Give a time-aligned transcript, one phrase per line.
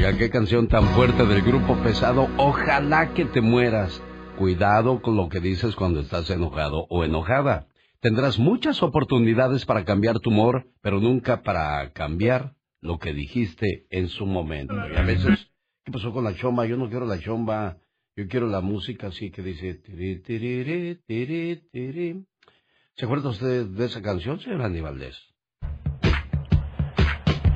[0.00, 2.26] Oiga, qué canción tan fuerte del grupo pesado.
[2.38, 4.02] Ojalá que te mueras.
[4.38, 7.66] Cuidado con lo que dices cuando estás enojado o enojada.
[8.00, 14.08] Tendrás muchas oportunidades para cambiar tu humor, pero nunca para cambiar lo que dijiste en
[14.08, 14.72] su momento.
[14.72, 15.50] A veces,
[15.84, 16.64] ¿qué pasó con la chomba?
[16.64, 17.76] Yo no quiero la chomba.
[18.16, 19.74] Yo quiero la música así que dice...
[19.74, 20.22] Tiri,
[21.06, 22.24] tiri, tiri.
[22.94, 25.29] ¿Se acuerda usted de esa canción, señor Andy Valdés?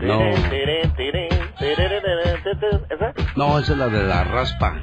[0.01, 0.21] No.
[3.37, 4.75] No, esa es la de la raspa.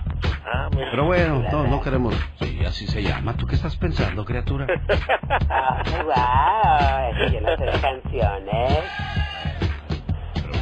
[0.45, 0.87] Ah, mira.
[0.91, 2.15] Pero bueno, no, no queremos.
[2.39, 3.33] Sí, así se llama.
[3.37, 4.67] ¿Tú qué estás pensando, criatura?
[6.05, 7.25] ¡Wow!
[7.25, 8.83] Es que no sé canciones.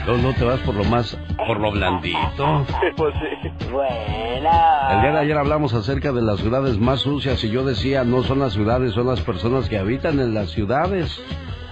[0.05, 2.65] No, no te vas por lo más, por lo blandito.
[2.95, 3.49] Pues sí.
[3.71, 4.49] Bueno.
[4.91, 8.23] El día de ayer hablamos acerca de las ciudades más sucias y yo decía, no
[8.23, 11.21] son las ciudades, son las personas que habitan en las ciudades.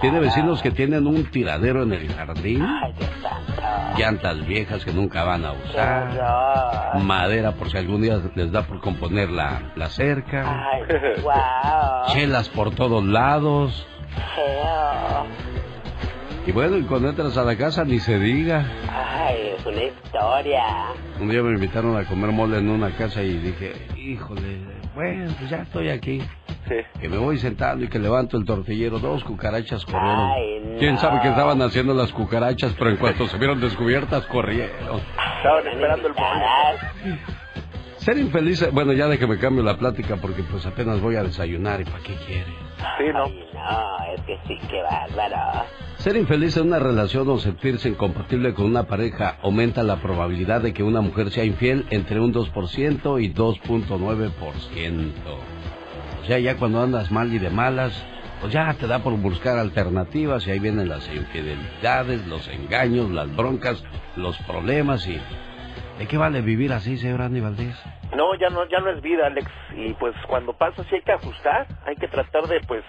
[0.00, 3.98] Tiene vecinos que tienen un tiradero en el jardín, Ay, Dios santo.
[3.98, 8.80] llantas viejas que nunca van a usar, madera por si algún día les da por
[8.80, 10.82] componer la, la cerca, Ay,
[11.22, 12.12] wow.
[12.14, 13.86] chelas por todos lados.
[16.46, 18.64] Y bueno, y cuando entras a la casa ni se diga.
[18.90, 20.64] Ay, es una historia.
[21.20, 24.58] Un día me invitaron a comer mole en una casa y dije, híjole,
[24.98, 26.20] bueno, pues ya estoy aquí.
[26.66, 26.74] Sí.
[27.00, 30.32] Que me voy sentando y que levanto el tortillero, dos cucarachas corrieron.
[30.32, 30.78] Ay, no.
[30.80, 32.74] ¿Quién sabe qué estaban haciendo las cucarachas?
[32.76, 35.00] Pero en cuanto se vieron descubiertas, corrieron.
[35.36, 37.20] Estaban esperando el mole.
[38.08, 41.22] Ser infeliz, bueno, ya de que me cambio la plática porque pues apenas voy a
[41.22, 42.46] desayunar y ¿para qué quiere?
[42.96, 43.24] Sí, ¿no?
[43.24, 45.66] Ay, no, es que sí, qué bárbaro.
[45.98, 50.72] Ser infeliz en una relación o sentirse incompatible con una pareja aumenta la probabilidad de
[50.72, 55.12] que una mujer sea infiel entre un 2% y 2.9%.
[56.22, 57.92] O sea, ya cuando andas mal y de malas,
[58.40, 63.36] pues ya te da por buscar alternativas y ahí vienen las infidelidades, los engaños, las
[63.36, 63.84] broncas,
[64.16, 65.20] los problemas y...
[65.98, 67.74] ¿De qué vale vivir así, señor Andy Valdés?
[68.16, 69.50] No, ya no, ya no es vida, Alex.
[69.76, 72.84] Y pues cuando pasa sí hay que ajustar, hay que tratar de pues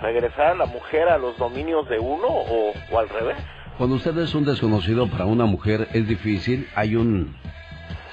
[0.00, 3.36] regresar a la mujer a los dominios de uno o, o al revés.
[3.76, 7.36] Cuando usted es un desconocido para una mujer es difícil, hay un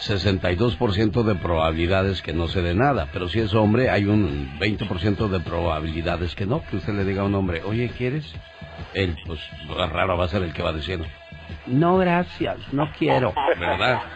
[0.02, 5.30] 62% de probabilidades que no se dé nada, pero si es hombre hay un 20%
[5.30, 8.34] de probabilidades que no, que usted le diga a un hombre, oye, ¿quieres?
[8.94, 9.40] Él, pues
[9.78, 11.06] raro va a ser el que va diciendo,
[11.68, 14.02] no, gracias, no quiero, ¿verdad?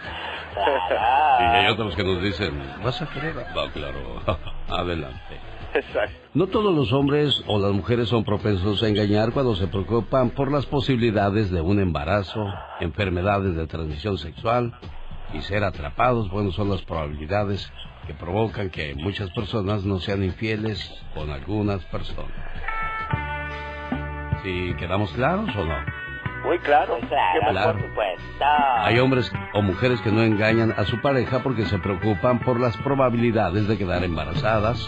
[0.57, 3.35] Y hay otros que nos dicen, ¿vas a querer?
[3.37, 4.21] Va, claro,
[4.69, 5.39] adelante.
[5.73, 6.15] Exacto.
[6.33, 10.49] No todos los hombres o las mujeres son propensos a engañar cuando se preocupan por
[10.49, 12.47] las posibilidades de un embarazo,
[12.79, 14.73] enfermedades de transmisión sexual
[15.33, 16.29] y ser atrapados.
[16.29, 17.69] Bueno, son las probabilidades
[18.07, 22.31] que provocan que muchas personas no sean infieles con algunas personas.
[24.43, 26.04] ¿Sí quedamos claros o no?
[26.45, 26.97] Muy claro.
[27.09, 28.45] Claro, por supuesto.
[28.79, 32.77] Hay hombres o mujeres que no engañan a su pareja porque se preocupan por las
[32.77, 34.87] probabilidades de quedar embarazadas.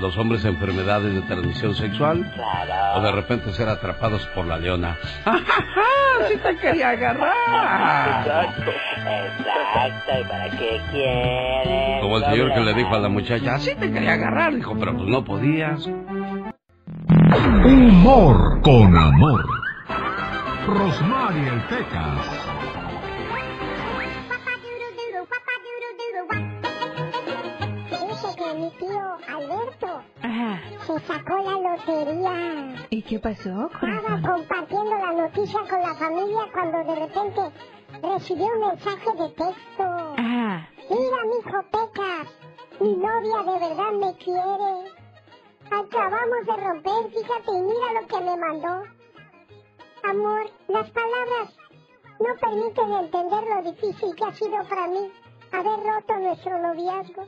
[0.00, 3.00] Los hombres enfermedades de transmisión sexual o Claro.
[3.02, 4.96] de repente ser atrapados por la leona.
[6.28, 8.20] ¡Sí te quería agarrar!
[8.20, 8.70] Exacto.
[8.70, 12.00] Exacto, ¿y para qué quieres?
[12.00, 14.94] Como el señor que le dijo a la muchacha, sí te quería agarrar, dijo, pero
[14.96, 15.84] pues no podías.
[17.64, 19.44] Humor con amor.
[20.68, 22.26] Rosmarie el Pecas.
[27.88, 30.60] Dice que mi tío Alberto Ajá.
[30.86, 32.86] se sacó la lotería.
[32.90, 37.40] ¿Y qué pasó, Estaba compartiendo la noticia con la familia cuando de repente
[38.02, 39.84] recibió un mensaje de texto.
[40.18, 40.68] Ajá.
[40.90, 42.28] Mira, mijo Pecas,
[42.80, 44.92] mi novia de verdad me quiere.
[45.70, 48.97] Acabamos de romper, fíjate, y mira lo que me mandó.
[50.04, 51.56] Amor, las palabras
[52.20, 55.12] no permiten entender lo difícil que ha sido para mí
[55.52, 57.26] haber roto nuestro noviazgo.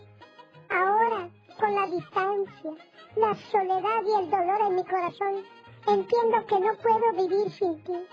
[0.68, 2.72] Ahora, con la distancia,
[3.16, 5.44] la soledad y el dolor en mi corazón,
[5.86, 8.06] entiendo que no puedo vivir sin ti.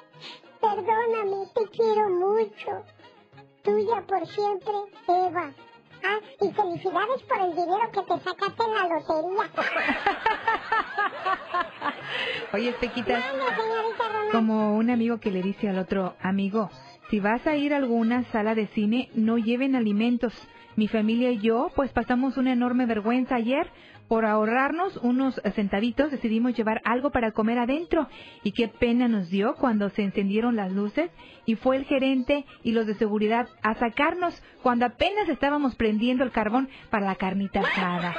[0.59, 2.84] Perdóname, te quiero mucho.
[3.63, 4.74] Tuya por siempre,
[5.07, 5.51] Eva.
[6.03, 9.50] Ah, y felicidades por el dinero que te sacaste en la lotería.
[12.53, 14.17] Oye, Pequita, Mande, señorita.
[14.31, 16.69] Como un amigo que le dice al otro amigo,
[17.09, 20.33] si vas a ir a alguna sala de cine, no lleven alimentos.
[20.75, 23.68] Mi familia y yo, pues pasamos una enorme vergüenza ayer.
[24.07, 28.07] Por ahorrarnos unos centavitos decidimos llevar algo para comer adentro.
[28.44, 31.09] Y qué pena nos dio cuando se encendieron las luces
[31.45, 36.31] y fue el gerente y los de seguridad a sacarnos cuando apenas estábamos prendiendo el
[36.31, 38.15] carbón para la carnita asada.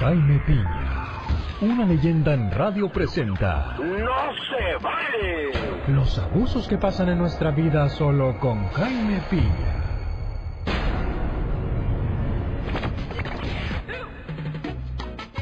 [0.00, 1.17] Jaime Piña.
[1.60, 3.74] Una leyenda en radio presenta.
[3.78, 5.50] ¡No se vale!
[5.88, 9.87] Los abusos que pasan en nuestra vida solo con Jaime Piña.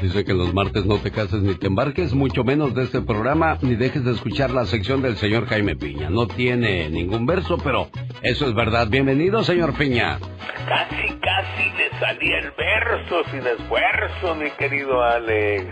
[0.01, 3.57] Dice que los martes no te cases ni te embarques, mucho menos de este programa,
[3.61, 6.09] ni dejes de escuchar la sección del señor Jaime Piña.
[6.11, 7.89] No tiene ningún verso, pero
[8.21, 8.87] eso es verdad.
[8.89, 10.19] Bienvenido, señor Piña.
[10.67, 15.65] Casi, casi le salía el verso sin esfuerzo, mi querido Alex.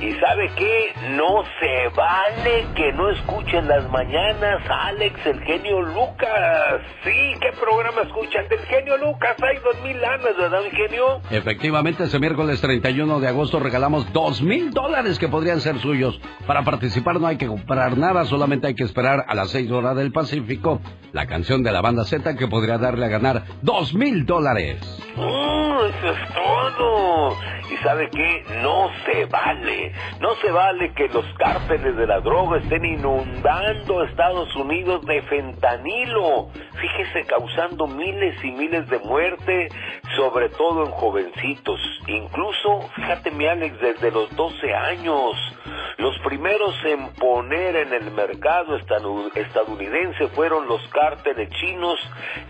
[0.00, 0.92] ¿Y sabe qué?
[1.12, 6.80] No se vale que no escuchen las mañanas Alex, el genio Lucas.
[7.04, 8.46] Sí, ¿qué programa escuchan?
[8.48, 9.36] Del genio Lucas.
[9.42, 11.20] Hay dos mil años, ¿verdad, mi genio?
[11.30, 16.20] Efectivamente, este miércoles 31 de agosto regalamos dos mil dólares que podrían ser suyos.
[16.46, 19.96] Para participar no hay que comprar nada, solamente hay que esperar a las seis horas
[19.96, 20.80] del Pacífico
[21.12, 24.78] la canción de la banda Z que podría darle a ganar dos mil dólares.
[25.16, 27.36] ¡Oh, eso es todo!
[27.70, 28.44] ¿Y sabe qué?
[28.62, 29.92] No se vale.
[30.20, 36.48] No se vale que los cárteles de la droga estén inundando Estados Unidos de fentanilo.
[36.74, 39.72] Fíjese, causando miles y miles de muertes,
[40.16, 41.80] sobre todo en jovencitos.
[42.06, 45.36] Incluso, fíjate mi Alex, desde los 12 años.
[45.98, 51.98] Los primeros en poner en el mercado estadounidense fueron los cárteles chinos,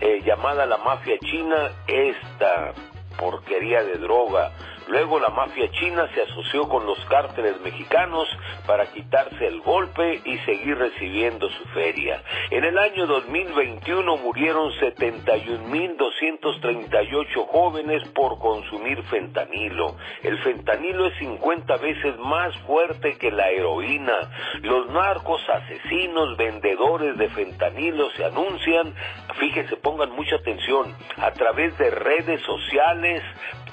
[0.01, 2.73] eh, llamada la mafia china, esta
[3.17, 4.51] porquería de droga.
[4.87, 8.27] Luego la mafia china se asoció con los cárteles mexicanos
[8.67, 12.21] para quitarse el golpe y seguir recibiendo su feria.
[12.51, 19.95] En el año 2021 murieron 71.238 jóvenes por consumir fentanilo.
[20.21, 24.29] El fentanilo es 50 veces más fuerte que la heroína.
[24.61, 28.93] Los narcos asesinos, vendedores de fentanilo se anuncian,
[29.39, 33.23] fíjese, pongan mucha atención, a través de redes sociales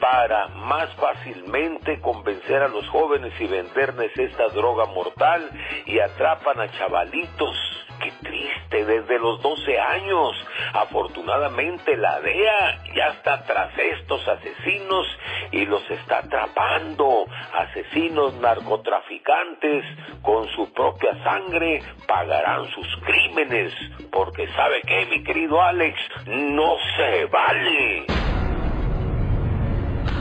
[0.02, 5.48] para más fácilmente convencer a los jóvenes y venderles esta droga mortal
[5.86, 7.56] y atrapan a chavalitos.
[8.02, 10.44] Qué triste, desde los 12 años.
[10.72, 15.06] Afortunadamente la DEA ya está tras estos asesinos
[15.52, 17.26] y los está atrapando.
[17.52, 19.84] Asesinos narcotraficantes
[20.20, 23.72] con su propia sangre pagarán sus crímenes.
[24.10, 25.96] Porque sabe que, mi querido Alex,
[26.26, 28.06] no se vale.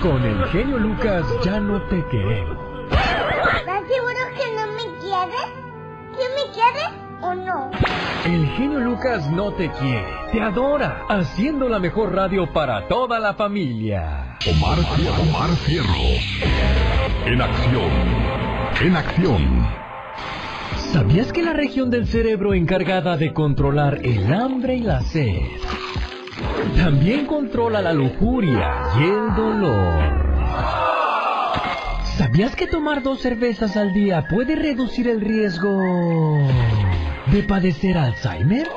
[0.02, 2.58] Con el genio Lucas ya no te queremos.
[2.92, 5.48] ¿Estás seguro que no me quieres?
[6.18, 6.90] ¿Que me quieres
[7.22, 7.72] o no?
[8.26, 13.34] El genio Lucas no te quiere, te adora, haciendo la mejor radio para toda la
[13.34, 14.38] familia.
[14.50, 14.80] Omar,
[15.22, 16.42] Omar Fierros.
[17.26, 17.92] En acción.
[18.82, 19.68] En acción.
[20.92, 25.42] ¿Sabías que la región del cerebro encargada de controlar el hambre y la sed
[26.76, 30.22] también controla la lujuria y el dolor.
[32.18, 36.48] ¿Sabías que tomar dos cervezas al día puede reducir el riesgo
[37.32, 38.68] de padecer Alzheimer?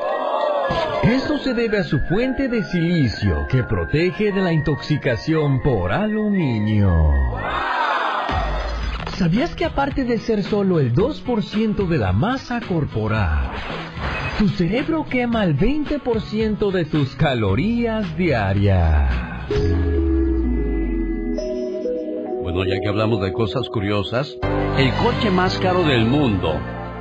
[1.02, 7.12] Esto se debe a su fuente de silicio que protege de la intoxicación por aluminio.
[9.16, 13.52] ¿Sabías que aparte de ser solo el 2% de la masa corporal,
[14.40, 19.48] tu cerebro quema el 20% de tus calorías diarias.
[22.42, 24.36] Bueno, ya que hablamos de cosas curiosas,
[24.78, 26.58] el coche más caro del mundo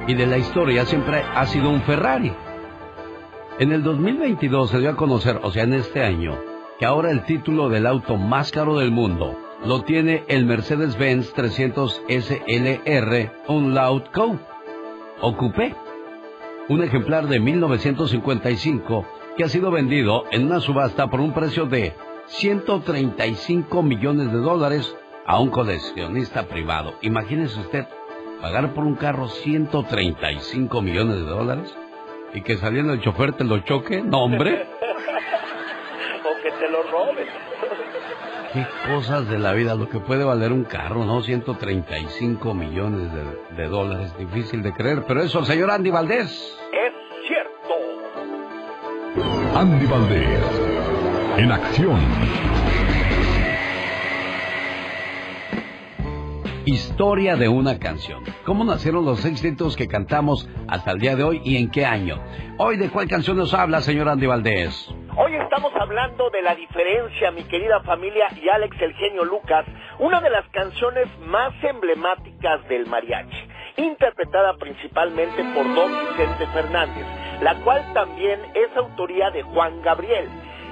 [0.08, 2.32] y de la historia siempre ha sido un Ferrari.
[3.58, 6.38] En el 2022 se dio a conocer, o sea, en este año,
[6.78, 12.04] que ahora el título del auto más caro del mundo lo tiene el Mercedes-Benz 300
[12.08, 14.44] SLR Unload Coupe
[15.22, 15.74] o Coupé
[16.70, 19.06] un ejemplar de 1955
[19.38, 21.94] que ha sido vendido en una subasta por un precio de
[22.28, 26.94] 135 millones de dólares a un coleccionista privado.
[27.02, 27.86] Imagínese usted
[28.42, 31.76] pagar por un carro 135 millones de dólares
[32.34, 34.02] y que saliendo el chofer te lo choque.
[34.02, 34.68] No, hombre.
[36.24, 37.28] o que te lo roben.
[38.54, 41.24] Qué cosas de la vida, lo que puede valer un carro, ¿no?
[41.24, 43.10] 135 millones
[43.58, 46.56] de, dólares, difícil de creer, pero eso, señor Andy Valdés.
[46.72, 46.94] Es
[47.28, 47.74] cierto.
[49.58, 50.40] Andy Valdés,
[51.38, 52.00] en acción.
[56.66, 58.24] Historia de una canción.
[58.46, 62.22] ¿Cómo nacieron los éxitos que cantamos hasta el día de hoy y en qué año?
[62.60, 64.94] Hoy, ¿de cuál canción nos habla, señor Andy Valdés?
[65.16, 69.64] Hoy estamos hablando de la diferencia, mi querida familia y Alex el genio Lucas,
[70.00, 77.06] una de las canciones más emblemáticas del mariachi, interpretada principalmente por Don Vicente Fernández,
[77.42, 80.28] la cual también es autoría de Juan Gabriel.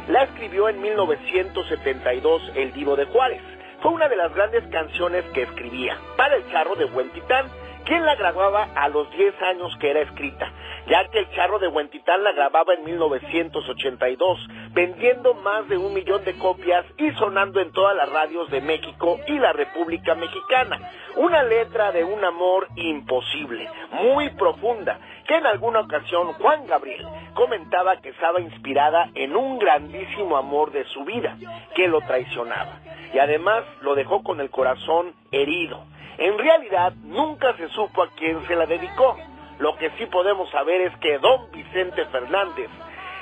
[0.08, 3.44] La escribió en 1972 El Divo de Juárez.
[3.84, 7.46] Fue una de las grandes canciones que escribía para el carro de Buen Titán
[7.86, 10.52] ¿Quién la grababa a los 10 años que era escrita?
[10.88, 16.24] Ya que el charro de Huentitán la grababa en 1982, vendiendo más de un millón
[16.24, 20.92] de copias y sonando en todas las radios de México y la República Mexicana.
[21.16, 27.98] Una letra de un amor imposible, muy profunda, que en alguna ocasión Juan Gabriel comentaba
[27.98, 31.36] que estaba inspirada en un grandísimo amor de su vida,
[31.76, 32.80] que lo traicionaba.
[33.14, 35.84] Y además lo dejó con el corazón herido.
[36.22, 39.18] En realidad nunca se supo a quién se la dedicó.
[39.58, 42.70] Lo que sí podemos saber es que don Vicente Fernández,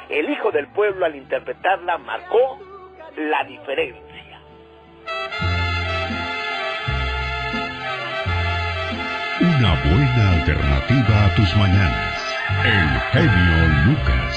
[0.09, 2.59] el hijo del pueblo al interpretarla, marcó
[3.15, 4.41] la diferencia.
[9.39, 12.37] Una buena alternativa a tus mañanas.
[12.65, 14.35] El genio Lucas.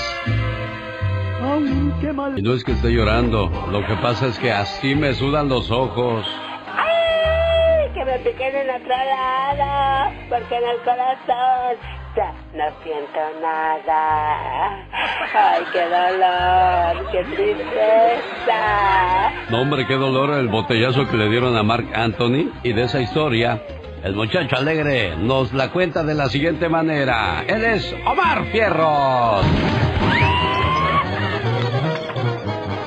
[2.37, 5.73] Y no es que esté llorando, lo que pasa es que así me sudan los
[5.73, 6.25] ojos.
[7.95, 11.77] Que me piquen en otro lado, porque en el corazón
[12.17, 14.87] ya no siento nada.
[15.35, 17.11] ¡Ay, qué dolor!
[17.13, 18.61] ¡Qué tristeza!
[19.51, 22.51] No, hombre, qué dolor el botellazo que le dieron a Mark Anthony.
[22.63, 23.63] Y de esa historia,
[24.03, 27.45] el muchacho alegre nos la cuenta de la siguiente manera.
[27.47, 29.45] Él es Omar Fierros.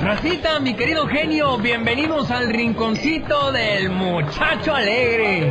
[0.05, 5.49] Racita, mi querido genio, bienvenidos al rinconcito del muchacho alegre.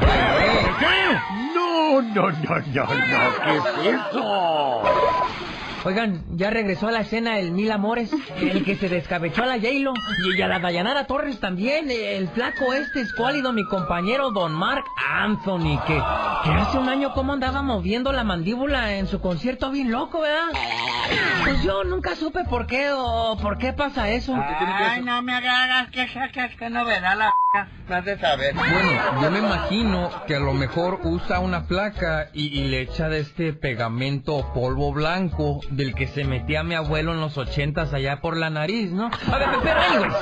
[1.52, 2.87] No, no, no, no, no,
[3.44, 3.96] ¿qué es?
[5.84, 8.10] Oigan, ya regresó a la escena el Mil Amores,
[8.40, 9.92] el que se descabechó a la J-Lo
[10.34, 15.78] y a la Dayanara Torres también, el flaco este escuálido, mi compañero Don Mark Anthony,
[15.86, 16.02] que,
[16.44, 20.58] que hace un año como andaba moviendo la mandíbula en su concierto bien loco, ¿verdad?
[21.42, 24.34] Pues yo nunca supe por qué o por qué pasa eso.
[24.34, 27.34] Ay, no me hagas que que que novedad la
[27.88, 28.54] vas de saber.
[28.54, 33.08] Bueno, yo me imagino que a lo mejor usa una placa y, y le echa
[33.08, 38.20] de este pegamento polvo blanco del que se metía mi abuelo en los ochentas allá
[38.20, 39.06] por la nariz, ¿no?
[39.06, 40.14] A ver, pero anyways,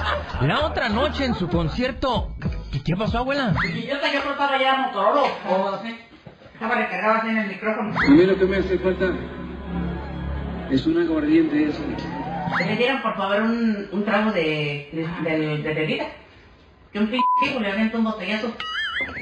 [0.42, 2.35] la otra noche en su concierto,
[2.73, 3.54] ¿qué, qué pasó, abuela?
[3.64, 5.99] Y yo te que estaba ya Motorola o así.
[6.54, 7.94] Estaba recargado así en el micrófono.
[7.99, 9.06] A mí lo que me hace falta
[10.71, 11.82] es un aguardiente ese.
[12.66, 16.06] ¿Le dieran por favor un, un trago de, de, de, de bebida?
[16.92, 17.18] Que un p***
[17.61, 18.52] le avienta un botellazo.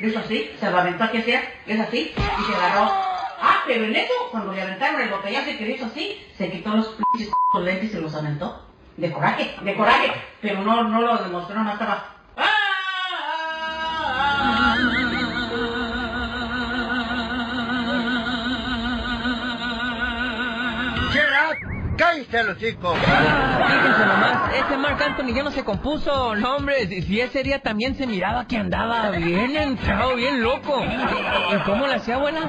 [0.02, 1.32] Hizo así, se lo aventó aquí así,
[1.66, 3.09] es así, y se agarró.
[3.40, 6.50] Ah, pero en eso, cuando le aventaron el botellazo y que le hizo así, se
[6.50, 8.66] quitó los p lentes y se los aventó.
[8.96, 10.12] De coraje, de coraje.
[10.42, 12.16] Pero no, no lo demostró, no estaba.
[21.96, 22.98] ¡Cállate los chicos!
[22.98, 27.60] Fíjense nomás, ese Mark Anthony ya no se compuso, no hombre, si, si ese día
[27.60, 30.82] también se miraba que andaba bien entrado, bien loco.
[30.82, 32.40] ¿Y cómo le hacía, abuela?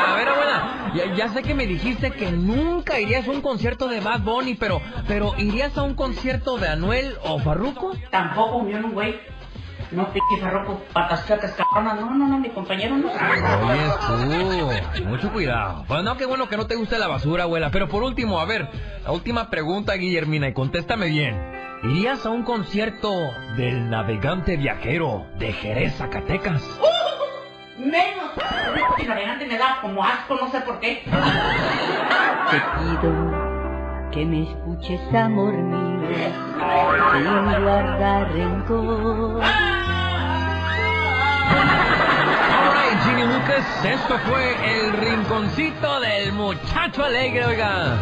[0.00, 4.00] A ver, abuela, ya, sé que me dijiste que nunca irías a un concierto de
[4.00, 7.92] Bad Bunny, pero, pero ¿irías a un concierto de Anuel o Farruko?
[8.10, 9.16] Tampoco, yo no, güey.
[9.90, 11.98] No piques farroco, patas chacas, cabronas.
[12.00, 13.08] No, no, no, mi compañero no.
[13.08, 15.84] Oye, tú, mucho cuidado.
[15.88, 17.70] Bueno, no, qué bueno que no te guste la basura, abuela.
[17.70, 18.68] Pero por último, a ver,
[19.04, 21.40] la última pregunta, Guillermina, y contéstame bien.
[21.84, 23.12] ¿Irías a un concierto
[23.56, 26.62] del navegante viajero de Jerez, Zacatecas?
[27.78, 28.32] Menos.
[28.98, 31.02] El navegante me da como asco, no sé por qué.
[32.50, 33.27] Te pido
[34.10, 36.08] que me escuches, amor mío,
[37.12, 39.42] sin guardar rencor.
[42.54, 47.98] Alright, Ginny Lucas, esto fue el rinconcito del muchacho alegre, oiga.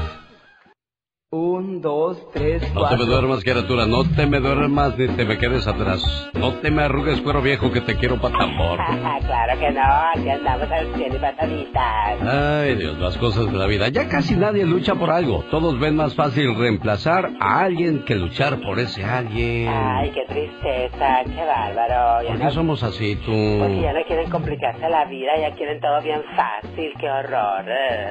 [1.36, 2.98] Un, dos, tres, No te cuatro.
[2.98, 6.00] me duermas, criatura, no te me duermas ni te me quedes atrás.
[6.34, 8.78] No te me arrugues, cuero viejo, que te quiero para tambor.
[9.26, 9.82] claro que no,
[10.14, 12.22] aquí andamos al cielo y pataditas.
[12.22, 13.88] Ay, Dios, las cosas de la vida.
[13.88, 15.42] Ya casi nadie lucha por algo.
[15.50, 19.66] Todos ven más fácil reemplazar a alguien que luchar por ese alguien.
[19.68, 22.22] Ay, qué tristeza, qué bárbaro.
[22.22, 23.32] Ya ¿Por no, qué somos así, tú?
[23.58, 27.64] porque ya no quieren complicarse la vida, ya quieren todo bien fácil, qué horror.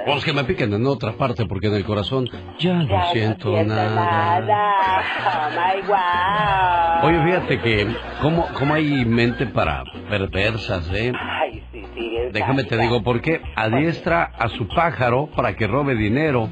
[0.06, 2.28] Pues que me piquen en otra parte, porque en el corazón
[2.60, 2.74] ya
[3.06, 4.40] no siento no siento nada.
[4.42, 5.04] nada.
[5.26, 7.10] Oh my wow.
[7.10, 11.12] Oye, fíjate que, ¿cómo, cómo hay mente para perversas, eh?
[11.20, 13.42] Ay, sí, sí, Déjame te digo por qué.
[13.56, 16.50] Adiestra a su pájaro para que robe dinero.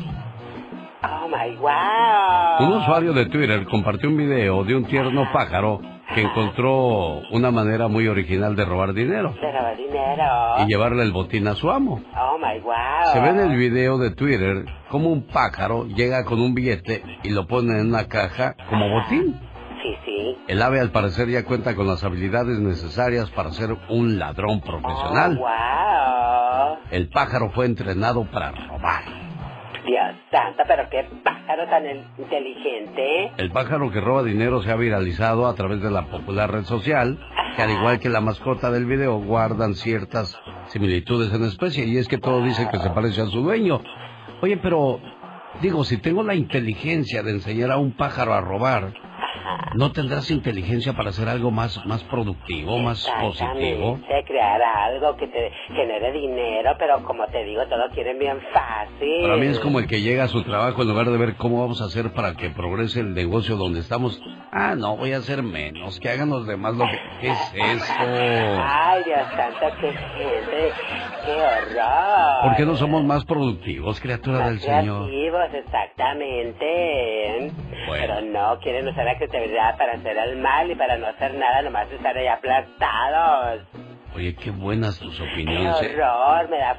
[1.03, 2.67] Oh my wow.
[2.67, 5.81] Un usuario de Twitter compartió un video de un tierno pájaro
[6.13, 10.23] que encontró una manera muy original de robar dinero Se roba dinero.
[10.59, 12.01] y llevarle el botín a su amo.
[12.15, 12.73] Oh my wow.
[13.13, 17.29] Se ve en el video de Twitter como un pájaro llega con un billete y
[17.29, 19.39] lo pone en una caja como botín.
[19.81, 20.37] Sí, sí.
[20.47, 25.37] El ave al parecer ya cuenta con las habilidades necesarias para ser un ladrón profesional.
[25.37, 26.77] Wow.
[26.91, 29.03] El pájaro fue entrenado para robar.
[29.85, 33.31] Dios santo, pero qué pájaro tan el- inteligente.
[33.37, 37.19] El pájaro que roba dinero se ha viralizado a través de la popular red social,
[37.55, 42.07] que al igual que la mascota del video guardan ciertas similitudes en especie, y es
[42.07, 43.81] que todo dice que se parece a su dueño.
[44.41, 44.99] Oye, pero
[45.61, 48.93] digo, si tengo la inteligencia de enseñar a un pájaro a robar,
[49.75, 53.99] ¿no tendrás inteligencia para hacer algo más, más productivo, más positivo?
[54.25, 59.21] Crear algo que te genere dinero, pero como te digo, todo quieren bien fácil.
[59.21, 61.61] Para mí es como el que llega a su trabajo en lugar de ver cómo
[61.61, 64.21] vamos a hacer para que progrese el negocio donde estamos.
[64.51, 66.99] Ah, no, voy a hacer menos, que hagan los demás lo que...
[67.21, 67.93] ¿Qué es esto?
[67.97, 70.71] Ay, Dios santo, qué gente,
[71.25, 72.43] qué horror.
[72.43, 75.07] ¿Por qué no somos más productivos, criatura del Señor?
[75.07, 77.51] Creativos, exactamente.
[77.89, 81.91] Pero no, quieren usar la para hacer el mal y para no hacer nada, nomás
[81.91, 83.61] estar ahí aplastados.
[84.15, 85.81] Oye, qué buenas tus Qué opiniones.
[85.81, 85.95] ¿eh?
[85.95, 86.77] horror, me da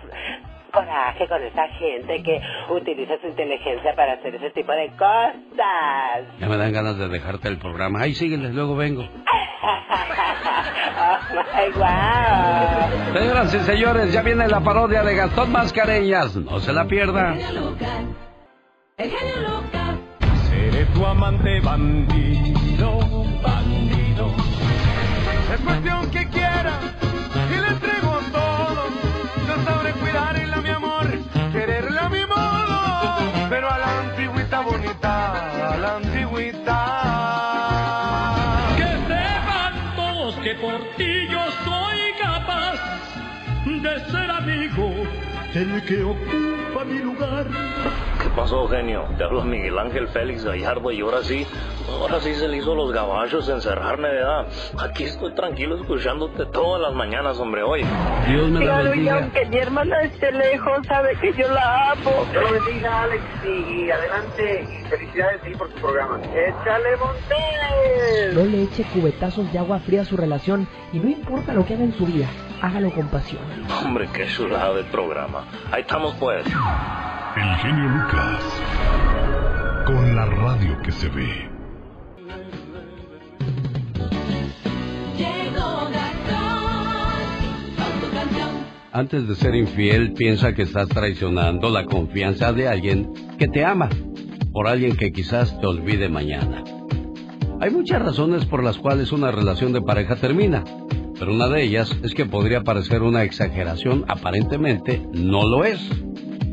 [0.72, 6.24] coraje con esa gente que utiliza su inteligencia para hacer ese tipo de cosas.
[6.38, 8.00] Ya me dan ganas de dejarte el programa.
[8.02, 9.02] Ay, sígueles, luego vengo.
[9.02, 9.08] oh
[11.32, 13.14] my wow.
[13.14, 16.36] Señoras y señores, ya viene la parodia de Gastón Mascareñas.
[16.36, 17.36] No se la pierda.
[20.54, 22.98] Seré tu amante bandido,
[23.42, 24.34] bandido.
[25.52, 26.78] Es cuestión que quiera
[27.52, 28.82] y le entrego todo.
[29.48, 31.06] Yo sabré cuidarla, mi amor,
[31.52, 33.48] quererla a mi modo.
[33.50, 36.78] Pero a la antigüita bonita, a la antigüita.
[38.76, 42.78] Que sepan todos que por ti yo soy capaz
[43.66, 44.86] de ser amigo
[45.52, 47.73] del que ocupa mi lugar.
[48.34, 49.04] ¿Qué pasó, genio?
[49.16, 51.46] Te habla Miguel Ángel Félix Gallardo y ahora sí,
[51.88, 54.46] ahora sí se le hizo los gabachos encerrarme, ¿verdad?
[54.76, 57.84] Aquí estoy tranquilo escuchándote todas las mañanas, hombre, hoy.
[58.26, 59.14] Dios me la Claro, y bendiga.
[59.18, 62.10] aunque mi hermana esté lejos, sabe que yo la amo.
[62.32, 64.66] Dios lo bendiga, Alex, y adelante.
[64.82, 66.18] Y felicidades sí, por tu programa.
[66.24, 68.34] ¡Échale Montes!
[68.34, 71.74] No le eche cubetazos de agua fría a su relación y no importa lo que
[71.74, 72.26] haga en su vida,
[72.60, 73.42] hágalo con pasión.
[73.84, 75.44] Hombre, qué chulada de programa.
[75.70, 76.44] Ahí estamos, pues.
[77.36, 78.42] El genio Lucas.
[79.86, 81.50] Con la radio que se ve.
[88.92, 93.88] Antes de ser infiel, piensa que estás traicionando la confianza de alguien que te ama,
[94.52, 96.62] por alguien que quizás te olvide mañana.
[97.60, 100.62] Hay muchas razones por las cuales una relación de pareja termina,
[101.18, 105.80] pero una de ellas es que podría parecer una exageración, aparentemente no lo es.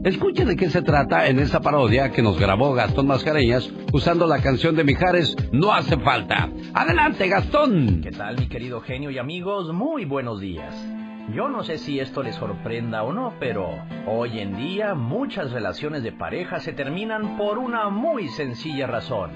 [0.03, 4.41] Escuche de qué se trata en esta parodia que nos grabó Gastón Mascareñas usando la
[4.41, 6.49] canción de Mijares No hace falta.
[6.73, 8.01] Adelante, Gastón.
[8.01, 9.71] ¿Qué tal, mi querido genio y amigos?
[9.71, 10.73] Muy buenos días.
[11.35, 13.69] Yo no sé si esto les sorprenda o no, pero
[14.07, 19.29] hoy en día muchas relaciones de pareja se terminan por una muy sencilla razón.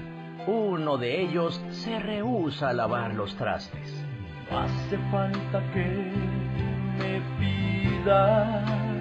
[0.48, 4.04] Uno de ellos se rehúsa a lavar los trastes.
[4.50, 6.12] No hace falta que
[6.98, 8.95] me pidas.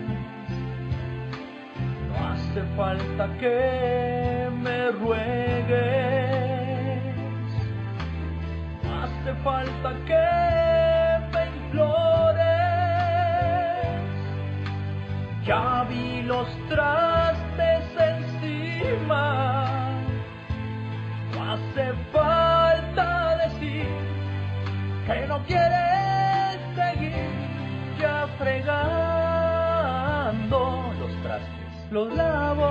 [2.20, 6.36] Hace falta que me ruegues.
[8.84, 10.28] Hace falta que
[11.34, 12.46] me implores.
[15.46, 19.26] Ya vi los trastes encima.
[21.34, 23.88] No hace falta decir
[25.06, 27.30] que no quieres seguir
[28.00, 29.15] ya trastes.
[31.92, 32.66] Los lavo,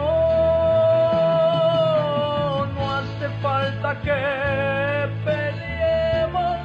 [2.74, 6.58] no hace falta que peleemos.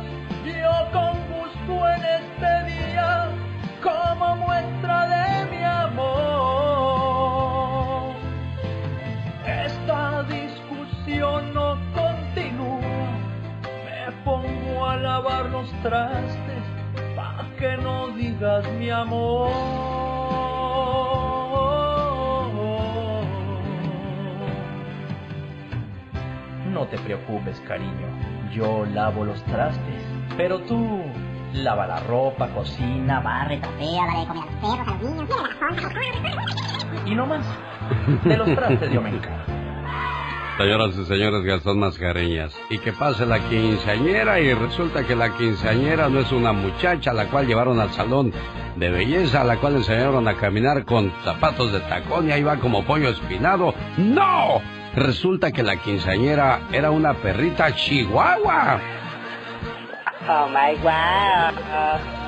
[0.44, 3.30] Yo con gusto en este día,
[3.82, 6.16] como muestra de mi amor.
[9.46, 13.08] Esta discusión no continúa.
[13.86, 16.64] Me pongo a lavar los trastes
[17.16, 20.29] pa' que no digas mi amor.
[26.70, 28.08] No te preocupes, cariño.
[28.54, 30.04] Yo lavo los trastes.
[30.38, 31.02] Pero tú,
[31.54, 35.30] lava la ropa, cocina, barre, Feo, la de comer a los perros, a los niños,
[35.30, 37.46] la y no más.
[38.24, 39.44] De los trastes yo me encargo.
[40.60, 42.54] Señoras y señores, Gastón Mascareñas.
[42.70, 47.14] Y que pase la quinceañera y resulta que la quinceañera no es una muchacha a
[47.14, 48.34] la cual llevaron al salón
[48.76, 52.58] de belleza, a la cual enseñaron a caminar con zapatos de tacón y ahí va
[52.58, 53.74] como pollo espinado.
[53.98, 54.79] ¡No!
[54.96, 58.80] Resulta que la quinceañera era una perrita chihuahua.
[60.28, 62.20] Oh my wow.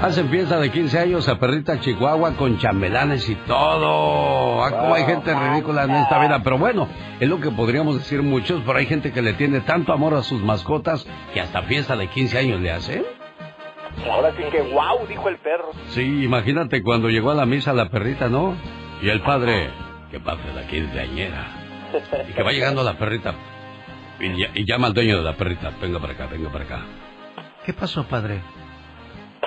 [0.00, 4.62] Hacen fiesta de 15 años a perrita chihuahua con chambelanes y todo.
[4.62, 6.40] Ah, como hay gente ridícula en esta vida.
[6.44, 6.86] Pero bueno,
[7.18, 10.22] es lo que podríamos decir muchos, pero hay gente que le tiene tanto amor a
[10.22, 13.04] sus mascotas que hasta fiesta de 15 años le hace.
[14.08, 15.72] Ahora sí que wow, dijo el perro.
[15.88, 18.54] Sí, imagínate cuando llegó a la misa la perrita, ¿no?
[19.02, 19.70] Y el padre,
[20.12, 21.57] que pase la quinceañera.
[22.28, 23.34] Y que va llegando la perrita.
[24.20, 25.70] Y, y llama al dueño de la perrita.
[25.80, 26.80] Venga para acá, venga para acá.
[27.64, 28.40] ¿Qué pasó, padre?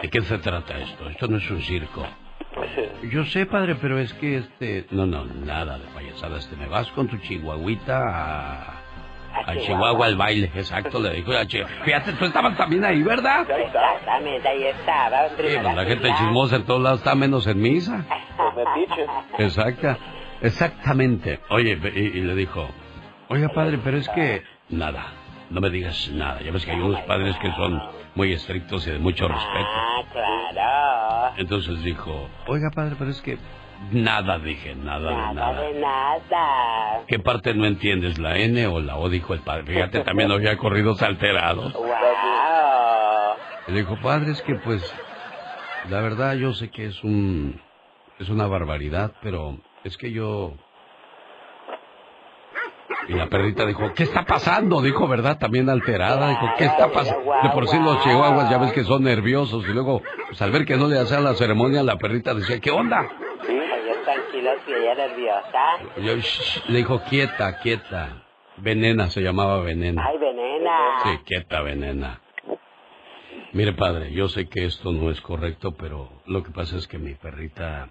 [0.01, 1.09] ¿De qué se trata esto?
[1.09, 2.05] Esto no es un circo.
[3.11, 4.85] Yo sé, padre, pero es que este...
[4.91, 6.47] No, no, nada de payasadas.
[6.49, 8.77] Te me vas con tu chihuahuita a...
[9.33, 11.85] A Chihuahua al baile, exacto, le dijo a Chihuahua.
[11.85, 13.47] Fíjate, tú estabas también ahí, ¿verdad?
[13.49, 15.29] Exactamente, ahí estaba.
[15.29, 18.05] Sí, pues la gente chismosa en todos lados está menos en misa.
[19.37, 19.97] Exacta,
[20.41, 21.39] exactamente.
[21.49, 22.69] Oye, y, y le dijo,
[23.29, 25.05] oiga padre, pero es que nada,
[25.49, 26.41] no me digas nada.
[26.41, 27.81] Ya ves que hay unos padres que son
[28.15, 29.67] muy estrictos y de mucho respeto.
[29.69, 31.33] Ah, claro.
[31.37, 33.37] Entonces dijo, oiga padre, pero es que
[33.91, 35.61] nada, dije, nada de Nada nada.
[35.61, 37.01] de nada.
[37.07, 39.09] ¿Qué parte no entiendes, la N o la O?
[39.09, 39.63] Dijo el padre.
[39.73, 41.73] Fíjate, también había corridos alterados.
[41.73, 41.89] Wow.
[43.67, 44.83] Le dijo, padre, es que pues,
[45.89, 47.61] la verdad yo sé que es un,
[48.19, 50.53] es una barbaridad, pero es que yo...
[53.07, 54.81] Y la perrita dijo, ¿qué está pasando?
[54.81, 55.37] Dijo, ¿verdad?
[55.39, 56.29] También alterada.
[56.29, 57.31] Dijo, ¿qué está pasando?
[57.43, 59.65] De por sí los chihuahuas ya ves que son nerviosos.
[59.67, 62.69] Y luego, pues al ver que no le hacían la ceremonia, la perrita decía, ¿qué
[62.69, 63.09] onda?
[63.45, 65.59] Sí, ellos tranquilos y ella nerviosa.
[65.97, 68.23] Yo, "Shh", le dijo, quieta, quieta.
[68.57, 70.05] Venena se llamaba Venena.
[70.07, 70.99] Ay, venena.
[71.03, 72.21] Sí, quieta, venena.
[73.53, 76.97] Mire, padre, yo sé que esto no es correcto, pero lo que pasa es que
[76.99, 77.89] mi perrita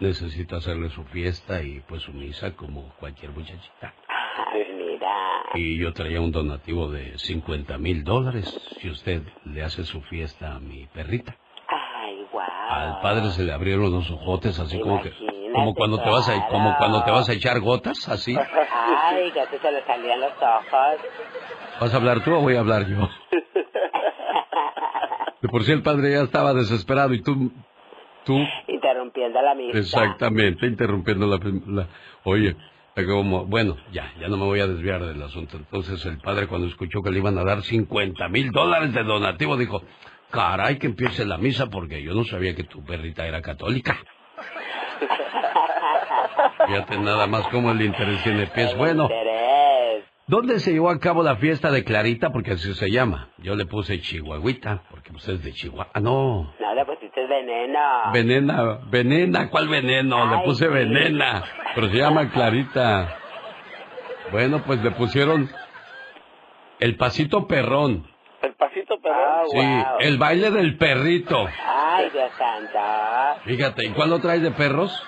[0.00, 3.94] necesita hacerle su fiesta y pues su misa como cualquier muchachita.
[4.08, 5.08] Ay, mira.
[5.54, 8.46] Y yo traía un donativo de 50 mil dólares
[8.80, 11.36] si usted le hace su fiesta a mi perrita.
[11.68, 12.42] Ay, wow.
[12.68, 15.12] Al padre se le abrieron los ojotes así como que
[15.56, 18.36] como cuando te vas a como cuando te vas a echar gotas así.
[18.36, 21.00] Ay, que a ti se le salían los ojos.
[21.80, 23.08] ¿Vas a hablar tú o voy a hablar yo?
[25.40, 27.52] De por sí el padre ya estaba desesperado y tú
[28.24, 28.38] tú
[29.16, 29.78] Interrumpiendo la misa.
[29.78, 31.88] Exactamente, interrumpiendo la, la-
[32.24, 32.56] Oye,
[33.06, 35.56] como, bueno, ya, ya no me voy a desviar del asunto.
[35.56, 39.56] Entonces el padre cuando escuchó que le iban a dar 50 mil dólares de donativo
[39.56, 39.82] dijo,
[40.30, 43.96] caray, que empiece la misa porque yo no sabía que tu perrita era católica.
[46.66, 48.76] Fíjate nada más cómo el interés tiene pies.
[48.76, 49.08] Bueno.
[50.28, 52.30] ¿dónde se llevó a cabo la fiesta de Clarita?
[52.30, 53.28] Porque así se llama.
[53.38, 55.88] Yo le puse Chihuahuita, porque pues es de Chihuahua.
[55.94, 56.52] Ah, no.
[57.16, 58.12] Pusiste veneno.
[58.12, 60.26] Venena, venena, ¿cuál veneno?
[60.30, 60.70] Le puse sí.
[60.70, 63.16] venena, pero se llama Clarita.
[64.30, 65.48] Bueno, pues le pusieron
[66.78, 68.06] el pasito perrón.
[68.42, 69.46] El pasito perrón.
[69.50, 71.46] Sí, el baile del perrito.
[71.66, 73.40] Ay, Dios santo.
[73.44, 75.02] Fíjate, ¿y cuál lo traes de perros?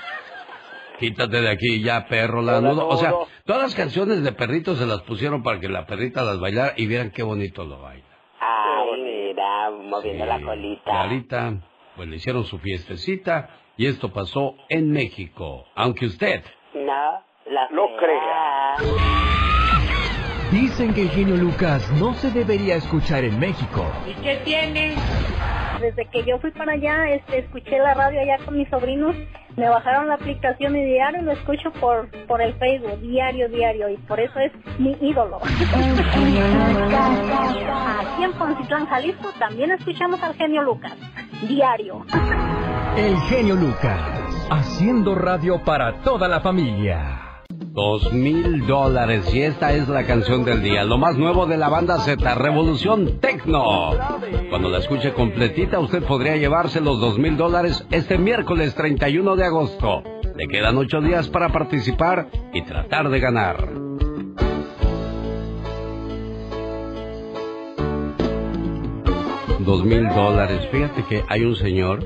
[0.98, 2.88] Quítate de aquí ya, perro lanudo.
[2.88, 3.12] O sea,
[3.44, 6.86] todas las canciones de perritos se las pusieron para que la perrita las bailara y
[6.86, 8.04] vieran qué bonito lo baila.
[8.40, 10.90] Ay, mira, moviendo la colita.
[10.90, 11.54] Clarita,
[11.98, 15.66] pues le hicieron su fiestecita y esto pasó en México.
[15.74, 18.76] Aunque usted No, la Lo crea.
[20.52, 23.84] Dicen que genio Lucas no se debería escuchar en México.
[24.06, 24.94] ¿Y qué tiene?
[25.80, 29.16] Desde que yo fui para allá, este, escuché la radio allá con mis sobrinos,
[29.58, 33.96] me bajaron la aplicación y diario lo escucho por, por el Facebook, diario, diario, y
[33.98, 35.40] por eso es mi ídolo.
[38.00, 40.96] Aquí en Poncitlán, Jalisco, también escuchamos al genio Lucas,
[41.48, 42.06] diario.
[42.96, 44.00] El genio Lucas,
[44.50, 47.27] haciendo radio para toda la familia.
[47.60, 51.68] Dos mil dólares y esta es la canción del día, lo más nuevo de la
[51.68, 53.90] banda Z, Revolución Tecno.
[54.48, 59.44] Cuando la escuche completita usted podría llevarse los dos mil dólares este miércoles 31 de
[59.44, 60.02] agosto.
[60.36, 63.68] Le quedan ocho días para participar y tratar de ganar.
[69.58, 70.68] Dos mil dólares.
[70.70, 72.04] Fíjate que hay un señor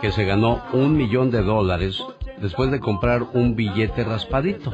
[0.00, 2.02] que se ganó un millón de dólares
[2.42, 4.72] después de comprar un billete raspadito.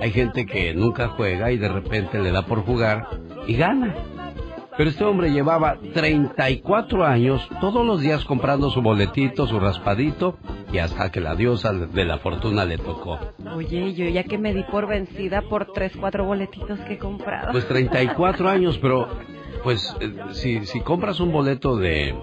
[0.00, 3.08] Hay gente que nunca juega y de repente le da por jugar
[3.46, 3.94] y gana.
[4.74, 10.38] Pero este hombre llevaba 34 años todos los días comprando su boletito, su raspadito
[10.72, 13.18] y hasta que la diosa de la fortuna le tocó.
[13.54, 17.52] Oye, yo ya que me di por vencida por tres, cuatro boletitos que he comprado.
[17.52, 19.08] Pues 34 años, pero
[19.62, 22.14] pues eh, si, si compras un boleto de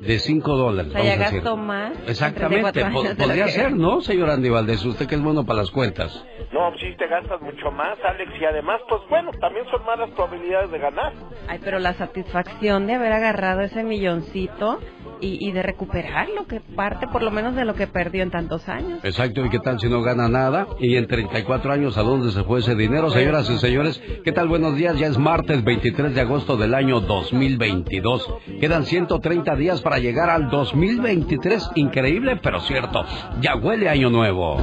[0.00, 0.92] de 5 dólares.
[0.94, 1.92] O sea, vamos más.
[1.98, 4.84] en Exactamente, 34 po- años de lo podría que- ser, ¿no, señor Andy Valdés?
[4.84, 6.24] Usted que es bueno para las cuentas.
[6.52, 10.10] No, sí te gastas mucho más, Alex, y además, pues bueno, también son más las
[10.10, 11.12] probabilidades de ganar.
[11.48, 14.80] Ay, pero la satisfacción de haber agarrado ese milloncito
[15.20, 18.30] y, y de recuperar lo que parte, por lo menos, de lo que perdió en
[18.30, 19.00] tantos años.
[19.02, 20.66] Exacto, ¿y qué tal si no gana nada?
[20.80, 23.10] Y en 34 años, ¿a dónde se fue ese dinero?
[23.10, 24.48] Señoras y señores, ¿qué tal?
[24.48, 28.34] Buenos días, ya es martes 23 de agosto del año 2022.
[28.60, 31.70] Quedan 130 días para llegar al 2023.
[31.74, 33.04] Increíble, pero cierto.
[33.40, 34.58] Ya huele a año nuevo.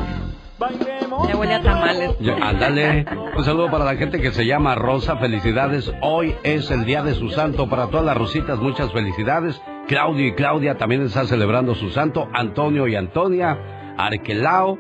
[1.27, 2.11] Ya huele a tamales.
[2.19, 3.05] Ya, ándale.
[3.37, 5.17] Un saludo para la gente que se llama Rosa.
[5.17, 5.91] Felicidades.
[6.01, 7.67] Hoy es el día de su santo.
[7.69, 9.61] Para todas las rositas, muchas felicidades.
[9.87, 12.27] Claudio y Claudia también están celebrando su santo.
[12.33, 13.95] Antonio y Antonia.
[13.97, 14.79] Arquelao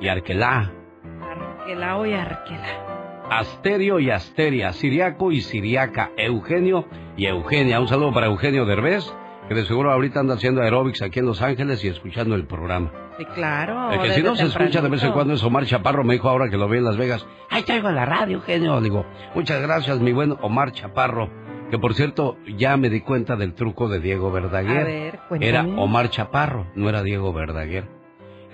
[0.00, 0.72] y Arquelá.
[1.20, 3.26] Arquelao y Arquela.
[3.30, 4.72] Asterio y Asteria.
[4.72, 6.12] Siriaco y Siriaca.
[6.16, 6.86] Eugenio
[7.18, 7.78] y Eugenia.
[7.78, 9.04] Un saludo para Eugenio Derbez,
[9.48, 12.90] que de seguro ahorita anda haciendo aeróbics aquí en Los Ángeles y escuchando el programa.
[13.18, 13.92] Sí, claro.
[13.92, 16.28] El que si no se escucha de vez en cuando es Omar Chaparro, me dijo
[16.28, 17.26] ahora que lo vi en Las Vegas.
[17.50, 18.80] Ahí traigo la radio, genio.
[18.80, 21.28] Digo, muchas gracias, mi buen Omar Chaparro.
[21.70, 24.80] Que por cierto, ya me di cuenta del truco de Diego Verdaguer.
[24.80, 25.48] A ver, cuéntame.
[25.48, 27.84] era Omar Chaparro, no era Diego Verdaguer.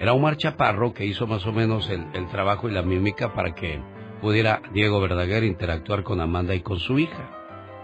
[0.01, 3.55] Era Omar Chaparro que hizo más o menos el, el trabajo y la mímica para
[3.55, 3.81] que
[4.21, 7.31] pudiera Diego Verdaguer interactuar con Amanda y con su hija.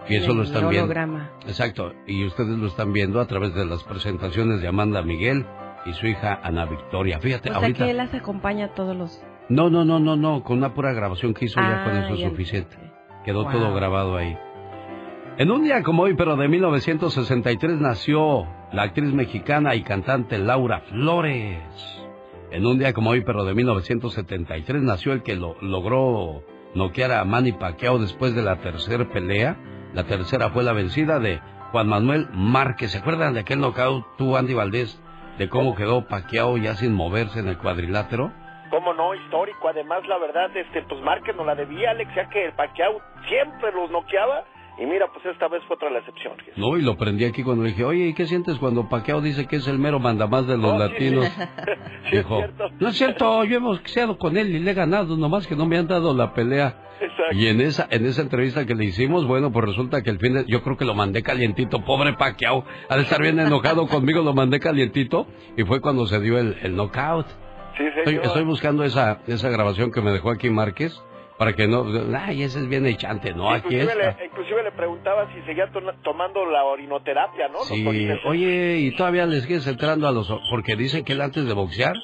[0.08, 0.84] Y eso El lo están viendo.
[0.86, 1.30] holograma.
[1.46, 5.46] Exacto, y ustedes lo están viendo a través de las presentaciones de Amanda Miguel
[5.86, 7.20] y su hija Ana Victoria.
[7.20, 7.84] Fíjate, O sea ahorita...
[7.84, 9.22] que él las acompaña a todos los...
[9.48, 12.14] No, no, no, no, no, con una pura grabación que hizo ya con Ah, eso
[12.14, 12.76] es suficiente.
[13.24, 13.52] Quedó Wow.
[13.52, 14.36] todo grabado ahí.
[15.40, 20.80] En un día como hoy, pero de 1963, nació la actriz mexicana y cantante Laura
[20.80, 21.62] Flores.
[22.50, 26.42] En un día como hoy, pero de 1973, nació el que lo, logró
[26.74, 29.56] noquear a Manny Pacquiao después de la tercera pelea.
[29.94, 31.40] La tercera fue la vencida de
[31.72, 32.90] Juan Manuel Márquez.
[32.90, 35.02] ¿Se acuerdan de aquel knockout tú, Andy Valdés?
[35.38, 38.30] De cómo quedó Pacquiao ya sin moverse en el cuadrilátero.
[38.68, 39.70] Cómo no, histórico.
[39.70, 43.72] Además, la verdad, este, pues Márquez no la debía, Alex, ya que el Pacquiao siempre
[43.72, 44.44] los noqueaba.
[44.80, 46.32] Y mira, pues esta vez fue otra la excepción.
[46.56, 49.56] No, y lo prendí aquí cuando dije, oye, ¿y qué sientes cuando Paqueo dice que
[49.56, 51.26] es el mero mandamás de los Oh, latinos?
[52.10, 52.16] sí.
[52.16, 52.42] Dijo,
[52.78, 55.66] no es cierto, yo hemos boxeado con él y le he ganado, nomás que no
[55.66, 56.86] me han dado la pelea.
[56.98, 57.36] Exacto.
[57.36, 60.32] Y en esa, en esa entrevista que le hicimos, bueno, pues resulta que el fin
[60.34, 64.22] de, yo creo que lo mandé calientito, pobre Paquiao, ha de estar bien enojado conmigo,
[64.22, 65.26] lo mandé calientito,
[65.58, 67.26] y fue cuando se dio el, el knockout.
[67.76, 70.98] Sí, Estoy, estoy buscando esa, esa grabación que me dejó aquí Márquez,
[71.40, 71.86] para que no,
[72.18, 74.20] ay, ese es bien echante, no, aquí inclusive, está.
[74.20, 77.60] le, inclusive le preguntaba si seguía to- tomando la orinoterapia, ¿no?
[77.60, 80.30] Sí, oye, y todavía les sigues entrando a los...
[80.50, 81.94] Porque dicen que él antes de boxear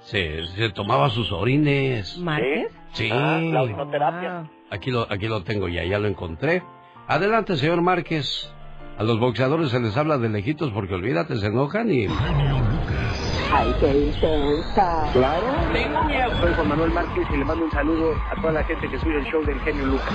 [0.00, 2.16] se, se tomaba sus orines.
[2.16, 2.72] ¿Márquez?
[2.92, 3.10] Sí.
[3.12, 4.50] Ah, la orinoterapia.
[4.70, 6.62] Aquí lo, aquí lo tengo ya, ya lo encontré.
[7.06, 8.50] Adelante, señor Márquez.
[8.98, 12.06] A los boxeadores se les habla de lejitos porque olvídate, se enojan y...
[13.52, 15.10] Ay, qué intensa.
[15.12, 15.46] Claro.
[16.40, 19.18] Soy Juan Manuel Márquez y le mando un saludo a toda la gente que sigue
[19.18, 20.14] el show del genio Lucas.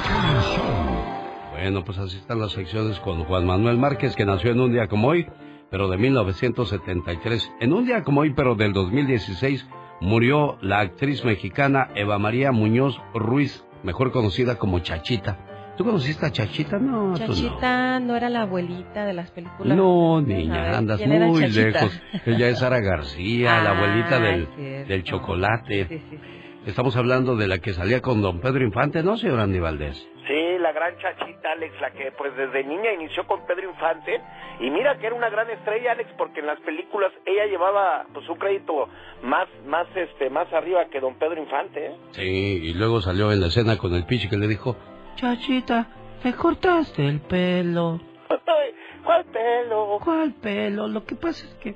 [1.52, 4.88] Bueno, pues así están las secciones con Juan Manuel Márquez, que nació en un día
[4.88, 5.28] como hoy,
[5.70, 7.52] pero de 1973.
[7.60, 9.68] En un día como hoy, pero del 2016,
[10.02, 15.51] murió la actriz mexicana Eva María Muñoz Ruiz, mejor conocida como Chachita.
[15.82, 16.78] ¿Tú conociste a Chachita?
[16.78, 17.16] No.
[17.18, 19.76] Chachita no era la abuelita de las películas.
[19.76, 22.02] No, niña, ver, andas ¿quién era muy lejos.
[22.28, 25.88] Ella es Sara García, la Ah, abuelita del, del chocolate.
[25.90, 26.20] Sí, sí, sí.
[26.68, 29.98] Estamos hablando de la que salía con don Pedro Infante, ¿no, señor Andy Valdés?
[30.28, 34.22] Sí, la gran chachita, Alex, la que pues desde niña inició con Pedro Infante.
[34.60, 38.30] Y mira que era una gran estrella, Alex, porque en las películas ella llevaba pues
[38.30, 38.88] un crédito
[39.24, 41.96] más, más, este, más arriba que don Pedro Infante, ¿eh?
[42.12, 44.78] Sí, y luego salió en la escena con el pichi que le dijo,
[45.16, 45.88] Chachita,
[46.24, 48.00] te cortaste el pelo.
[48.30, 48.72] Ay,
[49.04, 50.00] ¿Cuál pelo?
[50.04, 50.88] ¿Cuál pelo?
[50.88, 51.76] Lo que pasa es que...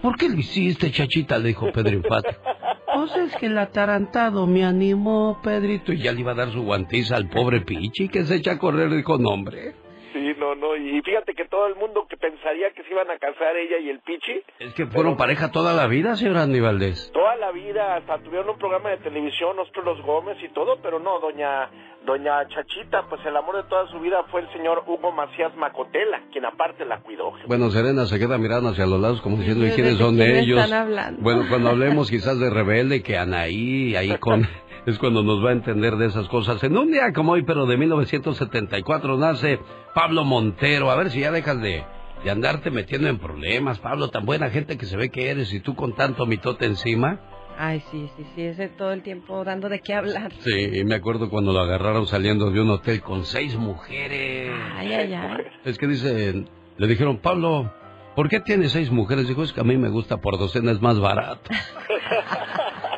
[0.00, 1.38] ¿Por qué lo hiciste, Chachita?
[1.38, 2.36] Le dijo Pedro Infante.
[2.94, 5.94] Pues es que el atarantado me animó, Pedrito.
[5.94, 8.58] Y ya le iba a dar su guantiza al pobre pichi que se echa a
[8.58, 8.90] correr.
[8.90, 9.74] Dijo, no, hombre.
[10.12, 13.18] Sí, no, no, y fíjate que todo el mundo que pensaría que se iban a
[13.18, 17.10] casar ella y el Pichi, Es que fueron pareja toda la vida, señor Andy Valdés.
[17.12, 20.98] toda la vida, hasta tuvieron un programa de televisión, nosotros los Gómez y todo, pero
[20.98, 21.70] no, doña,
[22.04, 26.22] doña Chachita, pues el amor de toda su vida fue el señor Hugo Macías Macotela,
[26.32, 27.32] quien aparte la cuidó.
[27.46, 30.40] Bueno, Serena se queda mirando hacia los lados como diciendo, ¿y ¿De quiénes son de
[30.40, 30.58] ellos?
[30.62, 31.22] están hablando?
[31.22, 34.46] Bueno, cuando hablemos quizás de Rebelde, que Anaí, ahí con...
[34.86, 36.62] Es cuando nos va a entender de esas cosas.
[36.64, 39.60] En un día como hoy, pero de 1974, nace
[39.94, 40.90] Pablo Montero.
[40.90, 41.84] A ver si ya dejas de
[42.24, 45.60] de andarte metiendo en problemas, Pablo, tan buena gente que se ve que eres y
[45.60, 47.20] tú con tanto mitote encima.
[47.58, 50.32] Ay, sí, sí, sí, ese todo el tiempo dando de qué hablar.
[50.40, 54.50] Sí, y me acuerdo cuando lo agarraron saliendo de un hotel con seis mujeres.
[54.76, 55.44] Ay, ay, ay.
[55.64, 56.44] Es que dice,
[56.78, 57.72] le dijeron, Pablo,
[58.16, 59.28] ¿por qué tienes seis mujeres?
[59.28, 61.50] Dijo, es que a mí me gusta por docena, es más barato.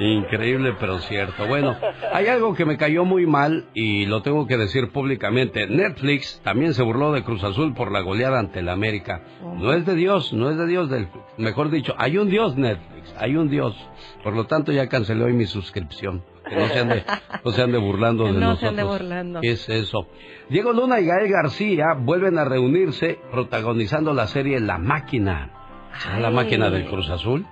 [0.00, 1.46] Increíble, pero cierto.
[1.46, 1.76] Bueno,
[2.12, 5.66] hay algo que me cayó muy mal y lo tengo que decir públicamente.
[5.66, 9.22] Netflix también se burló de Cruz Azul por la goleada ante el América.
[9.42, 13.14] No es de Dios, no es de Dios, del, mejor dicho, hay un Dios Netflix,
[13.18, 13.76] hay un Dios.
[14.24, 16.24] Por lo tanto, ya cancelé hoy mi suscripción.
[16.48, 17.04] Que no se ande,
[17.44, 18.60] no se ande burlando de No nosotros.
[18.60, 19.40] se ande burlando.
[19.42, 20.08] ¿Qué es eso?
[20.48, 25.50] Diego Luna y Gael García vuelven a reunirse protagonizando la serie La Máquina.
[25.98, 27.44] ¿Será la máquina del Cruz Azul?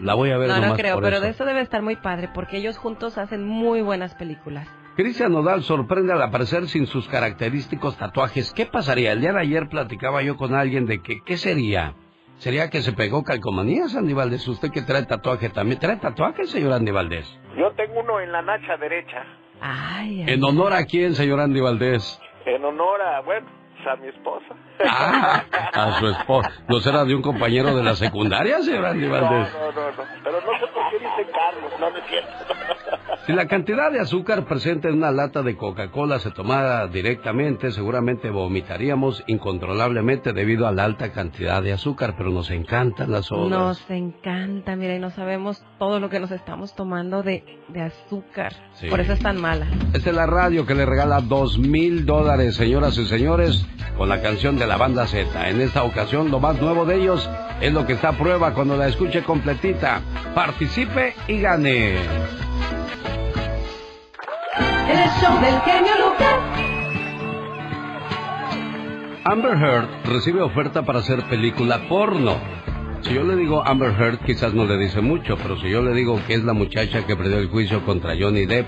[0.00, 1.24] La voy a ver No, no nomás creo, por pero eso.
[1.24, 4.68] de eso debe estar muy padre, porque ellos juntos hacen muy buenas películas.
[4.96, 8.52] Cristian Nodal sorprende al aparecer sin sus característicos tatuajes.
[8.52, 9.12] ¿Qué pasaría?
[9.12, 11.94] El día de ayer platicaba yo con alguien de que, ¿qué sería?
[12.38, 14.46] ¿Sería que se pegó calcomanías, Andy Valdés?
[14.46, 15.80] ¿Usted que trae tatuaje también?
[15.80, 17.26] ¿Trae tatuaje, señor Andy Valdés?
[17.56, 19.24] Yo tengo uno en la nacha derecha,
[19.60, 22.20] Ay, ¿En honor a quién, señor Andy Valdés?
[22.44, 23.46] en honor a, bueno,
[23.86, 24.54] a mi esposa.
[24.86, 25.42] Ah,
[25.72, 26.50] a su esposa.
[26.68, 29.52] ¿No será de un compañero de la secundaria, señor Andy No, Valdés?
[29.54, 30.02] no, no, no.
[30.24, 32.54] Pero no sé por qué dice Carlos, no me cierto.
[33.26, 38.28] Si la cantidad de azúcar presente en una lata de Coca-Cola se tomara directamente, seguramente
[38.28, 43.48] vomitaríamos incontrolablemente debido a la alta cantidad de azúcar, pero nos encantan las sodas.
[43.48, 48.52] Nos encanta, mira, y no sabemos todo lo que nos estamos tomando de, de azúcar.
[48.74, 48.88] Sí.
[48.88, 49.68] Por eso es tan mala.
[49.94, 54.20] Esta es la radio que le regala dos mil dólares, señoras y señores, con la
[54.20, 55.48] canción de la banda Z.
[55.48, 57.26] En esta ocasión, lo más nuevo de ellos
[57.62, 60.02] es lo que está a prueba cuando la escuche completita.
[60.34, 61.94] Participe y gane.
[64.88, 66.34] El show del genio Lucas.
[69.24, 72.36] Amber Heard recibe oferta para hacer película porno.
[73.02, 75.94] Si yo le digo Amber Heard, quizás no le dice mucho, pero si yo le
[75.94, 78.66] digo que es la muchacha que perdió el juicio contra Johnny Depp,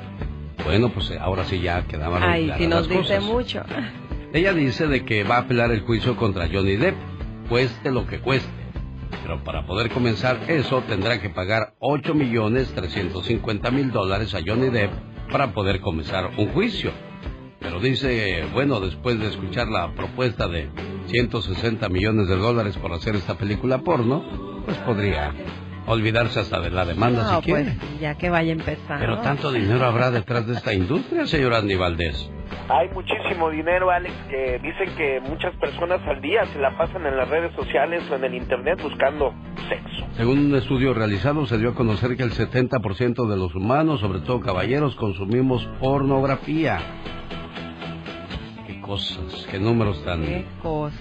[0.65, 3.25] bueno, pues eh, ahora sí ya quedaban Ay, si nos las dice cosas.
[3.25, 3.63] mucho.
[4.33, 6.97] Ella dice de que va a apelar el juicio contra Johnny Depp,
[7.49, 8.49] cueste lo que cueste.
[9.23, 14.69] Pero para poder comenzar eso tendrá que pagar 8 millones 350 mil dólares a Johnny
[14.71, 14.91] Depp
[15.31, 16.93] para poder comenzar un juicio.
[17.61, 20.71] Pero dice, bueno, después de escuchar la propuesta de
[21.09, 24.25] 160 millones de dólares por hacer esta película porno,
[24.65, 25.33] pues podría
[25.87, 27.65] olvidarse hasta de la demanda No, si quiere.
[27.79, 28.99] pues ya que vaya empezando.
[28.99, 32.31] Pero tanto dinero habrá detrás de esta industria, señor Andy Valdés.
[32.69, 37.17] Hay muchísimo dinero, Alex, que dicen que muchas personas al día se la pasan en
[37.17, 39.33] las redes sociales o en el internet buscando
[39.69, 40.07] sexo.
[40.17, 44.21] Según un estudio realizado, se dio a conocer que el 70% de los humanos, sobre
[44.21, 46.79] todo caballeros, consumimos pornografía.
[48.67, 50.23] Qué cosas, qué números tan...
[50.23, 50.99] Qué cosas.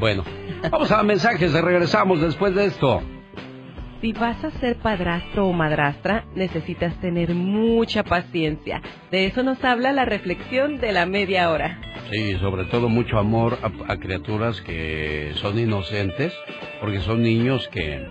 [0.00, 0.24] Bueno,
[0.70, 3.02] vamos a mensajes, regresamos después de esto.
[4.02, 8.82] Si vas a ser padrastro o madrastra, necesitas tener mucha paciencia.
[9.12, 11.80] De eso nos habla la reflexión de la media hora.
[12.10, 16.34] Sí, sobre todo mucho amor a, a criaturas que son inocentes,
[16.80, 18.04] porque son niños que,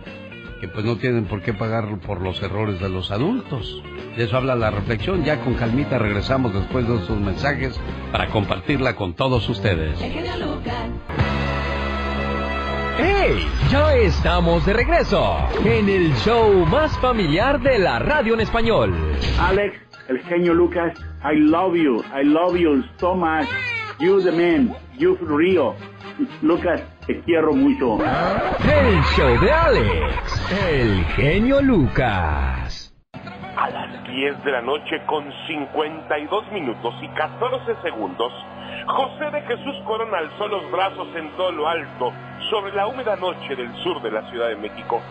[0.62, 3.84] que pues no tienen por qué pagar por los errores de los adultos.
[4.16, 5.26] De eso habla la reflexión.
[5.26, 7.78] Ya con calmita regresamos después de estos mensajes
[8.14, 10.00] para compartirla con todos ustedes.
[13.04, 13.48] ¡Hey!
[13.72, 18.94] Ya estamos de regreso en el show más familiar de la radio en español.
[19.40, 19.76] Alex,
[20.08, 22.04] el genio Lucas, I love you.
[22.14, 23.48] I love you so much.
[24.00, 24.76] You the man.
[24.98, 25.76] You Rio.
[26.44, 27.98] Lucas, te quiero mucho.
[28.04, 32.94] El show de Alex, el genio Lucas.
[33.58, 38.32] A las 10 de la noche con 52 minutos y 14 segundos,
[38.88, 42.12] José de Jesús Corona alzó los brazos en todo lo alto
[42.50, 45.02] sobre la húmeda noche del sur de la Ciudad de México.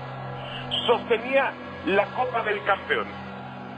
[0.87, 1.53] Sostenía
[1.87, 3.07] la copa del campeón.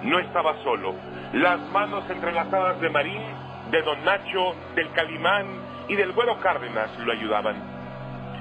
[0.03, 0.95] No estaba solo.
[1.33, 3.23] Las manos entrelazadas de Marín,
[3.71, 5.47] de Don Nacho, del Calimán
[5.89, 7.57] y del Güero Cárdenas lo ayudaban.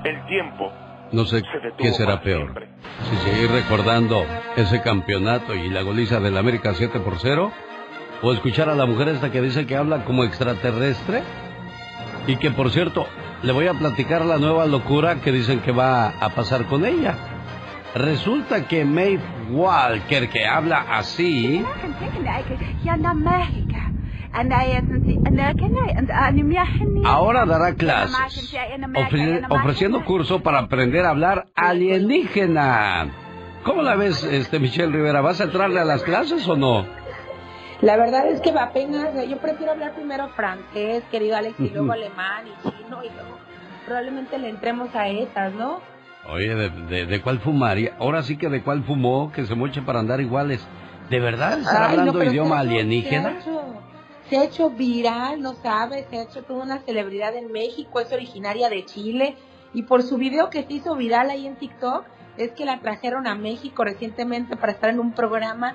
[0.04, 0.72] El tiempo
[1.12, 2.42] No sé Se qué será peor.
[2.42, 2.70] siempre.
[3.04, 4.24] Si seguir recordando
[4.56, 7.52] ese campeonato y la goliza del América 7 por 0,
[8.22, 11.24] o escuchar a la mujer esta que dice que habla como extraterrestre,
[12.28, 13.08] y que por cierto,
[13.44, 17.16] le voy a platicar la nueva locura que dicen que va a pasar con ella.
[17.96, 21.66] Resulta que Maeve Walker, que habla así,
[27.06, 28.16] ahora dará clases,
[29.02, 33.10] ofre- ofreciendo curso para aprender a hablar alienígena.
[33.64, 35.22] ¿Cómo la ves, este Michelle Rivera?
[35.22, 36.86] ¿Vas a entrarle a las clases o no?
[37.82, 42.46] La verdad es que apenas, yo prefiero hablar primero francés, querido Alex, y luego alemán
[42.48, 43.38] y chino y luego
[43.86, 45.80] probablemente le entremos a esas, ¿no?
[46.30, 47.96] Oye, ¿de, de, de cuál fumaría?
[47.98, 50.66] Ahora sí que de cuál fumó, que se moche para andar iguales.
[51.10, 53.30] ¿De verdad Ay, no, hablando idioma alienígena?
[53.30, 53.64] Se ha, hecho,
[54.30, 58.14] se ha hecho viral, no sabes, se ha hecho toda una celebridad en México, es
[58.14, 59.36] originaria de Chile
[59.74, 62.06] y por su video que se hizo viral ahí en TikTok
[62.38, 65.74] es que la trajeron a México recientemente para estar en un programa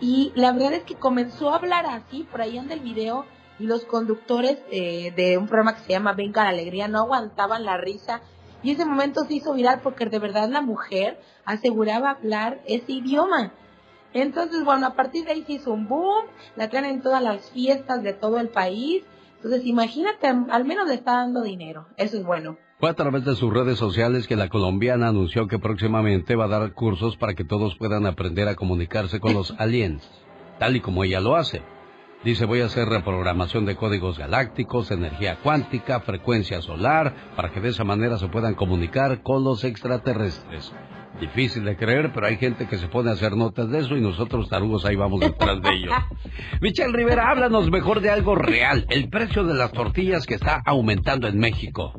[0.00, 3.24] y la verdad es que comenzó a hablar así, por ahí anda el video
[3.58, 7.64] y los conductores eh, de un programa que se llama Venga la Alegría no aguantaban
[7.64, 8.20] la risa
[8.62, 13.52] y ese momento se hizo viral porque de verdad la mujer aseguraba hablar ese idioma.
[14.12, 16.24] Entonces, bueno, a partir de ahí se hizo un boom,
[16.56, 19.04] la traen en todas las fiestas de todo el país.
[19.36, 21.86] Entonces, imagínate, al menos le está dando dinero.
[21.96, 22.56] Eso es bueno.
[22.78, 26.48] Fue a través de sus redes sociales que la colombiana anunció que próximamente va a
[26.48, 30.06] dar cursos para que todos puedan aprender a comunicarse con los aliens,
[30.58, 31.62] tal y como ella lo hace.
[32.22, 37.70] Dice, voy a hacer reprogramación de códigos galácticos, energía cuántica, frecuencia solar, para que de
[37.70, 40.70] esa manera se puedan comunicar con los extraterrestres.
[41.20, 44.00] Difícil de creer, pero hay gente que se pone a hacer notas de eso y
[44.00, 45.94] nosotros tarugos ahí vamos detrás de ellos.
[46.60, 51.26] Michelle Rivera, háblanos mejor de algo real, el precio de las tortillas que está aumentando
[51.26, 51.94] en México.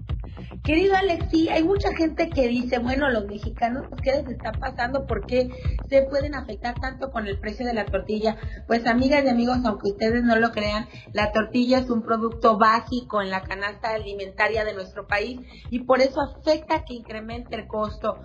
[0.68, 4.52] Querido Alex, sí, hay mucha gente que dice, bueno, los mexicanos, pues, ¿qué les está
[4.52, 5.06] pasando?
[5.06, 5.50] ¿Por qué
[5.90, 8.36] se pueden afectar tanto con el precio de la tortilla?
[8.68, 13.22] Pues amigas y amigos, aunque ustedes no lo crean, la tortilla es un producto básico
[13.22, 15.40] en la canasta alimentaria de nuestro país
[15.70, 18.18] y por eso afecta que incremente el costo.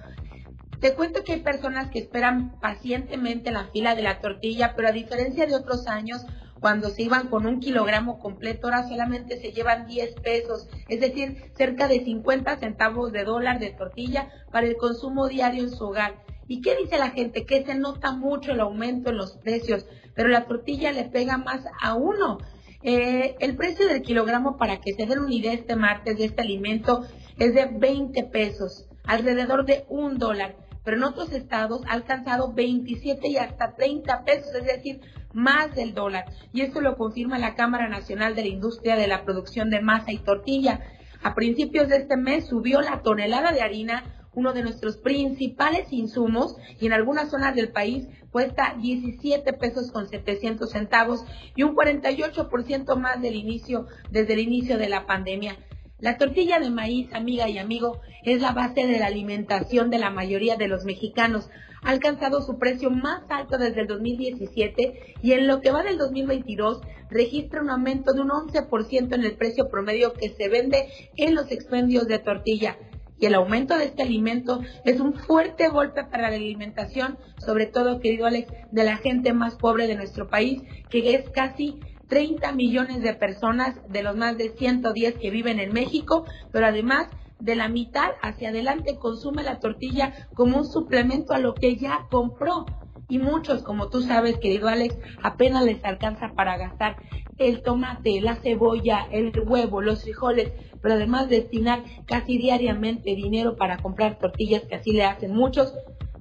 [0.82, 4.88] Te cuento que hay personas que esperan pacientemente en la fila de la tortilla, pero
[4.88, 6.26] a diferencia de otros años,
[6.58, 11.52] cuando se iban con un kilogramo completo, ahora solamente se llevan 10 pesos, es decir,
[11.56, 16.16] cerca de 50 centavos de dólar de tortilla para el consumo diario en su hogar.
[16.48, 17.46] ¿Y qué dice la gente?
[17.46, 21.64] Que se nota mucho el aumento en los precios, pero la tortilla le pega más
[21.80, 22.38] a uno.
[22.82, 26.42] Eh, el precio del kilogramo, para que se den una idea este martes de este
[26.42, 27.06] alimento,
[27.38, 30.56] es de 20 pesos, alrededor de un dólar.
[30.84, 35.00] Pero en otros estados ha alcanzado 27 y hasta 30 pesos, es decir,
[35.32, 36.24] más del dólar.
[36.52, 40.12] Y esto lo confirma la Cámara Nacional de la Industria de la Producción de Masa
[40.12, 40.80] y Tortilla.
[41.22, 44.02] A principios de este mes subió la tonelada de harina,
[44.34, 50.08] uno de nuestros principales insumos, y en algunas zonas del país cuesta 17 pesos con
[50.08, 51.24] 700 centavos
[51.54, 55.56] y un 48% más del inicio, desde el inicio de la pandemia.
[56.02, 60.10] La tortilla de maíz, amiga y amigo, es la base de la alimentación de la
[60.10, 61.48] mayoría de los mexicanos.
[61.80, 65.98] Ha alcanzado su precio más alto desde el 2017 y en lo que va del
[65.98, 71.36] 2022 registra un aumento de un 11% en el precio promedio que se vende en
[71.36, 72.78] los expendios de tortilla.
[73.20, 78.00] Y el aumento de este alimento es un fuerte golpe para la alimentación, sobre todo,
[78.00, 81.78] querido Alex, de la gente más pobre de nuestro país, que es casi
[82.12, 87.08] 30 millones de personas de los más de 110 que viven en México, pero además
[87.40, 92.06] de la mitad hacia adelante consume la tortilla como un suplemento a lo que ya
[92.10, 92.66] compró.
[93.08, 96.96] Y muchos, como tú sabes, querido Alex, apenas les alcanza para gastar
[97.38, 100.52] el tomate, la cebolla, el huevo, los frijoles,
[100.82, 105.72] pero además destinar casi diariamente dinero para comprar tortillas, que así le hacen muchos,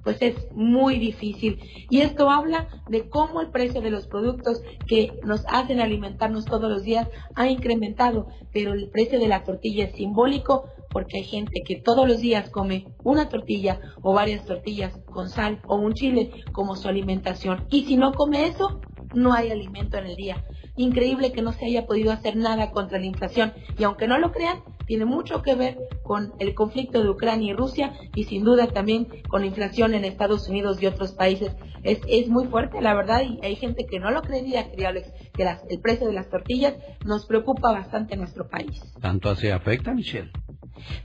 [0.02, 1.58] pues es muy difícil.
[1.90, 6.70] Y esto habla de cómo el precio de los productos que nos hacen alimentarnos todos
[6.70, 11.62] los días ha incrementado, pero el precio de la tortilla es simbólico porque hay gente
[11.64, 16.30] que todos los días come una tortilla o varias tortillas con sal o un chile
[16.52, 17.64] como su alimentación.
[17.70, 18.80] Y si no come eso,
[19.14, 20.44] no hay alimento en el día.
[20.76, 24.32] Increíble que no se haya podido hacer nada contra la inflación y aunque no lo
[24.32, 24.62] crean,
[24.92, 29.08] tiene mucho que ver con el conflicto de Ucrania y Rusia y sin duda también
[29.26, 31.56] con la inflación en Estados Unidos y otros países.
[31.82, 35.10] Es, es muy fuerte, la verdad, y hay gente que no lo creería, querido Alex,
[35.32, 36.74] que las- el precio de las tortillas
[37.06, 38.82] nos preocupa bastante en nuestro país.
[39.00, 40.30] ¿Tanto así afecta, Michelle?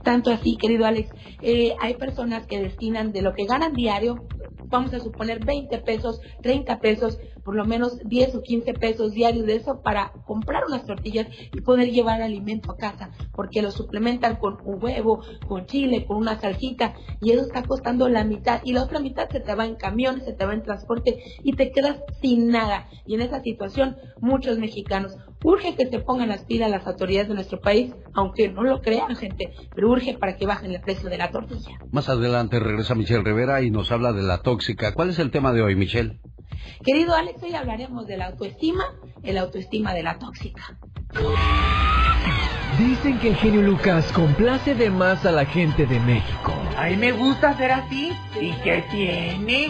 [0.02, 1.10] Tanto así, querido Alex,
[1.40, 4.26] eh, hay personas que destinan de lo que ganan diario,
[4.70, 9.46] vamos a suponer 20 pesos, 30 pesos, por lo menos 10 o 15 pesos diarios
[9.46, 14.36] de eso para comprar unas tortillas y poder llevar alimento a casa, porque lo suplementan
[14.36, 18.72] con un huevo, con chile, con una salsita, y eso está costando la mitad, y
[18.72, 21.70] la otra mitad se te va en camiones, se te va en transporte, y te
[21.70, 22.88] quedas sin nada.
[23.06, 27.34] Y en esa situación, muchos mexicanos, urge que se pongan las pilas las autoridades de
[27.34, 31.18] nuestro país, aunque no lo crean, gente, pero urge para que bajen el precio de
[31.18, 31.78] la tortilla.
[31.90, 34.92] Más adelante regresa Michelle Rivera y nos habla de la tóxica.
[34.92, 36.20] ¿Cuál es el tema de hoy, Michelle?
[36.84, 38.84] Querido Alex, hoy hablaremos de la autoestima,
[39.22, 40.78] el autoestima de la tóxica.
[42.78, 46.52] Dicen que el genio Lucas complace de más a la gente de México.
[46.76, 48.16] A mí me gusta ser así.
[48.40, 49.68] ¿Y qué tiene?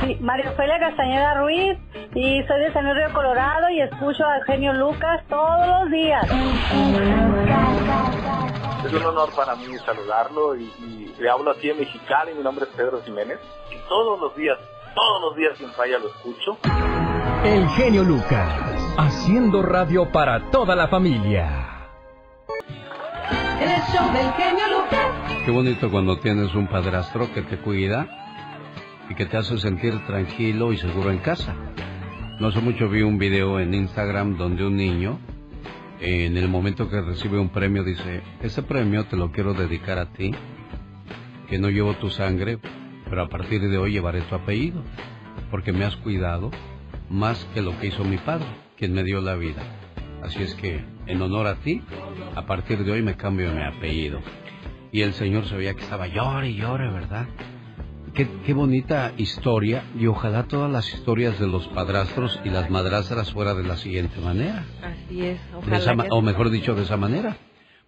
[0.00, 1.76] Sí, María Ofelia Castañeda Ruiz
[2.14, 6.24] y soy de San Luis Río Colorado y escucho al genio Lucas todos los días.
[8.86, 12.32] Es un honor para mí saludarlo y, y le hablo aquí en Mexicali.
[12.34, 13.40] Mi nombre es Pedro Jiménez
[13.72, 14.56] y todos los días,
[14.94, 16.56] todos los días sin falla lo escucho.
[17.44, 18.54] El genio Lucas,
[18.96, 21.69] haciendo radio para toda la familia.
[23.60, 25.44] El.
[25.44, 28.08] Qué bonito cuando tienes un padrastro que te cuida
[29.08, 31.54] y que te hace sentir tranquilo y seguro en casa.
[32.38, 35.18] No hace mucho vi un video en Instagram donde un niño,
[36.00, 40.12] en el momento que recibe un premio, dice, ese premio te lo quiero dedicar a
[40.12, 40.32] ti,
[41.48, 42.58] que no llevo tu sangre,
[43.08, 44.82] pero a partir de hoy llevaré tu apellido,
[45.50, 46.50] porque me has cuidado
[47.08, 48.46] más que lo que hizo mi padre,
[48.76, 49.62] quien me dio la vida.
[50.22, 51.82] Así es que, en honor a ti,
[52.34, 54.20] a partir de hoy me cambio mi apellido.
[54.92, 57.26] Y el señor se veía que estaba llore y llore, ¿verdad?
[58.14, 63.32] Qué, qué, bonita historia y ojalá todas las historias de los padrastros y las madrastras
[63.32, 64.64] fuera de la siguiente manera.
[64.82, 65.76] Así es, ojalá.
[65.78, 67.36] esa ma- que o mejor dicho, de esa manera.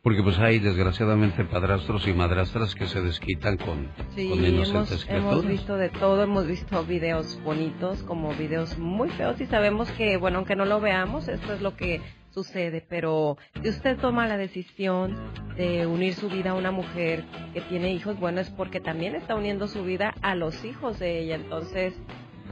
[0.00, 5.32] Porque pues hay desgraciadamente padrastros y madrastras que se desquitan con, Sí, con inocentes hemos,
[5.32, 10.16] hemos visto de todo, hemos visto videos bonitos como videos muy feos y sabemos que,
[10.16, 12.00] bueno, aunque no lo veamos, esto es lo que
[12.32, 15.16] sucede, pero si usted toma la decisión
[15.56, 17.24] de unir su vida a una mujer
[17.54, 21.20] que tiene hijos, bueno, es porque también está uniendo su vida a los hijos de
[21.20, 21.94] ella, entonces,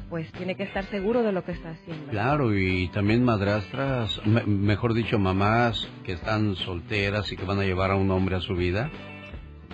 [0.08, 2.10] pues tiene que estar seguro de lo que está haciendo.
[2.10, 7.64] Claro, y también madrastras, me- mejor dicho, mamás que están solteras y que van a
[7.64, 8.90] llevar a un hombre a su vida,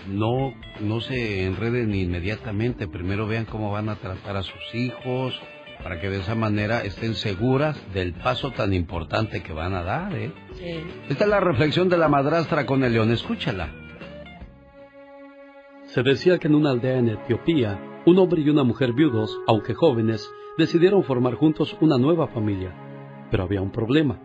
[0.09, 2.87] no, no se enreden inmediatamente.
[2.87, 5.35] Primero vean cómo van a tratar a sus hijos,
[5.87, 10.13] para que de esa manera estén seguras del paso tan importante que van a dar,
[10.17, 10.33] ¿eh?
[10.55, 10.83] Sí.
[11.09, 13.69] Esta es la reflexión de la madrastra con el león, escúchala.
[15.85, 19.75] Se decía que en una aldea en Etiopía, un hombre y una mujer viudos, aunque
[19.75, 20.29] jóvenes,
[20.59, 22.75] decidieron formar juntos una nueva familia.
[23.31, 24.19] Pero había un problema.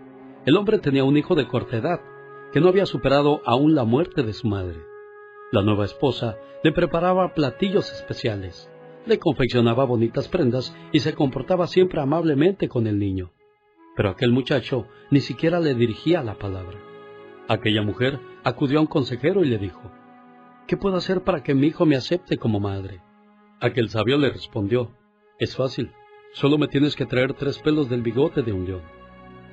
[0.48, 2.02] El hombre tenía un hijo de corta edad,
[2.52, 4.80] que no había superado aún la muerte de su madre.
[5.52, 8.71] La nueva esposa le preparaba platillos especiales,
[9.06, 13.32] le confeccionaba bonitas prendas y se comportaba siempre amablemente con el niño.
[13.96, 16.78] Pero aquel muchacho ni siquiera le dirigía la palabra.
[17.48, 19.92] Aquella mujer acudió a un consejero y le dijo,
[20.68, 23.02] ¿Qué puedo hacer para que mi hijo me acepte como madre?
[23.60, 24.92] Aquel sabio le respondió,
[25.40, 25.92] Es fácil,
[26.34, 28.84] solo me tienes que traer tres pelos del bigote de un león.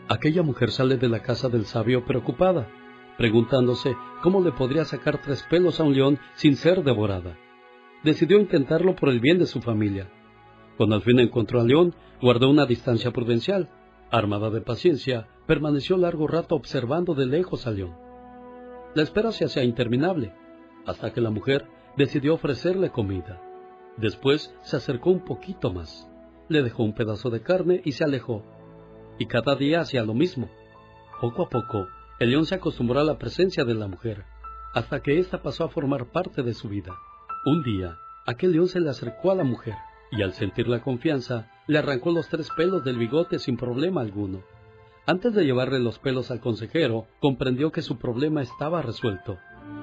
[0.09, 2.69] Aquella mujer sale de la casa del sabio preocupada,
[3.17, 7.37] preguntándose cómo le podría sacar tres pelos a un león sin ser devorada.
[8.05, 10.09] Decidió intentarlo por el bien de su familia.
[10.77, 13.69] Cuando al fin encontró al león, guardó una distancia prudencial.
[14.11, 17.97] Armada de paciencia, permaneció largo rato observando de lejos al león.
[18.95, 20.33] La espera se hacía interminable,
[20.87, 23.43] hasta que la mujer decidió ofrecerle comida.
[23.97, 26.09] Después se acercó un poquito más,
[26.49, 28.45] le dejó un pedazo de carne y se alejó.
[29.19, 30.49] Y cada día hacía lo mismo.
[31.21, 31.89] Poco a poco,
[32.21, 34.25] el león se acostumbró a la presencia de la mujer,
[34.73, 36.95] hasta que ésta pasó a formar parte de su vida.
[37.45, 39.75] Un día, aquel león se le acercó a la mujer,
[40.11, 44.43] y al sentir la confianza, le arrancó los tres pelos del bigote sin problema alguno.
[45.07, 49.39] Antes de llevarle los pelos al consejero, comprendió que su problema estaba resuelto.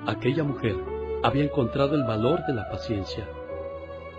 [0.05, 0.75] Aquella mujer
[1.23, 3.25] había encontrado el valor de la paciencia.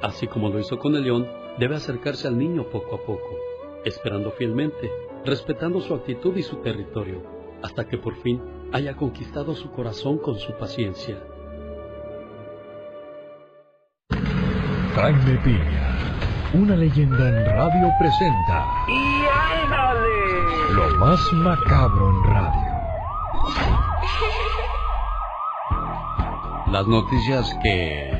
[0.03, 1.29] Así como lo hizo con el león,
[1.59, 3.37] debe acercarse al niño poco a poco,
[3.85, 4.91] esperando fielmente,
[5.27, 7.23] respetando su actitud y su territorio,
[7.63, 8.41] hasta que por fin
[8.73, 11.23] haya conquistado su corazón con su paciencia.
[14.97, 15.95] Jaime Piña,
[16.55, 19.27] una leyenda en radio presenta ¡Y
[19.63, 20.73] ándale!
[20.73, 22.73] lo más macabro en radio.
[26.73, 28.11] Las noticias que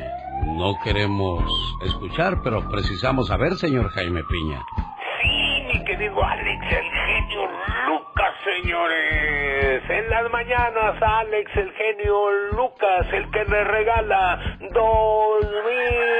[0.45, 1.43] no queremos
[1.83, 4.61] escuchar, pero precisamos saber, señor Jaime Piña.
[5.19, 7.41] Sí, mi querido Alex, el genio
[7.87, 9.83] Lucas, señores.
[9.89, 16.16] En las mañanas, Alex, el genio Lucas, el que le regala dos mil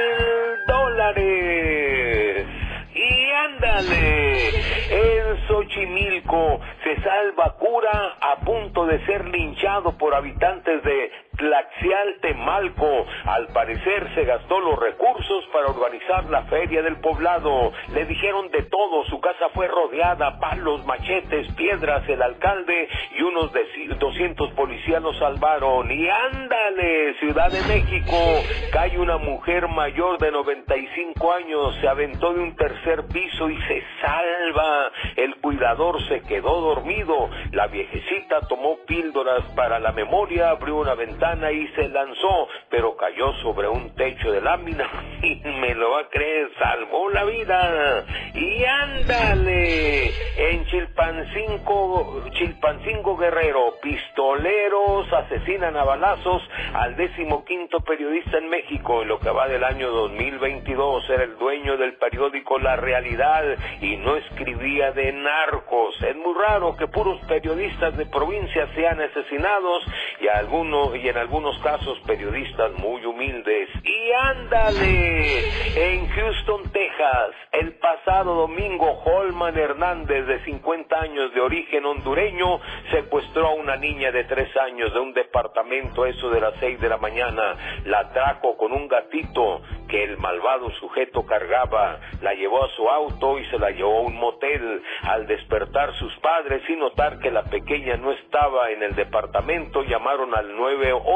[0.98, 2.46] dólares.
[2.94, 4.48] Y ándale,
[4.90, 13.06] en Xochimilco se salva cura a punto de ser linchado por habitantes de Tlaxial Temalco.
[13.24, 17.72] Al parecer se gastó los recursos para organizar la feria del poblado.
[17.94, 23.52] Le dijeron de todo, su casa fue rodeada, palos, machetes, piedras, el alcalde y unos
[23.52, 23.64] de
[23.98, 25.90] 200 policías lo salvaron.
[25.90, 28.16] Y ándale, Ciudad de México,
[28.72, 33.84] cae una mujer mayor de 95 años, se aventó de un tercer piso y se
[34.00, 34.90] salva.
[35.14, 37.30] El cuidador se quedó dormido.
[37.52, 43.34] La viejecita tomó píldoras para la memoria, abrió una ventana y se lanzó, pero cayó
[43.42, 44.88] sobre un techo de lámina
[45.22, 48.04] y me lo va a creer, salvó la vida.
[48.34, 59.02] Y ándale, en Chilpancingo, Chilpancingo Guerrero, pistoleros asesinan a balazos al decimoquinto periodista en México.
[59.02, 63.44] En lo que va del año 2022 era el dueño del periódico La Realidad
[63.82, 65.94] y no escribía de narcos.
[66.02, 69.84] Es muy raro que puros periodistas de provincia sean asesinados
[70.20, 73.68] y, algunos, algunos casos periodistas muy humildes.
[73.82, 81.84] Y ándale, en Houston, Texas, el pasado domingo Holman Hernández, de 50 años de origen
[81.84, 82.60] hondureño,
[82.90, 86.88] secuestró a una niña de 3 años de un departamento, eso de las 6 de
[86.88, 92.68] la mañana, la trajo con un gatito que el malvado sujeto cargaba, la llevó a
[92.76, 94.82] su auto y se la llevó a un motel.
[95.02, 100.34] Al despertar sus padres y notar que la pequeña no estaba en el departamento, llamaron
[100.34, 101.07] al 911.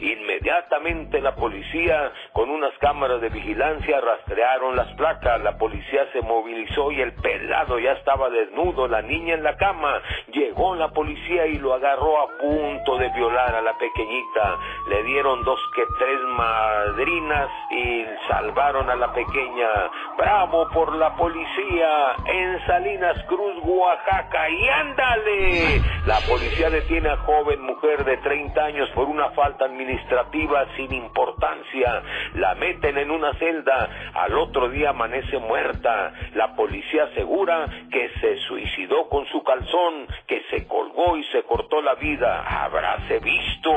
[0.00, 5.40] Inmediatamente la policía, con unas cámaras de vigilancia, rastrearon las placas.
[5.42, 10.00] La policía se movilizó y el pelado ya estaba desnudo, la niña en la cama.
[10.32, 14.58] Llegó la policía y lo agarró a punto de violar a la pequeñita.
[14.88, 19.68] Le dieron dos que tres madrinas y salvaron a la pequeña.
[20.16, 24.48] Bravo por la policía en Salinas Cruz, Oaxaca.
[24.48, 25.80] Y ándale.
[26.06, 32.02] La policía detiene a joven mujer de 30 años una falta administrativa sin importancia.
[32.34, 34.12] La meten en una celda.
[34.14, 36.12] Al otro día amanece muerta.
[36.34, 41.82] La policía asegura que se suicidó con su calzón, que se colgó y se cortó
[41.82, 42.44] la vida.
[42.64, 43.72] Habráse visto.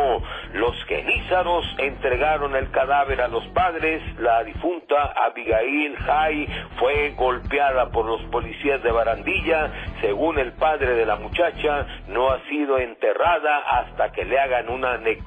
[0.53, 4.01] Los genízaros entregaron el cadáver a los padres.
[4.19, 9.71] La difunta Abigail Jai fue golpeada por los policías de Barandilla.
[10.01, 14.97] Según el padre de la muchacha, no ha sido enterrada hasta que le hagan una
[14.97, 15.22] necropsia.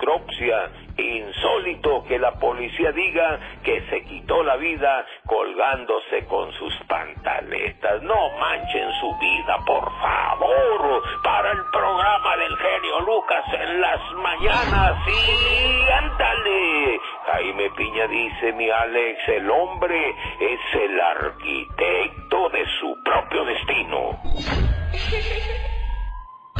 [0.99, 8.03] Insólito que la policía diga que se quitó la vida colgándose con sus pantaletas.
[8.03, 11.03] No manchen su vida, por favor.
[11.23, 14.97] Para el programa del genio Lucas en las mañanas.
[15.07, 17.01] Sí, ándale.
[17.27, 24.19] Jaime Piña dice, mi Alex, el hombre es el arquitecto de su propio destino.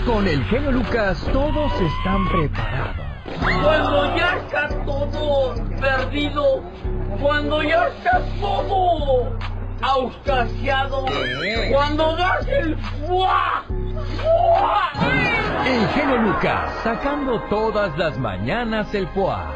[0.05, 3.16] Con el genio Lucas todos están preparados.
[3.63, 6.63] Cuando ya está todo perdido,
[7.21, 9.37] cuando ya está todo
[9.83, 11.05] auscasiado,
[11.71, 13.65] cuando das el fuá,
[14.23, 14.93] fuá.
[15.67, 19.53] El genio Lucas sacando todas las mañanas el poa.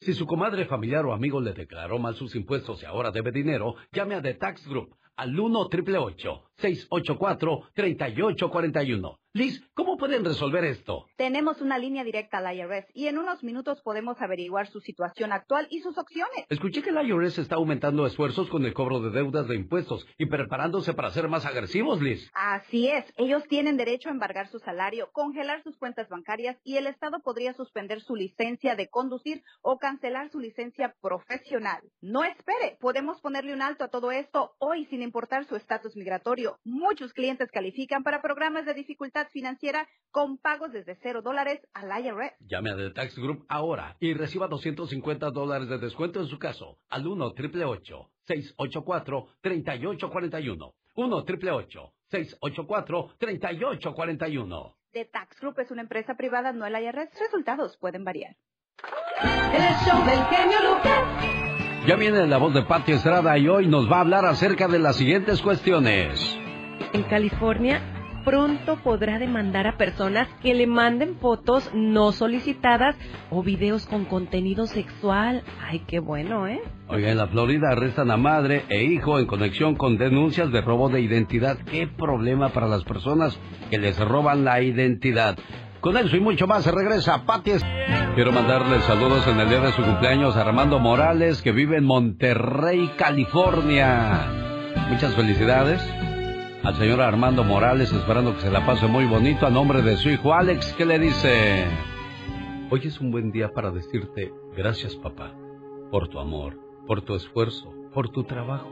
[0.00, 3.74] Si su comadre, familiar o amigo le declaró mal sus impuestos y ahora debe dinero,
[3.92, 11.06] llame a The Tax Group al 1 888 684 3841 Liz, ¿cómo pueden resolver esto?
[11.14, 15.68] Tenemos una línea directa al IRS y en unos minutos podemos averiguar su situación actual
[15.70, 16.46] y sus opciones.
[16.48, 20.26] Escuché que el IRS está aumentando esfuerzos con el cobro de deudas de impuestos y
[20.26, 22.28] preparándose para ser más agresivos, Liz.
[22.34, 26.88] Así es, ellos tienen derecho a embargar su salario, congelar sus cuentas bancarias y el
[26.88, 31.82] Estado podría suspender su licencia de conducir o cancelar su licencia profesional.
[32.00, 36.49] No espere, podemos ponerle un alto a todo esto hoy sin importar su estatus migratorio.
[36.64, 42.34] Muchos clientes califican para programas de dificultad financiera con pagos desde cero dólares al IRS.
[42.40, 46.78] Llame a The Tax Group ahora y reciba 250 dólares de descuento en su caso
[46.88, 56.14] al 1 888 684 3841 1 888 684 3841 The Tax Group es una empresa
[56.16, 57.10] privada, no el IRS.
[57.18, 58.36] Resultados pueden variar.
[59.22, 61.49] El show del genio Lucas.
[61.86, 64.78] Ya viene la voz de Pati Estrada y hoy nos va a hablar acerca de
[64.78, 66.38] las siguientes cuestiones.
[66.92, 67.80] En California,
[68.22, 72.96] pronto podrá demandar a personas que le manden fotos no solicitadas
[73.30, 75.42] o videos con contenido sexual.
[75.62, 76.60] Ay, qué bueno, ¿eh?
[76.88, 80.90] Oiga, en la Florida arrestan a madre e hijo en conexión con denuncias de robo
[80.90, 81.56] de identidad.
[81.70, 83.38] Qué problema para las personas
[83.70, 85.38] que les roban la identidad.
[85.80, 87.52] Con eso y mucho más se regresa Pati.
[88.14, 91.84] Quiero mandarle saludos en el día de su cumpleaños a Armando Morales, que vive en
[91.84, 94.26] Monterrey, California.
[94.90, 95.80] Muchas felicidades
[96.62, 100.10] al señor Armando Morales, esperando que se la pase muy bonito a nombre de su
[100.10, 101.64] hijo Alex, que le dice,
[102.70, 105.32] hoy es un buen día para decirte gracias papá,
[105.90, 108.70] por tu amor, por tu esfuerzo, por tu trabajo,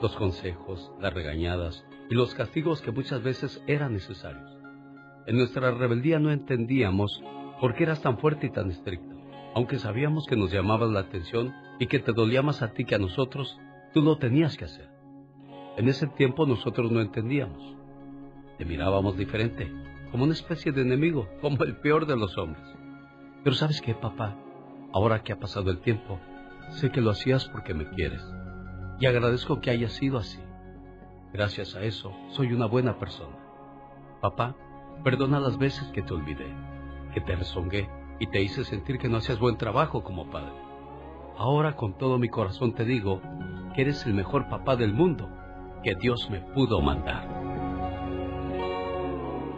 [0.00, 4.47] los consejos, las regañadas y los castigos que muchas veces eran necesarios.
[5.28, 7.22] En nuestra rebeldía no entendíamos
[7.60, 9.14] por qué eras tan fuerte y tan estricto.
[9.54, 12.94] Aunque sabíamos que nos llamabas la atención y que te dolía más a ti que
[12.94, 13.60] a nosotros,
[13.92, 14.88] tú lo tenías que hacer.
[15.76, 17.76] En ese tiempo nosotros no entendíamos.
[18.56, 19.70] Te mirábamos diferente,
[20.10, 22.64] como una especie de enemigo, como el peor de los hombres.
[23.44, 24.34] Pero sabes qué, papá,
[24.94, 26.18] ahora que ha pasado el tiempo,
[26.70, 28.24] sé que lo hacías porque me quieres.
[28.98, 30.40] Y agradezco que haya sido así.
[31.34, 33.36] Gracias a eso, soy una buena persona.
[34.22, 34.56] Papá,
[35.04, 36.52] Perdona las veces que te olvidé,
[37.14, 37.88] que te rezongué
[38.18, 40.52] y te hice sentir que no hacías buen trabajo como padre.
[41.36, 43.20] Ahora con todo mi corazón te digo
[43.74, 45.28] que eres el mejor papá del mundo
[45.84, 47.26] que Dios me pudo mandar.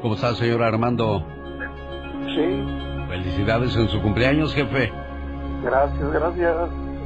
[0.02, 1.24] ¿Cómo está, señor Armando?
[2.34, 2.64] Sí.
[3.08, 4.92] Felicidades en su cumpleaños, jefe.
[5.62, 6.56] Gracias, gracias.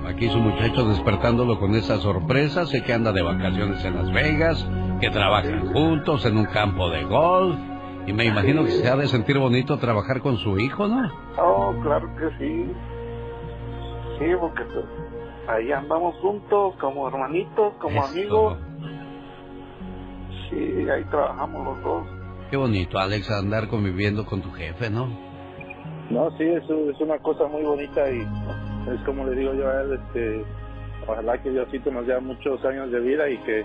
[0.06, 2.66] Aquí su muchacho despertándolo con esa sorpresa.
[2.66, 4.68] Sé que anda de vacaciones en Las Vegas,
[5.00, 7.56] que trabajan juntos en un campo de golf.
[8.06, 11.10] Y me imagino que se ha de sentir bonito trabajar con su hijo, ¿no?
[11.38, 12.72] Oh, claro que sí.
[14.18, 14.84] Sí, porque pues,
[15.48, 18.12] ahí andamos juntos como hermanitos, como Eso.
[18.12, 18.58] amigos.
[20.50, 22.06] Sí, ahí trabajamos los dos.
[22.50, 25.08] Qué bonito, Alex, andar conviviendo con tu jefe, ¿no?
[26.10, 28.20] No, sí, eso es una cosa muy bonita y
[28.92, 30.44] es como le digo yo a él, este,
[31.08, 33.64] ojalá que Diosito nos dé muchos años de vida y que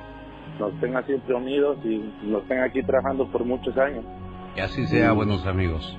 [0.57, 4.05] nos tenga siempre unidos y nos tenga aquí trabajando por muchos años.
[4.59, 5.97] Que así sea, buenos amigos.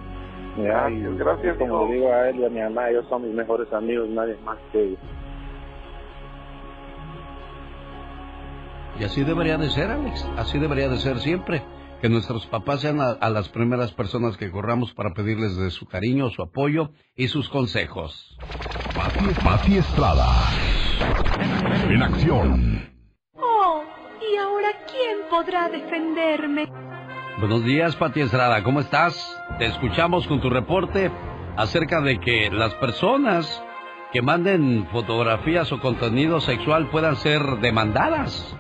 [0.58, 1.56] Gracias, gracias.
[1.56, 4.36] Como le digo a él y a mi mamá, ellos son mis mejores amigos, nadie
[4.44, 4.98] más que ellos.
[8.98, 10.28] Y así debería de ser, Alex.
[10.36, 11.62] Así debería de ser siempre.
[12.02, 15.86] Que nuestros papás sean a, a las primeras personas que corramos para pedirles de su
[15.86, 18.36] cariño, su apoyo y sus consejos.
[18.94, 20.26] Pati, Pati Estrada.
[21.88, 22.90] En acción.
[23.36, 23.84] Oh,
[24.20, 26.89] ¿y ahora quién podrá defenderme?
[27.40, 28.62] Buenos días, Pati Estrada.
[28.62, 29.14] ¿Cómo estás?
[29.58, 31.10] Te escuchamos con tu reporte
[31.56, 33.62] acerca de que las personas
[34.12, 38.56] que manden fotografías o contenido sexual puedan ser demandadas.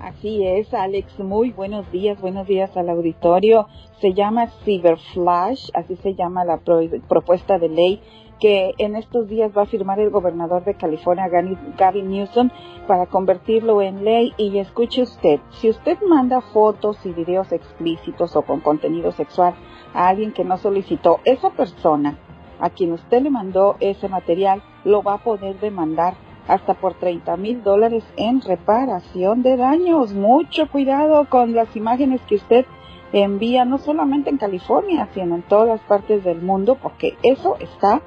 [0.00, 1.18] Así es, Alex.
[1.18, 3.66] Muy buenos días, buenos días al auditorio.
[4.00, 8.00] Se llama Cyberflash, así se llama la pro- propuesta de ley
[8.38, 11.28] que en estos días va a firmar el gobernador de California,
[11.76, 12.50] Gavin Newsom,
[12.86, 14.32] para convertirlo en ley.
[14.36, 19.54] Y escuche usted, si usted manda fotos y videos explícitos o con contenido sexual
[19.94, 22.18] a alguien que no solicitó, esa persona
[22.60, 26.14] a quien usted le mandó ese material lo va a poder demandar
[26.48, 30.14] hasta por 30 mil dólares en reparación de daños.
[30.14, 32.66] Mucho cuidado con las imágenes que usted
[33.12, 38.02] envía, no solamente en California, sino en todas partes del mundo, porque eso está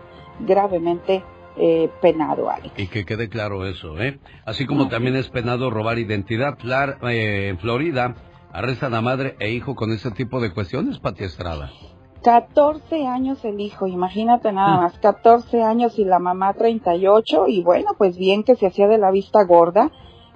[0.46, 1.24] gravemente
[1.58, 2.74] eh, penado, Alex.
[2.78, 4.20] Y que quede claro eso, ¿eh?
[4.46, 6.58] Así como también es penado robar identidad.
[7.10, 8.16] Eh, en Florida
[8.54, 11.72] arrestan a madre e hijo con ese tipo de cuestiones, Pati Estrada.
[12.24, 17.92] 14 años el hijo, imagínate nada más, 14 años y la mamá 38 y bueno,
[17.98, 19.92] pues bien que se hacía de la vista gorda,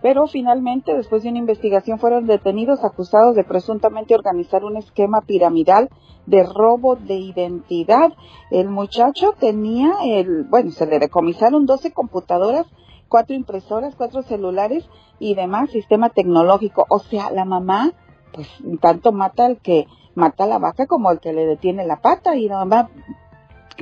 [0.06, 5.90] pero finalmente después de una investigación fueron detenidos acusados de presuntamente organizar un esquema piramidal
[6.28, 8.14] de robo de identidad.
[8.52, 12.68] El muchacho tenía el, bueno, se le decomisaron 12 computadoras,
[13.10, 14.88] cuatro impresoras, cuatro celulares
[15.18, 16.86] y demás sistema tecnológico.
[16.88, 17.92] O sea, la mamá,
[18.32, 18.48] pues
[18.80, 22.36] tanto mata al que mata a la vaca como el que le detiene la pata
[22.36, 22.92] y nada más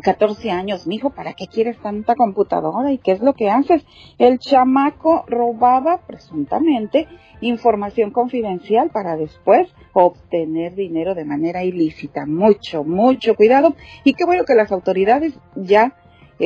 [0.02, 2.92] 14 años, mijo, ¿para qué quieres tanta computadora?
[2.92, 3.86] ¿Y qué es lo que haces?
[4.18, 7.08] El chamaco robaba presuntamente
[7.42, 12.26] información confidencial para después obtener dinero de manera ilícita.
[12.26, 13.76] Mucho, mucho cuidado.
[14.04, 15.96] Y qué bueno que las autoridades ya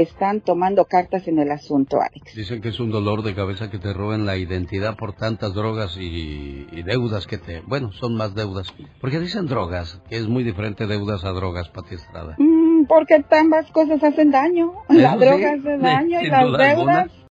[0.02, 2.36] están tomando cartas en el asunto, Alex.
[2.36, 5.98] Dicen que es un dolor de cabeza que te roben la identidad por tantas drogas
[5.98, 7.62] y, y deudas que te...
[7.62, 8.68] Bueno, son más deudas.
[9.02, 12.36] Porque dicen drogas, que es muy diferente deudas a drogas, Pati Estrada.
[12.38, 14.74] Mm, porque ambas cosas hacen daño.
[14.90, 17.27] La Eso droga sí, hace sí, daño y las deudas alguna.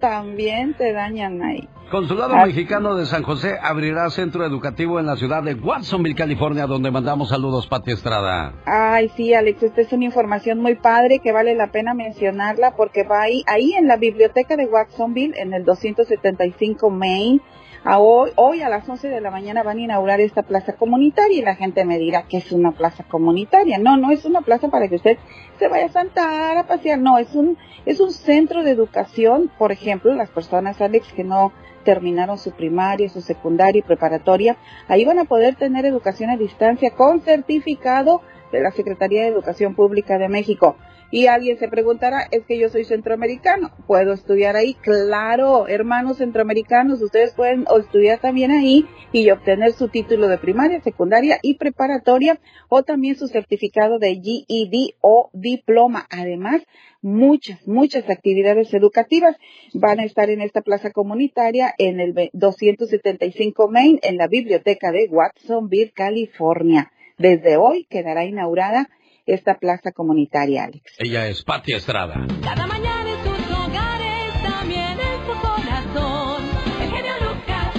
[0.00, 1.68] También te dañan ahí.
[1.90, 6.66] Consulado Así- Mexicano de San José abrirá centro educativo en la ciudad de Watsonville, California,
[6.66, 8.52] donde mandamos saludos, Pati Estrada.
[8.64, 13.02] Ay, sí, Alex, esta es una información muy padre que vale la pena mencionarla porque
[13.02, 17.40] va ahí, ahí en la biblioteca de Watsonville, en el 275 Main.
[17.82, 21.38] A hoy, hoy a las 11 de la mañana van a inaugurar esta plaza comunitaria
[21.38, 23.78] y la gente me dirá que es una plaza comunitaria.
[23.78, 25.16] No, no es una plaza para que usted
[25.58, 26.98] se vaya a sentar a pasear.
[26.98, 27.56] No, es un,
[27.86, 29.50] es un centro de educación.
[29.56, 31.52] Por ejemplo, las personas, Alex, que no
[31.82, 36.90] terminaron su primaria, su secundaria y preparatoria, ahí van a poder tener educación a distancia
[36.90, 38.20] con certificado
[38.52, 40.76] de la Secretaría de Educación Pública de México.
[41.12, 44.74] Y alguien se preguntará, es que yo soy centroamericano, ¿puedo estudiar ahí?
[44.74, 51.38] Claro, hermanos centroamericanos, ustedes pueden estudiar también ahí y obtener su título de primaria, secundaria
[51.42, 52.38] y preparatoria
[52.68, 56.06] o también su certificado de GED o diploma.
[56.10, 56.62] Además,
[57.02, 59.34] muchas, muchas actividades educativas
[59.74, 64.92] van a estar en esta plaza comunitaria en el ve- 275 Main en la biblioteca
[64.92, 66.92] de Watsonville, California.
[67.18, 68.88] Desde hoy quedará inaugurada
[69.34, 70.94] esta plaza comunitaria, Alex.
[70.98, 72.26] Ella es Pati Estrada.
[72.42, 76.42] Cada mañana en tus hogares, también en tu corazón.
[76.80, 77.76] El genio Lucas.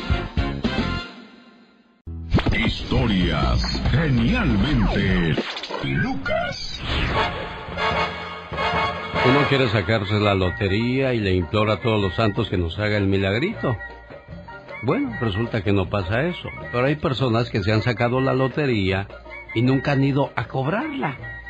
[2.66, 5.36] Historias genialmente
[5.84, 6.82] Lucas.
[9.24, 12.98] Uno quiere sacarse la lotería y le implora a todos los santos que nos haga
[12.98, 13.78] el milagrito.
[14.84, 16.50] Bueno, resulta que no pasa eso.
[16.72, 19.08] Pero hay personas que se han sacado la lotería
[19.54, 21.41] y nunca han ido a cobrarla.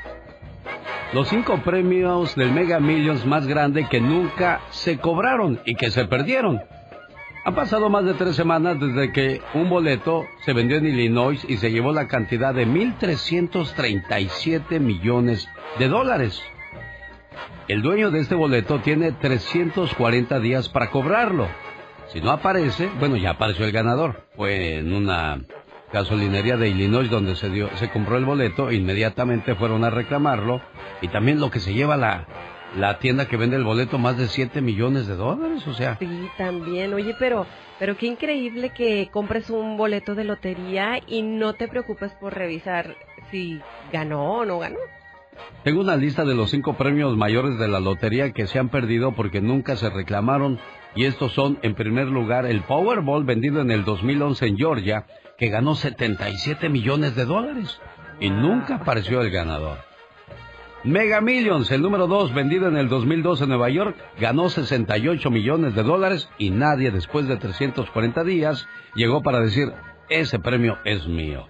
[1.14, 6.06] Los cinco premios del Mega Millions más grande que nunca se cobraron y que se
[6.06, 6.62] perdieron.
[7.44, 11.58] Han pasado más de tres semanas desde que un boleto se vendió en Illinois y
[11.58, 15.50] se llevó la cantidad de 1.337 millones
[15.80, 16.40] de dólares.
[17.68, 21.48] El dueño de este boleto tiene 340 días para cobrarlo.
[22.08, 24.28] Si no aparece, bueno, ya apareció el ganador.
[24.36, 25.42] Fue en una
[25.94, 30.62] gasolinería de Illinois donde se dio, se compró el boleto, inmediatamente fueron a reclamarlo
[31.02, 32.26] y también lo que se lleva la,
[32.78, 35.98] la tienda que vende el boleto más de 7 millones de dólares, o sea.
[36.00, 36.94] Sí, también.
[36.94, 37.46] Oye, pero,
[37.80, 42.96] pero qué increíble que compres un boleto de lotería y no te preocupes por revisar
[43.30, 43.60] si
[43.92, 44.80] ganó o no ganó.
[45.64, 49.14] Tengo una lista de los cinco premios mayores de la lotería que se han perdido
[49.14, 50.60] porque nunca se reclamaron
[50.96, 55.06] y estos son, en primer lugar, el Powerball vendido en el 2011 en Georgia,
[55.42, 57.82] que ganó 77 millones de dólares
[58.20, 59.80] y nunca apareció el ganador.
[60.84, 65.74] Mega Millions, el número 2, vendido en el 2002 en Nueva York, ganó 68 millones
[65.74, 69.74] de dólares y nadie después de 340 días llegó para decir,
[70.10, 71.48] ese premio es mío.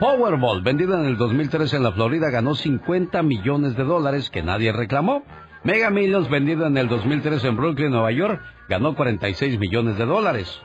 [0.00, 4.72] Powerball, vendido en el 2003 en la Florida, ganó 50 millones de dólares que nadie
[4.72, 5.22] reclamó.
[5.64, 10.62] Mega Millions, vendido en el 2003 en Brooklyn, Nueva York, ganó 46 millones de dólares.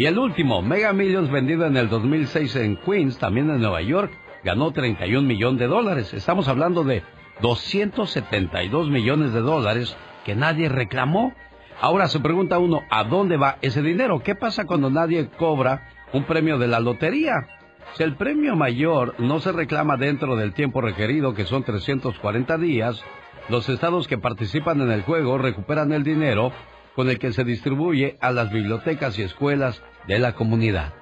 [0.00, 4.10] Y el último, Mega Millions, vendido en el 2006 en Queens, también en Nueva York,
[4.42, 6.14] ganó 31 millones de dólares.
[6.14, 7.02] Estamos hablando de
[7.42, 9.94] 272 millones de dólares
[10.24, 11.34] que nadie reclamó.
[11.82, 14.20] Ahora se pregunta uno, ¿a dónde va ese dinero?
[14.20, 17.46] ¿Qué pasa cuando nadie cobra un premio de la lotería?
[17.92, 23.04] Si el premio mayor no se reclama dentro del tiempo requerido, que son 340 días,
[23.50, 26.52] los estados que participan en el juego recuperan el dinero
[26.94, 30.92] con el que se distribuye a las bibliotecas y escuelas de la comunidad.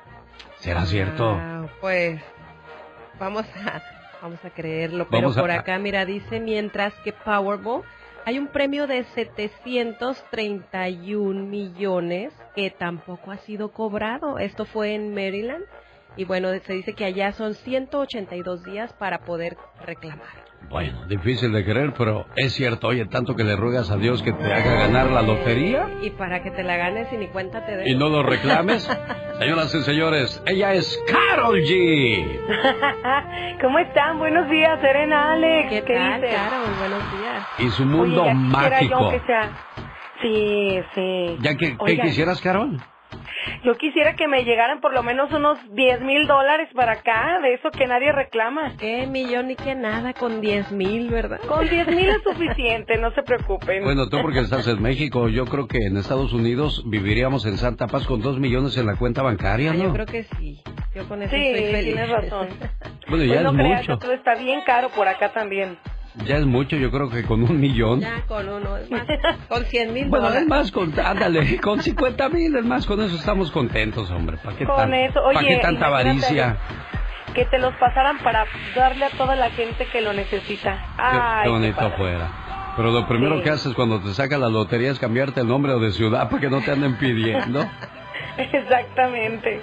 [0.59, 1.31] ¿Será cierto?
[1.31, 2.21] Ah, pues
[3.19, 3.83] vamos a
[4.21, 7.85] Vamos a creerlo, pero por acá, mira, dice, mientras que Powerball
[8.25, 14.39] hay un premio de 731 millones que tampoco ha sido cobrado.
[14.39, 15.65] Esto fue en Maryland.
[16.17, 20.48] Y bueno, se dice que allá son 182 días para poder reclamar.
[20.71, 22.89] Bueno, difícil de creer, pero es cierto.
[22.89, 25.89] Oye, tanto que le ruegas a Dios que te haga ganar la lotería.
[26.03, 27.91] Y para que te la ganes y ni cuenta te dé.
[27.91, 28.83] Y no lo reclames.
[29.39, 32.41] Señoras y señores, ella es Carol G.
[33.63, 34.19] ¿Cómo están?
[34.19, 35.71] Buenos días, Serena, Alex.
[35.71, 36.67] ¿Qué, tal, Carol?
[36.79, 37.47] Buenos días.
[37.59, 39.11] Y su mundo mágico.
[39.11, 39.51] que sea...
[40.21, 41.39] Sí, sí.
[41.41, 42.79] ¿Ya que, ¿Qué quisieras, Carol?
[43.65, 47.55] Yo quisiera que me llegaran por lo menos unos 10 mil dólares para acá, de
[47.55, 48.77] eso que nadie reclama.
[48.79, 51.41] ¿Qué millón ni que nada con 10 mil, verdad?
[51.47, 53.85] Con 10 mil es suficiente, no se preocupen.
[53.85, 57.87] Bueno, tú porque estás en México, yo creo que en Estados Unidos viviríamos en Santa
[57.87, 59.85] Paz con 2 millones en la cuenta bancaria, ¿no?
[59.85, 60.61] yo creo que sí.
[60.95, 61.85] Yo con eso sí, estoy feliz.
[61.95, 62.49] tienes razón.
[63.09, 63.99] bueno, ya pues es no creas, mucho.
[63.99, 65.77] todo está bien caro por acá también.
[66.27, 68.01] Ya es mucho, yo creo que con un millón.
[68.01, 69.03] Ya con uno, es más,
[69.49, 73.15] con 100 mil Bueno, es más, con, ándale, con 50 mil, es más, con eso
[73.17, 74.37] estamos contentos, hombre.
[74.43, 76.57] ¿Para qué, Con tan- eso, ¿para qué tanta avaricia?
[77.35, 80.73] Que te los pasaran para darle a toda la gente que lo necesita.
[80.97, 81.97] Qué- Ay, qué bonito padre.
[81.97, 82.31] fuera.
[82.77, 83.43] Pero lo primero Sí.
[83.45, 86.41] que haces cuando te saca la lotería es cambiarte el nombre o de ciudad para
[86.41, 87.65] que no te anden pidiendo.
[88.53, 89.61] Exactamente.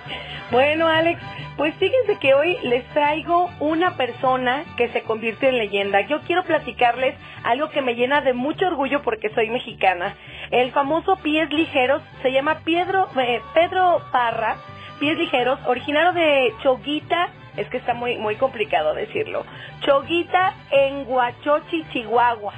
[0.51, 1.19] Bueno, Alex,
[1.57, 6.01] pues fíjense que hoy les traigo una persona que se convirtió en leyenda.
[6.01, 10.15] Yo quiero platicarles algo que me llena de mucho orgullo porque soy mexicana.
[10.51, 14.57] El famoso Pies Ligeros se llama Pedro, eh, Pedro Parra,
[14.99, 19.45] Pies Ligeros, originario de Choguita, es que está muy, muy complicado decirlo,
[19.81, 22.53] Choguita en Huachochi, Chihuahua.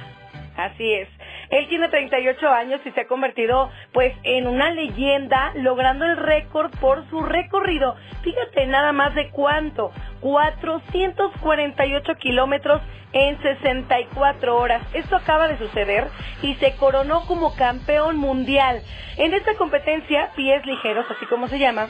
[0.56, 1.08] Así es.
[1.50, 6.70] Él tiene 38 años y se ha convertido pues en una leyenda logrando el récord
[6.80, 7.96] por su recorrido.
[8.22, 9.92] Fíjate nada más de cuánto.
[10.20, 12.82] 448 kilómetros
[13.12, 14.82] en 64 horas.
[14.92, 16.08] Esto acaba de suceder
[16.42, 18.82] y se coronó como campeón mundial.
[19.16, 21.88] En esta competencia, pies ligeros, así como se llama,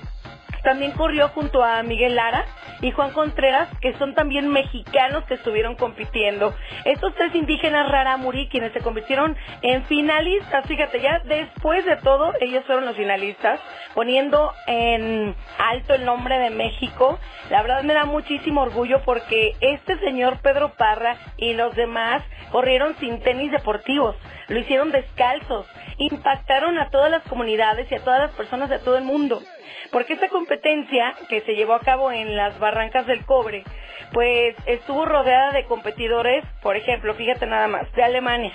[0.63, 2.45] también corrió junto a Miguel Lara
[2.81, 6.55] y Juan Contreras, que son también mexicanos que estuvieron compitiendo.
[6.85, 12.65] Estos tres indígenas rarámuri, quienes se convirtieron en finalistas, fíjate, ya después de todo, ellos
[12.67, 13.61] fueron los finalistas,
[13.95, 17.19] poniendo en alto el nombre de México.
[17.51, 22.97] La verdad me da muchísimo orgullo porque este señor Pedro Parra y los demás corrieron
[22.97, 24.17] sin tenis deportivos,
[24.49, 25.67] lo hicieron descalzos,
[25.99, 29.43] impactaron a todas las comunidades y a todas las personas de todo el mundo.
[29.91, 33.65] Porque esta, com- competencia que se llevó a cabo en las Barrancas del Cobre,
[34.13, 38.53] pues estuvo rodeada de competidores, por ejemplo, fíjate nada más, de Alemania,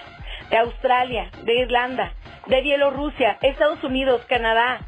[0.49, 2.13] de Australia, de Irlanda,
[2.47, 4.79] de Bielorrusia, Estados Unidos, Canadá,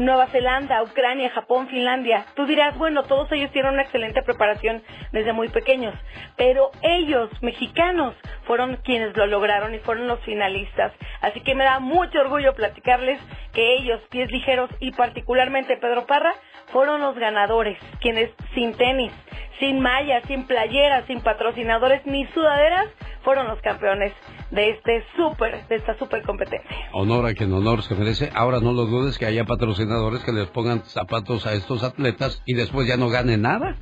[0.00, 2.24] Nueva Zelanda, Ucrania, Japón, Finlandia.
[2.34, 4.82] Tú dirás, bueno, todos ellos tienen una excelente preparación
[5.12, 5.94] desde muy pequeños,
[6.38, 10.94] pero ellos, mexicanos, fueron quienes lo lograron y fueron los finalistas.
[11.20, 13.20] Así que me da mucho orgullo platicarles
[13.52, 16.32] que ellos, pies ligeros y particularmente Pedro Parra,
[16.72, 19.12] fueron los ganadores, quienes sin tenis,
[19.60, 22.88] sin mallas, sin playeras, sin patrocinadores ni sudaderas,
[23.22, 24.12] fueron los campeones
[24.50, 26.76] de este super, de esta super competencia.
[26.92, 28.30] Honor a quien honor se merece.
[28.34, 32.54] Ahora no lo dudes que haya patrocinadores que les pongan zapatos a estos atletas y
[32.54, 33.76] después ya no ganen nada.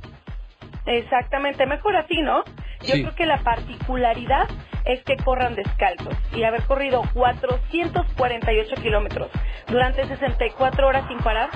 [0.85, 2.43] Exactamente, mejor así, ¿no?
[2.81, 3.01] Yo Sí.
[3.03, 4.47] creo que la particularidad
[4.85, 9.29] es que corran descalzos y haber corrido 448 kilómetros
[9.67, 11.49] durante 64 horas sin parar,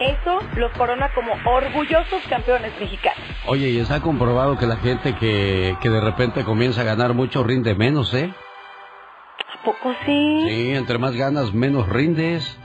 [0.00, 3.22] eso los corona como orgullosos campeones mexicanos.
[3.46, 7.44] Oye, y está comprobado que la gente que, que de repente comienza a ganar mucho
[7.44, 8.32] rinde menos, ¿eh?
[9.38, 10.46] ¿A poco sí?
[10.48, 12.58] Sí, entre más ganas, menos rindes.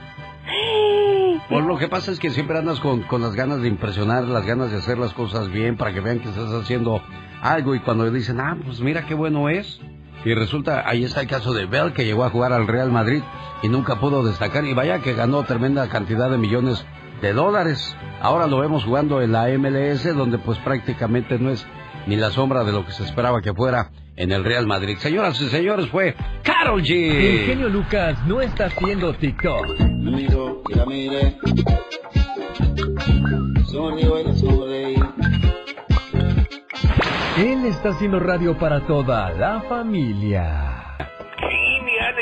[1.50, 4.46] Pues lo que pasa es que siempre andas con, con las ganas de impresionar, las
[4.46, 7.02] ganas de hacer las cosas bien para que vean que estás haciendo
[7.42, 9.80] algo y cuando dicen, ah, pues mira qué bueno es.
[10.24, 13.22] Y resulta, ahí está el caso de Bell que llegó a jugar al Real Madrid
[13.62, 16.86] y nunca pudo destacar y vaya que ganó tremenda cantidad de millones
[17.20, 17.96] de dólares.
[18.20, 21.66] Ahora lo vemos jugando en la MLS donde pues prácticamente no es
[22.06, 24.96] ni la sombra de lo que se esperaba que fuera en el Real Madrid.
[24.98, 27.46] Señoras y señores, fue Carol El G.
[27.46, 29.78] genio Lucas no está haciendo TikTok.
[29.80, 31.36] Me miro y la mire.
[37.38, 40.79] Él está haciendo radio para toda la familia.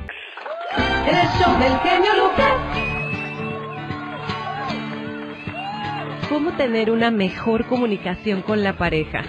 [1.07, 2.53] El show del genio Lucas.
[6.29, 9.23] ¿Cómo tener una mejor comunicación con la pareja?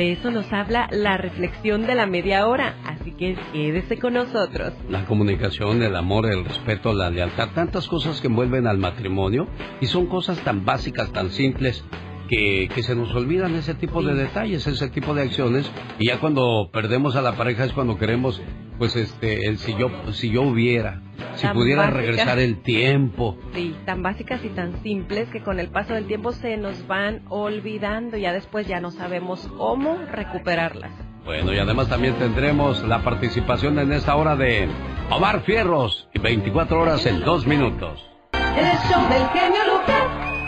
[0.00, 4.72] De eso nos habla la reflexión de la media hora, así que quédese con nosotros.
[4.88, 9.46] La comunicación, el amor, el respeto, la lealtad, tantas cosas que envuelven al matrimonio
[9.78, 11.84] y son cosas tan básicas, tan simples
[12.30, 15.68] que, que se nos olvidan ese tipo de detalles, ese tipo de acciones
[15.98, 18.40] y ya cuando perdemos a la pareja es cuando queremos,
[18.78, 21.02] pues este, el si yo, si yo hubiera,
[21.34, 22.00] si Tan pudiera básicas.
[22.06, 23.36] regresar el tiempo.
[23.52, 27.22] Sí, tan básicas y tan simples que con el paso del tiempo se nos van
[27.28, 30.92] olvidando y ya después ya no sabemos cómo recuperarlas.
[31.24, 34.68] Bueno, y además también tendremos la participación en esta hora de
[35.10, 38.00] Omar Fierros y 24 horas en 2 minutos.
[38.32, 40.39] El show del genio Lucas.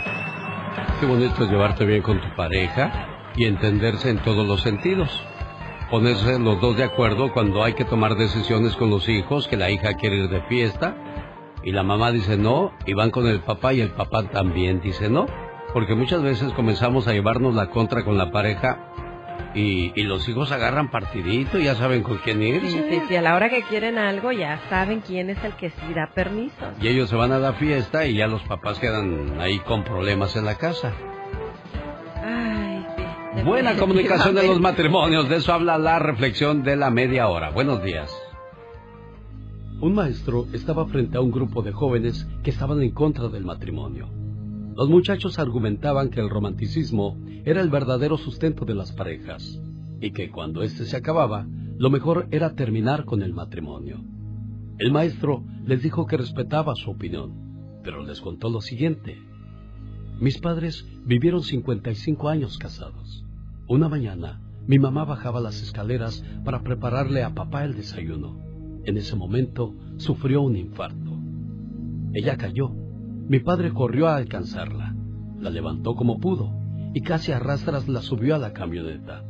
[1.02, 5.10] Qué bonito es llevarte bien con tu pareja y entenderse en todos los sentidos.
[5.90, 9.68] Ponerse los dos de acuerdo cuando hay que tomar decisiones con los hijos, que la
[9.68, 10.94] hija quiere ir de fiesta
[11.64, 15.10] y la mamá dice no, y van con el papá y el papá también dice
[15.10, 15.26] no.
[15.74, 18.92] Porque muchas veces comenzamos a llevarnos la contra con la pareja
[19.54, 22.60] y, y los hijos agarran partidito ya saben con quién ir.
[22.62, 25.70] Sí, sí, sí, a la hora que quieren algo ya saben quién es el que
[25.70, 26.54] sí da permiso.
[26.80, 30.36] Y ellos se van a la fiesta y ya los papás quedan ahí con problemas
[30.36, 30.92] en la casa.
[32.24, 33.42] Ay, sí.
[33.42, 37.50] Buena comunicación de los matrimonios, de eso habla la reflexión de la media hora.
[37.50, 38.10] Buenos días.
[39.80, 44.08] Un maestro estaba frente a un grupo de jóvenes que estaban en contra del matrimonio.
[44.74, 49.60] Los muchachos argumentaban que el romanticismo era el verdadero sustento de las parejas
[50.00, 51.46] y que cuando éste se acababa,
[51.78, 54.02] lo mejor era terminar con el matrimonio.
[54.78, 59.18] El maestro les dijo que respetaba su opinión, pero les contó lo siguiente.
[60.20, 63.24] Mis padres vivieron 55 años casados.
[63.68, 68.38] Una mañana, mi mamá bajaba las escaleras para prepararle a papá el desayuno.
[68.84, 71.18] En ese momento sufrió un infarto.
[72.14, 72.81] Ella cayó.
[73.32, 74.94] Mi padre corrió a alcanzarla.
[75.40, 76.52] La levantó como pudo
[76.92, 79.24] y casi a rastras la subió a la camioneta.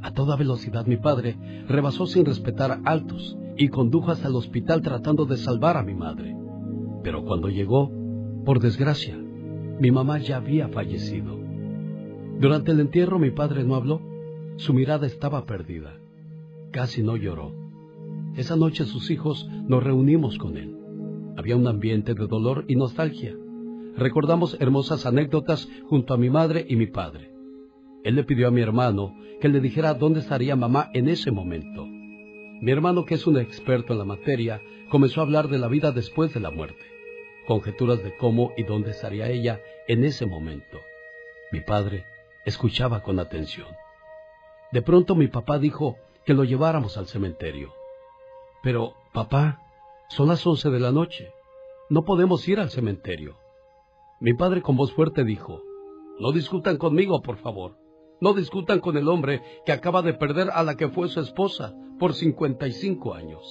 [0.00, 1.36] A toda velocidad mi padre
[1.68, 6.34] rebasó sin respetar altos y condujo hasta el hospital tratando de salvar a mi madre.
[7.02, 7.92] Pero cuando llegó,
[8.46, 11.38] por desgracia, mi mamá ya había fallecido.
[12.40, 14.00] Durante el entierro mi padre no habló.
[14.56, 15.98] Su mirada estaba perdida.
[16.70, 17.52] Casi no lloró.
[18.34, 20.74] Esa noche sus hijos nos reunimos con él.
[21.36, 23.36] Había un ambiente de dolor y nostalgia.
[23.96, 27.30] Recordamos hermosas anécdotas junto a mi madre y mi padre.
[28.04, 31.84] Él le pidió a mi hermano que le dijera dónde estaría mamá en ese momento.
[31.86, 35.92] Mi hermano, que es un experto en la materia, comenzó a hablar de la vida
[35.92, 36.84] después de la muerte.
[37.46, 40.78] conjeturas de cómo y dónde estaría ella en ese momento.
[41.50, 42.06] Mi padre
[42.44, 43.66] escuchaba con atención.
[44.70, 47.72] De pronto mi papá dijo que lo lleváramos al cementerio.
[48.62, 49.60] Pero, papá,
[50.08, 51.32] son las once de la noche.
[51.90, 53.41] No podemos ir al cementerio.
[54.22, 55.64] Mi padre con voz fuerte dijo,
[56.20, 57.76] No discutan conmigo, por favor.
[58.20, 61.74] No discutan con el hombre que acaba de perder a la que fue su esposa
[61.98, 63.42] por 55 años.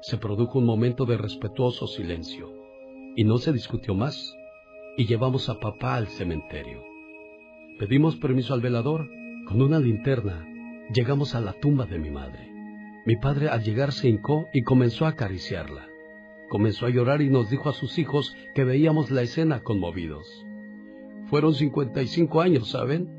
[0.00, 2.50] Se produjo un momento de respetuoso silencio
[3.16, 4.34] y no se discutió más
[4.96, 6.82] y llevamos a papá al cementerio.
[7.78, 9.10] Pedimos permiso al velador.
[9.46, 10.48] Con una linterna
[10.94, 12.50] llegamos a la tumba de mi madre.
[13.04, 15.86] Mi padre al llegar se hincó y comenzó a acariciarla.
[16.48, 20.26] Comenzó a llorar y nos dijo a sus hijos que veíamos la escena conmovidos.
[21.26, 23.10] Fueron 55 años, ¿saben?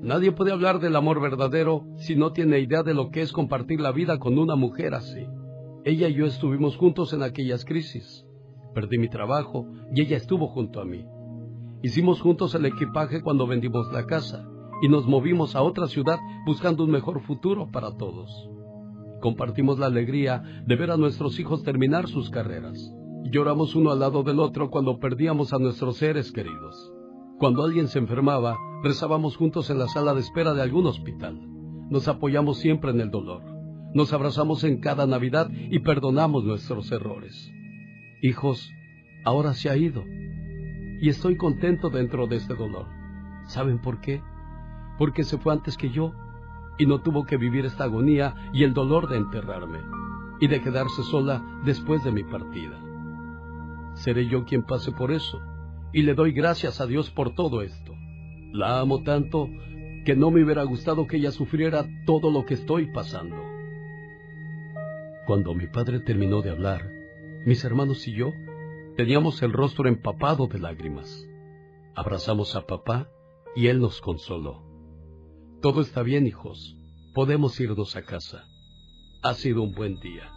[0.00, 3.80] Nadie puede hablar del amor verdadero si no tiene idea de lo que es compartir
[3.80, 5.26] la vida con una mujer así.
[5.84, 8.26] Ella y yo estuvimos juntos en aquellas crisis.
[8.74, 11.04] Perdí mi trabajo y ella estuvo junto a mí.
[11.82, 14.48] Hicimos juntos el equipaje cuando vendimos la casa
[14.80, 18.48] y nos movimos a otra ciudad buscando un mejor futuro para todos.
[19.24, 22.94] Compartimos la alegría de ver a nuestros hijos terminar sus carreras.
[23.22, 26.92] Lloramos uno al lado del otro cuando perdíamos a nuestros seres queridos.
[27.38, 31.40] Cuando alguien se enfermaba, rezábamos juntos en la sala de espera de algún hospital.
[31.88, 33.40] Nos apoyamos siempre en el dolor.
[33.94, 37.50] Nos abrazamos en cada Navidad y perdonamos nuestros errores.
[38.20, 38.70] Hijos,
[39.24, 40.04] ahora se ha ido.
[41.00, 42.88] Y estoy contento dentro de este dolor.
[43.46, 44.20] ¿Saben por qué?
[44.98, 46.12] Porque se fue antes que yo
[46.78, 49.80] y no tuvo que vivir esta agonía y el dolor de enterrarme
[50.40, 52.78] y de quedarse sola después de mi partida.
[53.94, 55.40] Seré yo quien pase por eso
[55.92, 57.94] y le doy gracias a Dios por todo esto.
[58.52, 59.48] La amo tanto
[60.04, 63.36] que no me hubiera gustado que ella sufriera todo lo que estoy pasando.
[65.26, 66.90] Cuando mi padre terminó de hablar,
[67.46, 68.32] mis hermanos y yo
[68.96, 71.26] teníamos el rostro empapado de lágrimas.
[71.94, 73.08] Abrazamos a papá
[73.56, 74.73] y él nos consoló.
[75.64, 76.76] Todo está bien, hijos.
[77.14, 78.44] Podemos irnos a casa.
[79.22, 80.30] Ha sido un buen día.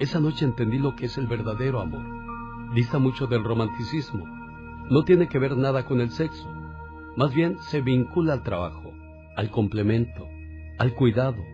[0.00, 2.74] Esa noche entendí lo que es el verdadero amor.
[2.74, 4.24] Dista mucho del romanticismo.
[4.88, 6.48] No tiene que ver nada con el sexo.
[7.18, 8.94] Más bien se vincula al trabajo,
[9.36, 10.26] al complemento,
[10.78, 11.44] al cuidado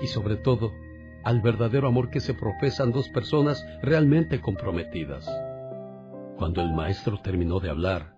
[0.00, 0.70] y sobre todo
[1.24, 5.28] al verdadero amor que se profesan dos personas realmente comprometidas.
[6.38, 8.13] Cuando el maestro terminó de hablar,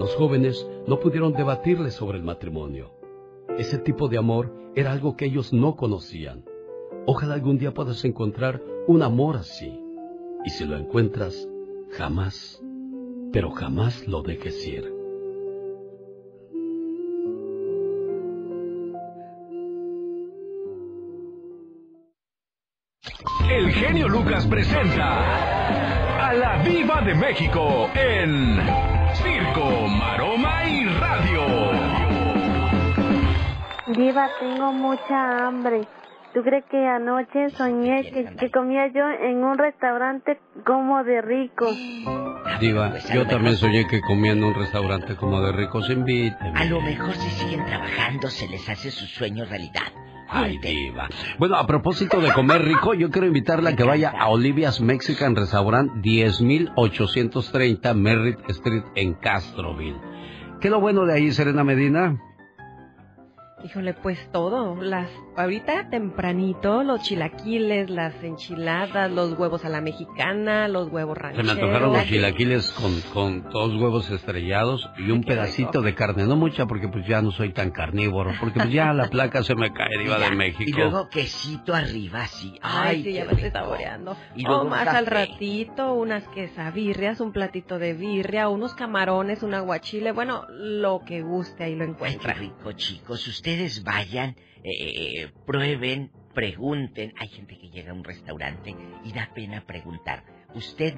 [0.00, 2.90] los jóvenes no pudieron debatirle sobre el matrimonio.
[3.58, 6.42] Ese tipo de amor era algo que ellos no conocían.
[7.04, 9.78] Ojalá algún día puedas encontrar un amor así.
[10.46, 11.46] Y si lo encuentras,
[11.90, 12.62] jamás,
[13.30, 14.90] pero jamás lo dejes ir.
[23.50, 31.42] El genio Lucas presenta a la Viva de México en Circo, Maroma y Radio.
[33.88, 35.86] Diva, tengo mucha hambre.
[36.32, 41.66] ¿Tú crees que anoche soñé que, que comía yo en un restaurante como de rico?
[42.60, 45.90] Diva, yo también soñé que comía en un restaurante como de ricos.
[45.90, 46.52] Invíteme.
[46.54, 49.92] A lo mejor si siguen trabajando se les hace su sueño realidad.
[50.32, 51.08] Ay, diva.
[51.38, 55.34] Bueno, a propósito de comer rico, yo quiero invitarla a que vaya a Olivia's Mexican
[55.34, 59.98] Restaurant 10830 Merritt Street en Castroville.
[60.60, 62.29] ¿Qué es lo bueno de ahí, Serena Medina?
[63.64, 64.74] Híjole, pues todo.
[64.82, 71.22] Las, ahorita tempranito, los chilaquiles, las enchiladas, los huevos a la mexicana, los huevos Se
[71.22, 71.44] rancheros.
[71.46, 76.24] me antojaron los chilaquiles con, con dos huevos estrellados y un pedacito de carne.
[76.24, 79.54] No mucha porque pues ya no soy tan carnívoro, porque pues ya la placa se
[79.54, 80.78] me cae, diva de Y México.
[80.80, 82.58] luego quesito arriba, así.
[82.62, 84.16] Ay, Ay, sí, ya me estoy saboreando.
[84.36, 89.52] Y luego o más al ratito, unas quesabirrias, un platito de birria, unos camarones, un
[89.54, 90.12] aguachile.
[90.12, 92.34] Bueno, lo que guste, ahí lo Ay, encuentra.
[92.34, 93.28] qué rico, chicos.
[93.50, 97.12] Ustedes vayan, eh, prueben, pregunten.
[97.18, 100.22] Hay gente que llega a un restaurante y da pena preguntar.
[100.54, 100.94] Usted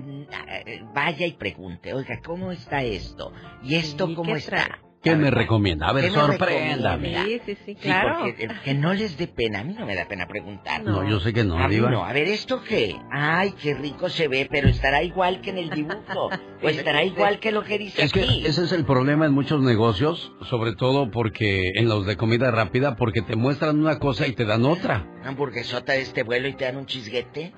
[0.66, 3.32] eh, vaya y pregunte, oiga, ¿cómo está esto?
[3.62, 4.66] ¿Y esto cómo ¿qué está?
[4.66, 4.91] trae?
[5.02, 5.88] ¿Qué me recomienda?
[5.88, 7.24] A ver, ¿Qué me sorpréndame.
[7.24, 8.18] Sí, sí, sí, claro.
[8.20, 9.60] porque, eh, que no les dé pena.
[9.60, 10.82] A mí no me da pena preguntar.
[10.84, 11.90] No, yo sé que no, A mí diva.
[11.90, 12.04] no.
[12.04, 12.96] A ver, ¿esto qué?
[13.10, 16.30] Ay, qué rico se ve, pero estará igual que en el dibujo.
[16.62, 18.46] o estará igual que lo que dice Es que aquí.
[18.46, 22.94] ese es el problema en muchos negocios, sobre todo porque en los de comida rápida,
[22.94, 25.04] porque te muestran una cosa y te dan otra.
[25.24, 27.52] Hamburguesota de este vuelo y te dan un chisguete.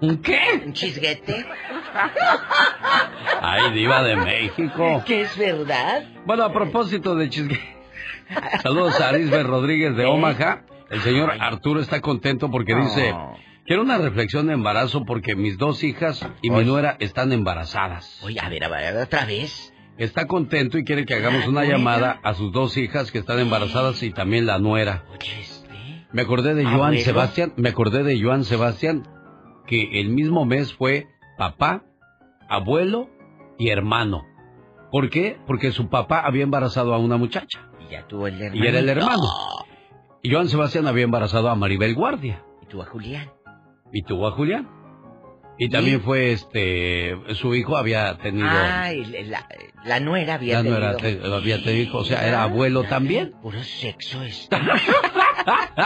[0.00, 0.62] ¿Un qué?
[0.64, 1.46] ¿Un chisguete?
[3.40, 5.02] Ay, diva de México.
[5.06, 6.04] ¿Qué es verdad?
[6.26, 7.60] Bueno, a propósito de chisgue...
[8.62, 10.62] Saludos a Arisbe Rodríguez de Omaha.
[10.90, 13.14] El señor Arturo está contento porque dice,
[13.66, 18.20] Quiero una reflexión de embarazo porque mis dos hijas y mi nuera están embarazadas.
[18.22, 19.72] Oye, a ver, a ver, otra vez.
[19.96, 24.02] Está contento y quiere que hagamos una llamada a sus dos hijas que están embarazadas
[24.02, 25.04] y también la nuera.
[26.12, 27.00] Me acordé de Joan Abuelo.
[27.00, 29.04] Sebastián, me acordé de Joan Sebastián
[29.66, 31.06] que el mismo mes fue
[31.38, 31.84] papá,
[32.48, 33.08] abuelo
[33.58, 34.24] y hermano.
[34.90, 35.38] ¿Por qué?
[35.46, 38.64] Porque su papá había embarazado a una muchacha Y ya tuvo el hermano.
[38.64, 39.22] y era el hermano.
[40.22, 43.30] Y Joan Sebastián había embarazado a Maribel Guardia Y tuvo a Julián.
[43.92, 44.68] y tuvo a Julián.
[45.56, 48.90] Y también fue este, su hijo había tenido, Ah,
[49.26, 49.46] la,
[49.84, 50.76] la nuera había tenido.
[50.78, 53.34] era, te- había tenido hijo, o sea, era abuelo también.
[53.40, 54.56] Puro sexo esto.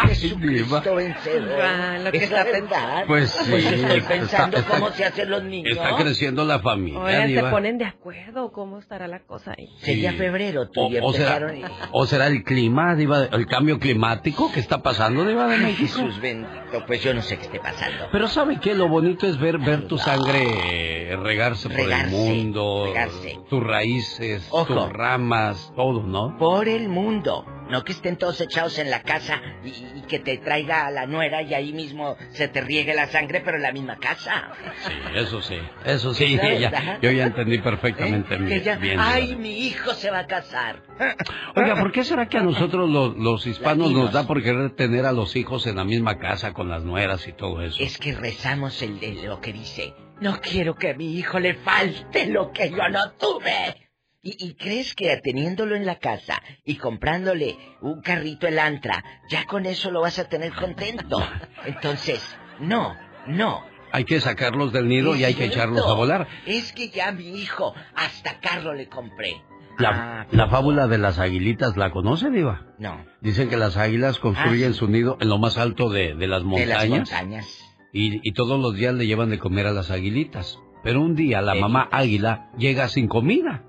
[0.08, 1.60] Jesucristo vencedor.
[1.62, 3.04] Ah, lo que es está la verdad.
[3.06, 5.76] Pues sí, Pues estoy está- pensando está- cómo se hacen los niños.
[5.76, 8.52] Está creciendo la familia, Oigan, se ponen de acuerdo.
[8.52, 9.68] ¿Cómo estará la cosa ahí?
[9.80, 10.16] Sería Sí.
[10.18, 11.56] febrero, tú O, y o será, empezaron.
[11.58, 15.78] y- o será el clima, Diva, el cambio climático que está pasando, Diva de México.
[16.02, 18.06] Jesús bendito, pues yo no sé qué esté pasando.
[18.12, 18.74] Pero ¿sabe qué?
[18.74, 23.38] Lo bonito es ver, ver tu sangre eh, regarse por Regarse, el mundo, regarse.
[23.48, 24.66] tus raíces, Ojo.
[24.74, 26.36] tus ramas, todo, ¿no?
[26.38, 27.44] Por el mundo.
[27.70, 31.06] No que estén todos echados en la casa y, y que te traiga a la
[31.06, 34.52] nuera y ahí mismo se te riegue la sangre, pero en la misma casa.
[34.86, 38.38] Sí, eso sí, eso sí, ya- yo ya entendí perfectamente ¿Eh?
[38.38, 38.98] mi- ya, bien.
[39.00, 40.82] Ay, mi hijo se va a casar.
[41.56, 44.04] Oiga, ¿por qué será que a nosotros los, los hispanos Latinos.
[44.04, 47.26] nos da por querer tener a los hijos en la misma casa con las nueras
[47.28, 47.82] y todo eso?
[47.82, 49.94] Es que rezamos el, el- lo que dice.
[50.20, 53.87] No quiero que a mi hijo le falte lo que yo no tuve.
[54.28, 59.44] ¿Y, y crees que teniéndolo en la casa y comprándole un carrito el Antra, ya
[59.46, 61.18] con eso lo vas a tener contento?
[61.64, 62.20] Entonces,
[62.60, 62.94] no,
[63.26, 63.62] no.
[63.90, 66.28] Hay que sacarlos del nido y hay que echarlos a volar.
[66.44, 69.40] Es que ya mi hijo, hasta carro le compré.
[69.78, 69.90] La,
[70.22, 72.66] Ah, la fábula de las aguilitas, ¿la conoce, Diva?
[72.78, 74.78] No, Dicen que las águilas construyen Ah, sí.
[74.80, 76.68] su nido en lo más alto de, de las de montañas.
[76.82, 77.46] las montañas.
[77.92, 80.58] y, y todos los días le llevan de comer a las aguilitas.
[80.84, 83.64] Pero un día la mamá águila llega sin comida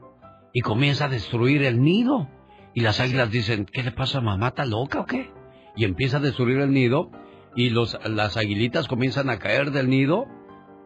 [0.54, 2.30] y comienza a destruir el nido.
[2.74, 4.50] Y las águilas dicen, ¿qué le pasa a mamá?
[4.50, 5.32] ¿Está loca o qué?
[5.76, 7.12] Y empieza a destruir el nido
[7.56, 10.26] y los, las aguilitas comienzan a caer del nido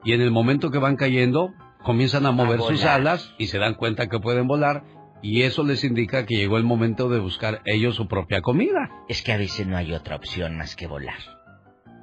[0.03, 1.53] y en el momento que van cayendo
[1.83, 4.83] comienzan a mover sus alas y se dan cuenta que pueden volar
[5.21, 8.89] y eso les indica que llegó el momento de buscar ellos su propia comida.
[9.07, 11.19] Es que a veces no hay otra opción más que volar.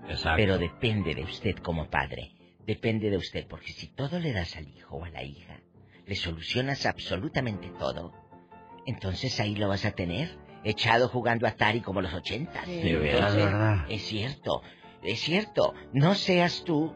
[0.08, 0.36] Exacto.
[0.36, 2.32] Pero depende de usted como padre.
[2.66, 5.49] Depende de usted, porque si todo le das al hijo o a la hija,
[6.10, 8.12] le solucionas absolutamente todo,
[8.84, 12.64] entonces ahí lo vas a tener echado jugando Atari como los ochentas.
[12.64, 13.84] Sí, de veras, ¿verdad?
[13.88, 14.60] Es cierto,
[15.04, 15.72] es cierto.
[15.92, 16.92] No seas tú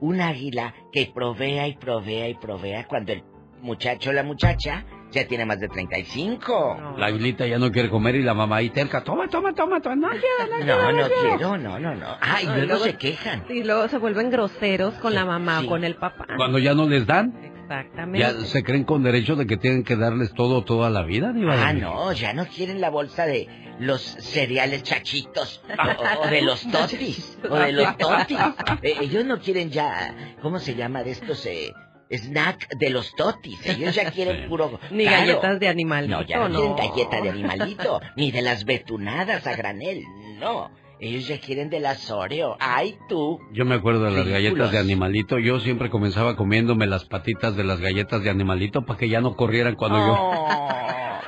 [0.00, 3.24] un águila que provea y provea y provea cuando el
[3.62, 6.94] muchacho o la muchacha ya tiene más de 35.
[6.98, 9.96] La aguilita ya no quiere comer y la mamá ahí terca, toma, toma, toma, toma,
[9.96, 11.36] no quiero, no, No, quiero, no quiero".
[11.38, 12.16] quiero, no, no, no.
[12.20, 13.46] Ay, Ay, luego se quejan.
[13.48, 15.66] Y luego se vuelven groseros con la mamá sí.
[15.66, 16.26] o con el papá.
[16.36, 17.32] Cuando ya no les dan,
[17.68, 18.18] Exactamente.
[18.20, 21.54] ya se creen con derecho de que tienen que darles todo toda la vida, Diva
[21.68, 23.46] Ah, no, ya no quieren la bolsa de
[23.78, 28.38] los cereales chachitos o, o de los totis o de los totis.
[28.82, 31.72] Eh, ellos no quieren ya, ¿cómo se llama de estos eh,
[32.10, 33.58] snack de los totis?
[33.66, 35.18] Ellos ya quieren puro Ni claro.
[35.26, 36.58] galletas de animalito, No, ya no, no.
[36.58, 40.02] quieren galleta de animalito, ni de las betunadas a granel,
[40.40, 40.70] no.
[41.00, 42.56] Ellos ya quieren de las Oreo.
[42.60, 43.38] Ay, tú.
[43.52, 44.42] Yo me acuerdo de las Ridículos.
[44.42, 45.38] galletas de animalito.
[45.38, 49.36] Yo siempre comenzaba comiéndome las patitas de las galletas de animalito para que ya no
[49.36, 50.14] corrieran cuando yo...
[50.18, 50.48] Oh.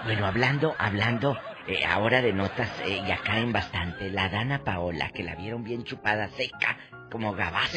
[0.02, 1.36] Bueno, hablando, hablando
[1.68, 5.62] eh, ahora de notas, eh, y acá en bastante, la Dana Paola, que la vieron
[5.62, 6.78] bien chupada, seca,
[7.12, 7.76] como gabazo.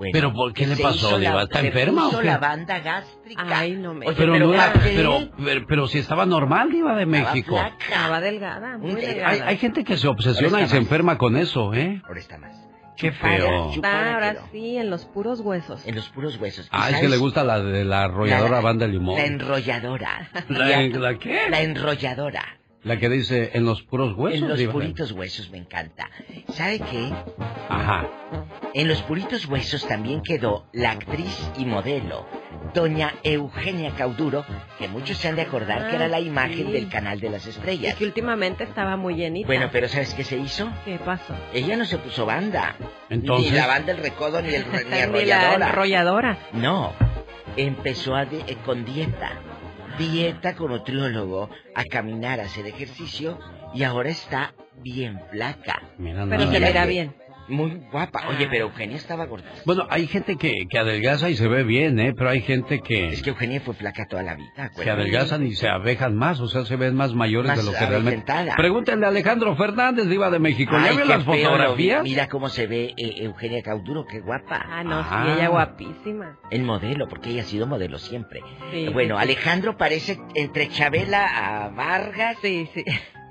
[0.00, 1.42] Bueno, Pero ¿por qué que le se pasó, Diva?
[1.42, 2.24] ¿Está se enferma o qué?
[2.26, 3.44] la banda gástrica.
[3.46, 4.06] Ay, no me...
[4.06, 7.60] Oye, pero, pero no era, pero, pero, pero si estaba normal, Diva de México.
[7.86, 9.28] Estaba delgada, muy delgada.
[9.28, 10.82] Hay, hay gente que se Ahora obsesiona y se más.
[10.84, 12.00] enferma con eso, ¿eh?
[12.08, 12.56] Ahora está más.
[12.96, 13.72] Qué feo.
[13.74, 14.48] Está ahora quedó.
[14.52, 15.86] sí, en los puros huesos.
[15.86, 16.64] En los puros huesos.
[16.64, 19.16] ¿Y Ah, es que le gusta la de la arrolladora La- banda de limón.
[19.18, 20.30] La enrolladora.
[20.48, 21.40] ¿La, a- la qué?
[21.50, 22.42] La enrolladora.
[22.82, 24.40] La que dice en los puros huesos.
[24.42, 24.72] en los Diva.
[24.72, 26.08] puritos huesos me encanta.
[26.54, 27.12] ¿Sabe qué?
[27.68, 28.08] Ajá.
[28.72, 32.26] En los puritos huesos también quedó la actriz y modelo,
[32.72, 34.44] doña Eugenia Cauduro,
[34.78, 36.72] que muchos se han de acordar que Ah, era la imagen sí.
[36.72, 37.96] del Canal de las Y Estrellas.
[37.96, 39.46] que últimamente estaba muy llenita.
[39.46, 40.70] Bueno, pero ¿sabes qué se hizo?
[40.86, 41.34] ¿Qué pasó?
[41.52, 42.76] Ella no se puso banda.
[43.10, 46.38] Entonces- Ni la banda El Recodo ni, el, ni Ni la Arrolladora.
[46.52, 46.92] No,
[47.56, 49.32] empezó a de- eh, con dieta.
[50.00, 53.38] Dieta con nutriólogo, a caminar, a hacer ejercicio
[53.74, 55.82] y ahora está bien flaca.
[55.98, 56.68] Mira, Pero se más.
[56.70, 57.14] mira bien.
[57.50, 58.22] Muy guapa.
[58.28, 59.50] Oye, pero Eugenia estaba gordita.
[59.66, 62.14] Bueno, hay gente que, que adelgaza y se ve bien, ¿eh?
[62.16, 63.08] Pero hay gente que...
[63.08, 66.48] Es que Eugenia fue flaca toda la vida, se adelgazan y se abejan más, o
[66.48, 68.32] sea, se ven más mayores Más de lo que realmente...
[68.56, 70.72] Pregúntenle a Alejandro Fernández, Diva de México.
[70.72, 72.02] ¿Ya Ay, vio qué las fotografías?
[72.02, 74.64] Mira cómo se ve eh, Eugenia Cauduro, qué guapa.
[74.68, 75.24] Ah, no, Ah.
[75.26, 76.38] sí, ella guapísima.
[76.50, 78.40] El modelo, porque ella ha sido modelo siempre.
[78.72, 79.22] Sí, bueno, sí.
[79.22, 82.36] Alejandro parece entre Chabela a Vargas.
[82.42, 82.84] Sí, sí.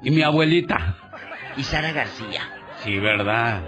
[0.04, 0.98] Y mi abuelita.
[1.58, 2.42] Y Sara García.
[2.84, 3.64] Sí, ¿verdad?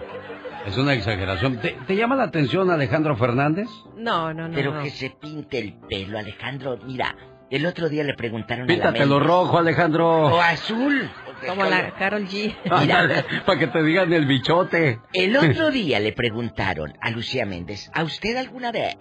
[0.66, 1.58] Es una exageración.
[1.58, 3.68] ¿Te, te llama la atención Alejandro Fernández?
[3.96, 4.56] No, no, no.
[4.56, 4.84] Pero no.
[4.84, 6.78] que se pinte el pelo, Alejandro.
[6.86, 7.16] Mira,
[7.50, 10.28] el otro día le preguntaron a la Píntatelo rojo, Alejandro.
[10.28, 11.10] O azul.
[11.48, 12.56] Como la Carol G.
[12.70, 15.00] Ándale, para que te digan el bichote.
[15.14, 18.96] El otro día le preguntaron a Lucía Méndez, ¿a usted alguna vez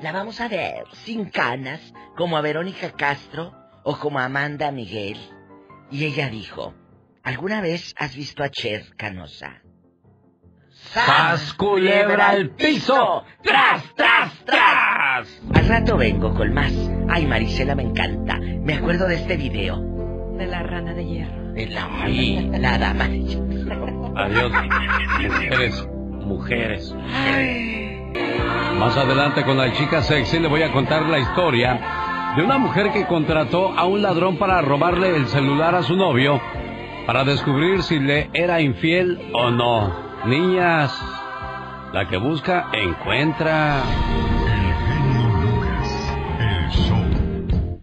[0.00, 3.52] la vamos a ver sin canas como a Verónica Castro
[3.82, 5.18] o como a Amanda Miguel?
[5.90, 6.74] Y ella dijo,
[7.24, 9.63] ¿alguna vez has visto a Cher Canosa?
[10.94, 13.24] ¡Sas, culebra al piso!
[13.42, 15.42] ¡Tras, tras, tras!
[15.52, 16.72] Al rato vengo con más.
[17.08, 18.38] Ay, Marisela, me encanta.
[18.38, 19.76] Me acuerdo de este video.
[20.38, 21.52] De la rana de hierro.
[21.52, 23.06] De la, ay, la dama.
[24.16, 24.52] Adiós.
[25.18, 26.94] Mujeres, mujeres.
[28.78, 32.92] Más adelante con la chica sexy le voy a contar la historia de una mujer
[32.92, 36.40] que contrató a un ladrón para robarle el celular a su novio
[37.04, 40.13] para descubrir si le era infiel o no.
[40.26, 40.98] Niñas,
[41.92, 43.82] la que busca encuentra.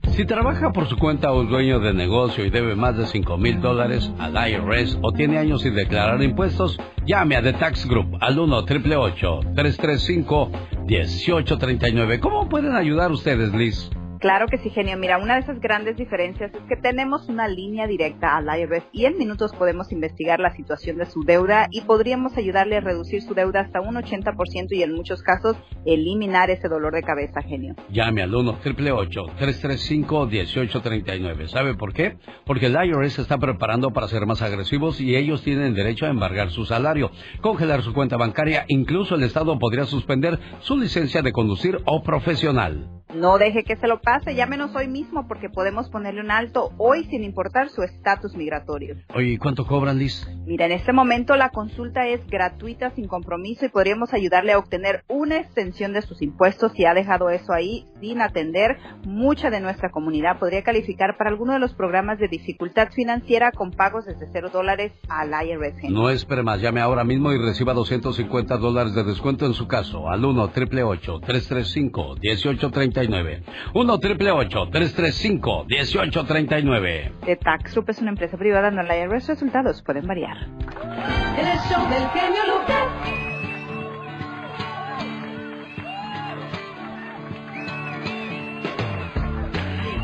[0.10, 3.62] Si trabaja por su cuenta un dueño de negocio y debe más de 5 mil
[3.62, 8.40] dólares al IRS o tiene años sin declarar impuestos, llame a The Tax Group al
[8.40, 10.52] 1 888 335
[10.88, 13.90] 1839 ¿Cómo pueden ayudar ustedes, Liz?
[14.22, 14.98] Claro que sí, genio.
[14.98, 19.06] Mira, una de esas grandes diferencias es que tenemos una línea directa al IRS y
[19.06, 23.34] en minutos podemos investigar la situación de su deuda y podríamos ayudarle a reducir su
[23.34, 27.74] deuda hasta un 80% y en muchos casos eliminar ese dolor de cabeza, genio.
[27.90, 32.18] Llame al 1 888 335 1839 ¿Sabe por qué?
[32.46, 36.10] Porque el IRS se está preparando para ser más agresivos y ellos tienen derecho a
[36.10, 37.10] embargar su salario,
[37.42, 42.88] congelar su cuenta bancaria, incluso el Estado podría suspender su licencia de conducir o profesional.
[43.16, 47.06] No deje que se lo pase, llámenos hoy mismo porque podemos ponerle un alto hoy
[47.06, 48.96] sin importar su estatus migratorio.
[49.16, 50.28] Oye, ¿y ¿cuánto cobran, Liz?
[50.46, 55.04] Mira, en este momento la consulta es gratuita, sin compromiso y podríamos ayudarle a obtener
[55.08, 58.78] una extensión de sus impuestos si ha dejado eso ahí sin atender.
[59.06, 63.72] Mucha de nuestra comunidad podría calificar para alguno de los programas de dificultad financiera con
[63.72, 65.90] pagos desde cero dólares al IRS.
[65.90, 70.10] No espere más, llame ahora mismo y reciba 250 dólares de descuento en su caso
[70.10, 73.44] al 1 888 335 1839
[73.74, 79.82] 1 888 335 1839 The Tax Group es una empresa privada donde el IRS resultados
[79.84, 80.38] pueden variar.
[80.38, 83.31] El show del genio Lucas.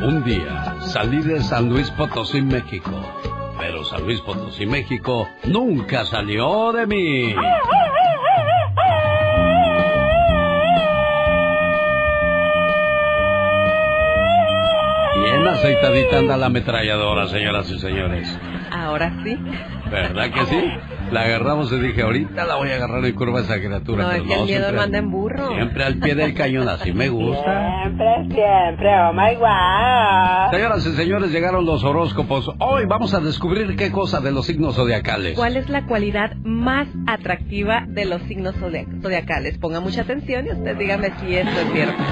[0.00, 2.92] Un día salí de San Luis Potosí, México.
[3.58, 7.34] Pero San Luis Potosí, México nunca salió de mí.
[15.16, 18.28] Bien aceitadita anda la ametralladora, señoras y señores.
[18.84, 19.38] Ahora sí.
[19.90, 20.62] ¿Verdad que sí?
[21.10, 24.02] La aguardamos y dije, ahorita la voy a agarrar en curva esa criatura.
[24.04, 25.48] No, pero es que el miedo no anda en burro.
[25.48, 27.82] Siempre al pie del cañón, así me gusta.
[27.82, 30.50] Siempre, siempre, oh my wow.
[30.52, 32.50] Señoras y señores, llegaron los horóscopos.
[32.58, 35.34] Hoy vamos a descubrir qué cosa de los signos zodiacales.
[35.34, 39.58] ¿Cuál es la cualidad más atractiva de los signos zodia- zodiacales?
[39.58, 42.02] Ponga mucha atención y usted dígame si esto es cierto.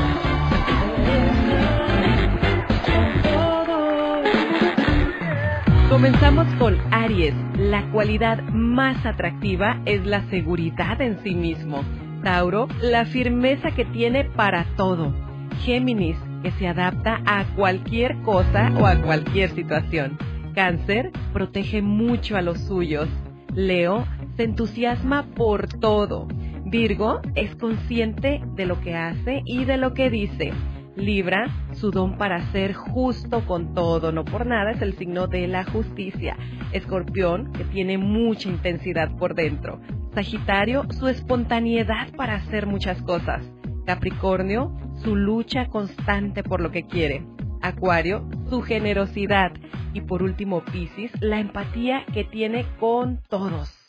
[5.93, 7.35] Comenzamos con Aries.
[7.59, 11.85] La cualidad más atractiva es la seguridad en sí mismo.
[12.25, 15.13] Tauro, la firmeza que tiene para todo.
[15.61, 20.17] Géminis, que se adapta a cualquier cosa o a cualquier situación.
[20.55, 23.11] Cáncer, protege mucho a los suyos.
[23.55, 24.07] Leo,
[24.39, 26.27] se entusiasma por todo.
[26.65, 30.55] Virgo, es consciente de lo que hace y de lo que dice.
[30.97, 35.49] Libra, su don para ser justo con todo, no por nada es el signo de
[35.49, 36.37] la justicia.
[36.73, 39.81] Escorpión, que tiene mucha intensidad por dentro.
[40.15, 43.43] Sagitario, su espontaneidad para hacer muchas cosas.
[43.87, 47.25] Capricornio, su lucha constante por lo que quiere.
[47.63, 49.53] Acuario, su generosidad.
[49.95, 53.82] Y por último, Piscis, la empatía que tiene con todos.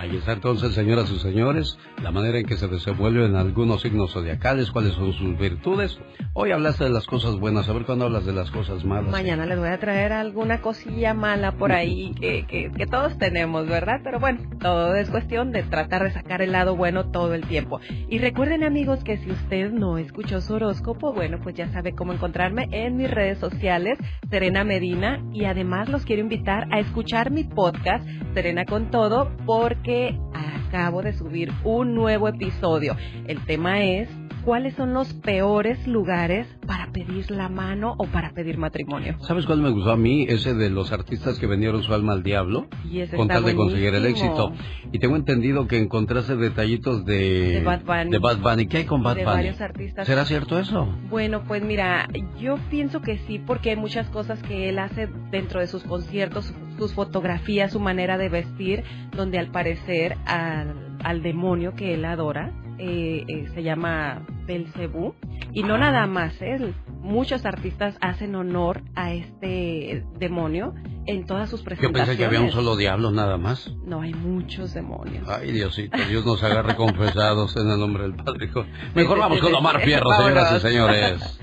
[0.00, 4.70] Ahí está entonces, señoras y señores, la manera en que se desenvuelven algunos signos zodiacales,
[4.70, 6.00] cuáles son sus virtudes.
[6.32, 9.10] Hoy hablaste de las cosas buenas, a ver cuándo hablas de las cosas malas.
[9.10, 13.68] Mañana les voy a traer alguna cosilla mala por ahí que, que, que todos tenemos,
[13.68, 14.00] ¿verdad?
[14.02, 17.78] Pero bueno, todo es cuestión de tratar de sacar el lado bueno todo el tiempo.
[18.08, 22.14] Y recuerden amigos que si usted no escuchó su horóscopo, bueno, pues ya sabe cómo
[22.14, 23.98] encontrarme en mis redes sociales,
[24.30, 29.89] Serena Medina, y además los quiero invitar a escuchar mi podcast, Serena con Todo, porque
[30.32, 32.96] acabo de subir un nuevo episodio.
[33.26, 34.08] El tema es
[34.44, 39.16] cuáles son los peores lugares para pedir la mano o para pedir matrimonio.
[39.20, 40.26] ¿Sabes cuál me gustó a mí?
[40.28, 43.54] Ese de los artistas que vendieron su alma al diablo Y ese con tal de
[43.54, 44.52] conseguir el éxito.
[44.92, 48.10] Y tengo entendido que encontraste detallitos de, De Bad Bunny.
[48.10, 48.66] de Bad Bunny.
[48.66, 49.36] ¿Qué hay con Bad De Bunny?
[49.36, 50.06] varios artistas.
[50.06, 50.88] ¿Será cierto eso?
[51.08, 52.08] Bueno, pues mira,
[52.38, 56.52] yo pienso que sí, porque hay muchas cosas que él hace dentro de sus conciertos,
[56.78, 58.84] sus fotografías, su manera de vestir,
[59.16, 65.14] donde al parecer al, al demonio que él adora eh, eh, se llama Belcebú.
[65.52, 66.72] Y no nada más, ¿eh?
[67.00, 70.74] muchos artistas hacen honor a este demonio
[71.06, 72.06] en todas sus Yo presentaciones.
[72.08, 73.70] pensé que había un solo diablo nada más.
[73.84, 75.28] No, hay muchos demonios.
[75.28, 78.50] Ay, Diosito, Dios nos agarre confesados en el nombre del Padre.
[78.94, 81.40] Mejor vamos con Omar Fierro, señoras y señores.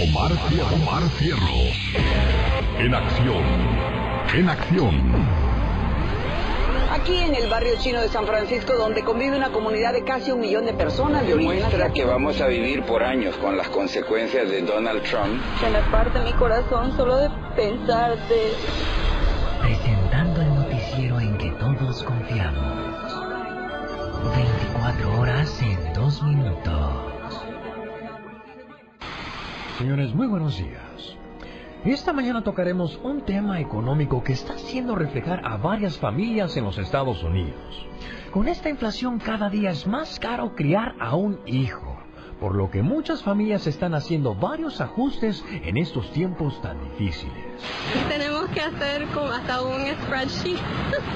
[0.00, 0.30] Omar,
[0.72, 1.92] Omar Fierros.
[2.78, 3.44] En acción.
[4.34, 5.49] En acción.
[7.00, 10.40] Aquí en el barrio chino de San Francisco, donde convive una comunidad de casi un
[10.40, 14.50] millón de personas de origen Demuestra que vamos a vivir por años con las consecuencias
[14.50, 15.40] de Donald Trump.
[15.60, 18.52] Se me parte mi corazón solo de pensar de...
[19.62, 23.14] Presentando el noticiero en que todos confiamos.
[24.36, 27.46] 24 horas en 2 minutos.
[29.78, 30.89] Señores, muy buenos días.
[31.84, 36.76] Esta mañana tocaremos un tema económico que está haciendo reflejar a varias familias en los
[36.76, 37.86] Estados Unidos.
[38.30, 41.96] Con esta inflación cada día es más caro criar a un hijo,
[42.38, 47.49] por lo que muchas familias están haciendo varios ajustes en estos tiempos tan difíciles.
[48.08, 50.58] Tenemos que hacer como hasta un spreadsheet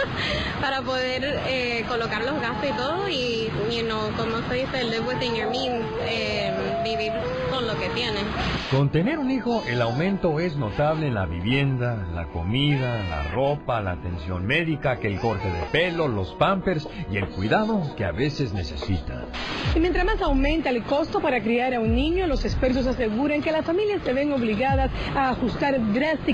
[0.60, 5.00] para poder eh, colocar los gastos y todo y, you know, como se dice, live
[5.00, 6.52] within your means, eh,
[6.84, 7.12] vivir
[7.50, 8.22] con lo que tienes.
[8.70, 13.80] Con tener un hijo, el aumento es notable en la vivienda, la comida, la ropa,
[13.80, 18.12] la atención médica, que el corte de pelo, los pampers y el cuidado que a
[18.12, 19.26] veces necesitan.
[19.74, 23.52] Y mientras más aumenta el costo para criar a un niño, los expertos aseguran que
[23.52, 26.33] las familias se ven obligadas a ajustar drásticamente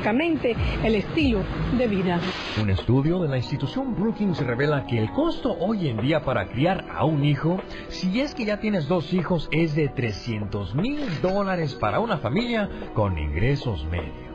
[0.84, 1.40] el estilo
[1.76, 2.20] de vida.
[2.60, 6.86] Un estudio de la institución Brookings revela que el costo hoy en día para criar
[6.90, 11.74] a un hijo, si es que ya tienes dos hijos, es de 300 mil dólares
[11.74, 14.30] para una familia con ingresos medios.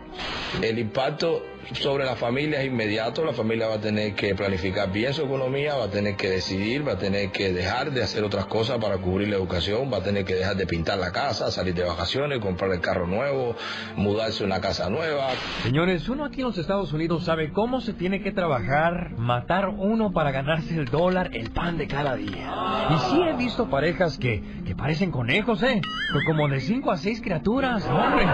[0.61, 1.41] El impacto
[1.73, 5.75] sobre la familia es inmediato, la familia va a tener que planificar bien su economía,
[5.75, 8.97] va a tener que decidir, va a tener que dejar de hacer otras cosas para
[8.97, 12.39] cubrir la educación, va a tener que dejar de pintar la casa, salir de vacaciones,
[12.39, 13.55] comprar el carro nuevo,
[13.95, 15.29] mudarse a una casa nueva.
[15.63, 20.11] Señores, uno aquí en los Estados Unidos sabe cómo se tiene que trabajar, matar uno
[20.11, 22.87] para ganarse el dólar, el pan de cada día.
[22.91, 25.81] Y sí he visto parejas que, que parecen conejos, ¿eh?
[25.81, 28.25] Pero como de cinco a seis criaturas, no, hombre.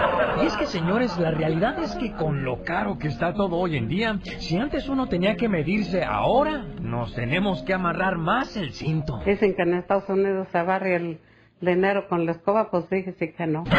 [0.42, 3.76] Y es que, señores, la realidad es que con lo caro que está todo hoy
[3.76, 8.72] en día, si antes uno tenía que medirse ahora, nos tenemos que amarrar más el
[8.72, 9.20] cinto.
[9.24, 11.20] Dicen que en Estados Unidos se barre el
[11.60, 13.62] dinero con la escoba, pues fíjese que no.
[13.62, 13.72] ¿Ves?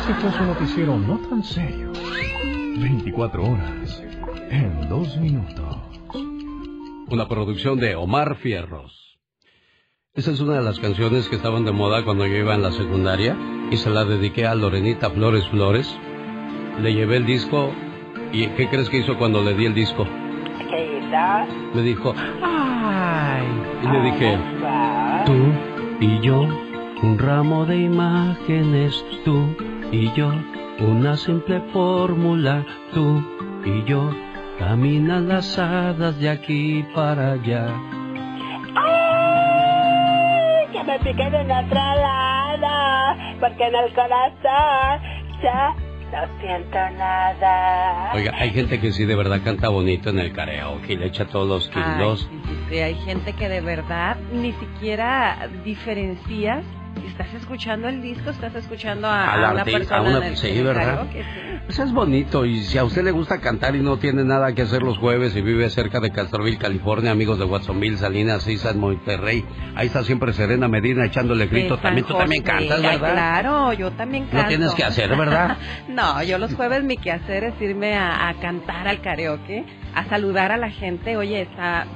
[0.00, 1.92] Este fue su noticiero no tan serio.
[2.78, 4.02] 24 horas
[4.50, 5.76] en 2 minutos.
[7.08, 9.05] Una producción de Omar Fierros.
[10.16, 12.72] Esa es una de las canciones que estaban de moda cuando yo iba en la
[12.72, 13.36] secundaria
[13.70, 15.94] y se la dediqué a Lorenita Flores Flores.
[16.80, 17.70] Le llevé el disco
[18.32, 20.06] y ¿qué crees que hizo cuando le di el disco?
[20.70, 21.74] ¿Qué hizo?
[21.74, 23.46] Me dijo, ¡ay!
[23.82, 24.38] Y le dije,
[25.26, 25.34] tú
[26.00, 26.48] y yo,
[27.02, 29.54] un ramo de imágenes, tú
[29.92, 30.32] y yo,
[30.80, 32.64] una simple fórmula,
[32.94, 33.22] tú
[33.66, 34.10] y yo,
[34.58, 37.68] caminan las hadas de aquí para allá.
[40.86, 40.98] ¡Ay!
[40.98, 45.02] Me piquen en otro lado, porque en el corazón
[45.42, 45.74] ya
[46.12, 48.12] no siento nada.
[48.14, 51.26] Oiga, hay gente que sí de verdad canta bonito en el karaoke y le echa
[51.26, 52.28] todos los kilos.
[52.70, 56.64] Sí, hay gente que de verdad ni siquiera diferencias
[57.06, 60.36] estás escuchando el disco, estás escuchando a, Al a una persona a una- en el-
[60.36, 60.82] sí, en el ¿verdad?
[60.86, 61.40] karaoke, sí.
[61.66, 64.62] Pues es bonito y si a usted le gusta cantar y no tiene nada que
[64.62, 69.44] hacer los jueves y vive cerca de Castroville, California, amigos de Watsonville, Salinas, Islas, Monterrey,
[69.74, 71.78] ahí está siempre Serena Medina echándole gritos.
[71.78, 73.12] De También tú también cantas, ¿verdad?
[73.12, 74.42] Claro, yo también canto.
[74.42, 75.56] No tienes que hacer, ¿verdad?
[75.88, 79.64] no, yo los jueves mi quehacer es irme a, a cantar al karaoke,
[79.94, 81.16] a saludar a la gente.
[81.16, 81.86] Oye, esta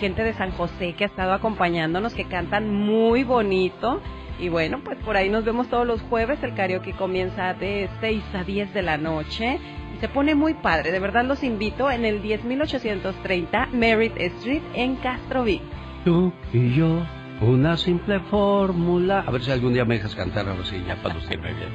[0.00, 4.00] gente de San José que ha estado acompañándonos, que cantan muy bonito.
[4.38, 6.42] Y bueno, pues por ahí nos vemos todos los jueves.
[6.42, 9.58] El karaoke comienza de 6 a 10 de la noche.
[9.96, 10.90] Y se pone muy padre.
[10.90, 15.62] De verdad los invito en el 10830 Merritt Street en Castroville.
[16.04, 17.06] Tú y yo,
[17.40, 19.20] una simple fórmula.
[19.26, 21.68] A ver si algún día me dejas cantar, a ver si ya para lucirme bien.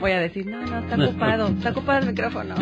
[0.00, 1.48] Voy a decir, no, no, está ocupado.
[1.48, 2.54] Está ocupado el micrófono.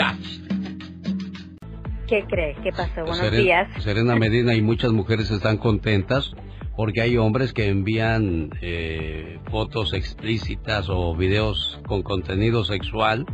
[2.07, 2.59] ¿Qué crees?
[2.63, 3.03] ¿Qué pasó?
[3.07, 3.69] Buenos Seren- días.
[3.83, 6.33] Serena Medina y muchas mujeres están contentas
[6.77, 13.27] porque hay hombres que envían eh, fotos explícitas o videos con contenido sexual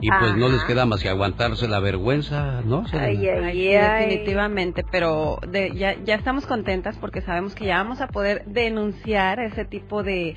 [0.00, 2.86] y pues no les queda más que aguantarse la vergüenza, ¿no?
[2.86, 3.08] Serena?
[3.08, 4.04] Ay, ay, Ay, sí, ay.
[4.08, 9.40] definitivamente, pero de- ya, ya estamos contentas porque sabemos que ya vamos a poder denunciar
[9.40, 10.34] ese tipo de,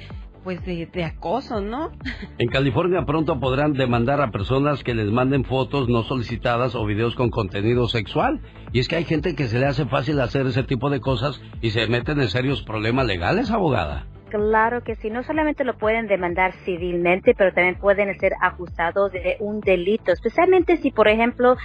[0.50, 1.92] pues de, de acoso, ¿no?
[2.40, 7.14] En California pronto podrán demandar a personas que les manden fotos no solicitadas o videos
[7.14, 8.42] con contenido sexual.
[8.74, 11.40] Y es que hay gente que se le hace fácil hacer ese tipo de cosas
[11.62, 14.08] y se meten en serios problemas legales, abogada.
[14.30, 19.38] Claro que sí, no solamente lo pueden demandar civilmente, pero también pueden ser acusados de
[19.40, 21.58] un delito, especialmente si, por ejemplo,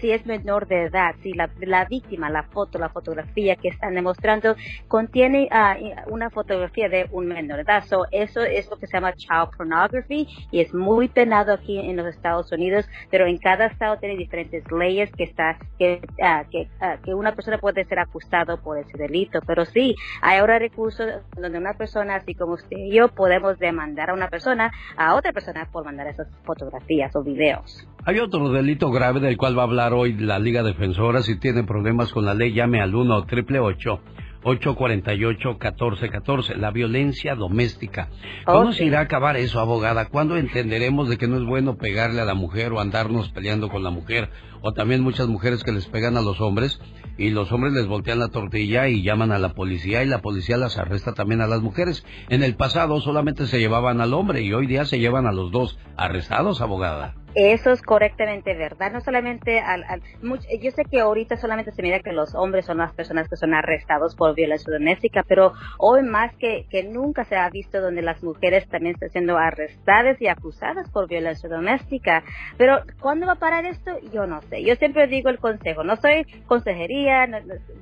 [0.00, 3.94] si es menor de edad, si la, la víctima, la foto, la fotografía que están
[3.94, 4.56] demostrando
[4.88, 5.76] contiene ah,
[6.08, 7.84] una fotografía de un menor de edad.
[7.84, 11.96] So, eso es lo que se llama child pornography y es muy penado aquí en
[11.96, 16.68] los Estados Unidos, pero en cada estado tiene diferentes leyes que está que ah, que,
[16.80, 19.40] ah, que una persona puede ser acusado por ese delito.
[19.46, 24.10] Pero sí, hay ahora recursos donde una persona, así como usted y yo, podemos demandar
[24.10, 27.86] a una persona, a otra persona por mandar esas fotografías o videos.
[28.04, 31.22] Hay otro delito grave del cual va a hablar hoy la Liga Defensora.
[31.22, 34.00] Si tiene problemas con la ley, llame al 1 888
[34.42, 38.08] 848 1414 la violencia doméstica.
[38.44, 40.06] ¿Cómo se irá a acabar eso, abogada?
[40.06, 43.82] ¿Cuándo entenderemos de que no es bueno pegarle a la mujer o andarnos peleando con
[43.82, 44.30] la mujer?
[44.62, 46.80] O también muchas mujeres que les pegan a los hombres
[47.18, 50.56] y los hombres les voltean la tortilla y llaman a la policía y la policía
[50.56, 52.04] las arresta también a las mujeres.
[52.28, 55.50] En el pasado solamente se llevaban al hombre y hoy día se llevan a los
[55.50, 57.14] dos arrestados, abogada.
[57.40, 58.90] Eso es correctamente verdad.
[58.90, 62.66] No solamente al, al- much- yo sé que ahorita solamente se mira que los hombres
[62.66, 67.24] son las personas que son arrestados por violencia doméstica, pero hoy más que, que nunca
[67.24, 72.24] se ha visto donde las mujeres también están siendo arrestadas y acusadas por violencia doméstica.
[72.56, 73.92] Pero ¿cuándo va a parar esto?
[74.12, 74.64] Yo no sé.
[74.64, 75.84] Yo siempre digo el consejo.
[75.84, 77.28] No soy consejería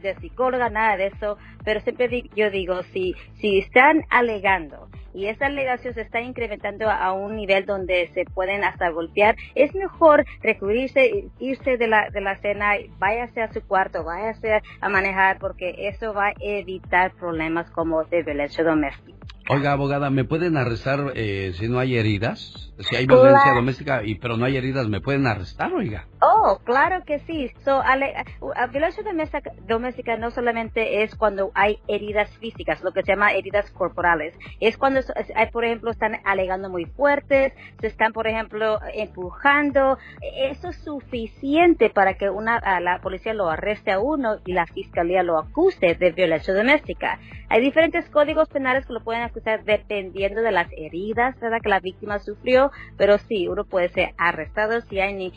[0.03, 5.47] de psicóloga, nada de eso, pero siempre yo digo, si, si están alegando y esa
[5.47, 11.31] alegación se está incrementando a un nivel donde se pueden hasta golpear, es mejor recurrirse,
[11.41, 16.13] irse de la, de la cena, váyase a su cuarto, váyase a manejar, porque eso
[16.13, 19.17] va a evitar problemas como de violencia doméstica.
[19.49, 22.73] Oiga, abogada, ¿me pueden arrestar eh, si no hay heridas?
[22.81, 23.57] Si hay violencia Claro.
[23.61, 26.05] doméstica y pero no hay heridas, ¿me pueden arrestar, oiga?
[26.21, 27.51] Oh, claro que sí.
[27.65, 28.13] So, ale-
[28.57, 33.33] a- violencia doméstica, doméstica no solamente es cuando hay heridas físicas, lo que se llama
[33.33, 34.35] heridas corporales.
[34.61, 35.01] Es cuando,
[35.37, 39.97] hay, por ejemplo, están alegando muy fuertes, se están, por ejemplo, empujando.
[40.37, 44.67] Eso es suficiente para que una, a la policía lo arreste a uno y la
[44.67, 47.21] fiscalía lo acuse de violencia doméstica.
[47.49, 51.59] Hay diferentes códigos penales que lo pueden acusar dependiendo de las heridas, ¿verdad?
[51.63, 55.33] Que la víctima sufrió, pero sí, uno puede ser arrestado si hay ni,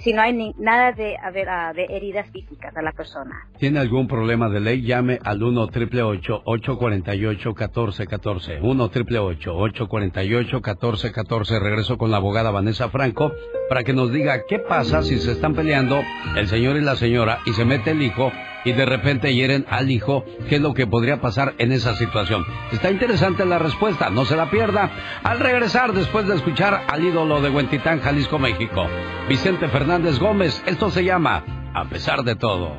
[0.00, 3.48] si no hay ni, nada de, a ver, ah, de heridas físicas a la persona.
[3.58, 4.82] ¿Tiene algún problema de ley?
[4.82, 12.88] Llame al 1 888 848 1414 1 888 848 1414 Regreso con la abogada Vanessa
[12.88, 13.32] Franco
[13.68, 16.00] para que nos diga qué pasa si se están peleando
[16.36, 18.32] el señor y la señora y se mete el hijo
[18.64, 20.24] y de repente hieren al hijo.
[20.48, 22.44] ¿Qué es lo que podría pasar en esa situación?
[22.72, 24.90] Está interesante la respuesta, no se la pierda.
[25.22, 28.86] Al regresar, después de escuchar al ídolo de Huentitán, Jalisco, México,
[29.28, 31.44] Vicente Fernández Gómez, esto se llama
[31.74, 32.76] A pesar de todo.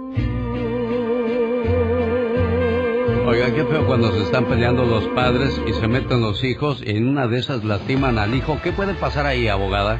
[3.30, 6.97] Oiga, qué feo cuando se están peleando los padres y se meten los hijos y
[6.97, 8.60] en una de esas lastiman al hijo.
[8.64, 9.99] ¿Qué puede pasar ahí, abogada?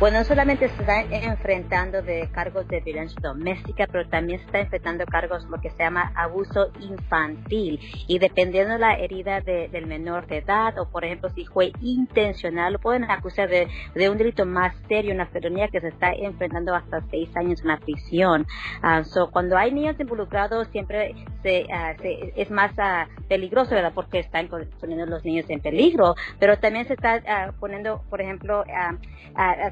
[0.00, 4.60] Bueno, no solamente se está enfrentando de cargos de violencia doméstica, pero también se está
[4.60, 7.80] enfrentando cargos lo que se llama abuso infantil.
[8.06, 12.74] Y dependiendo de la herida del menor de edad, o por ejemplo si fue intencional,
[12.74, 13.66] lo pueden acusar de,
[13.96, 17.66] de un delito más serio, una felonía que se está enfrentando hasta seis años en
[17.66, 18.46] la prisión.
[18.82, 21.16] Ah, so, cuando hay niños involucrados, siempre
[21.48, 23.92] se, ah, se es más ah, peligroso, ¿verdad?
[23.94, 28.64] Porque están poniendo los niños en peligro, pero también se está poniendo, por ejemplo,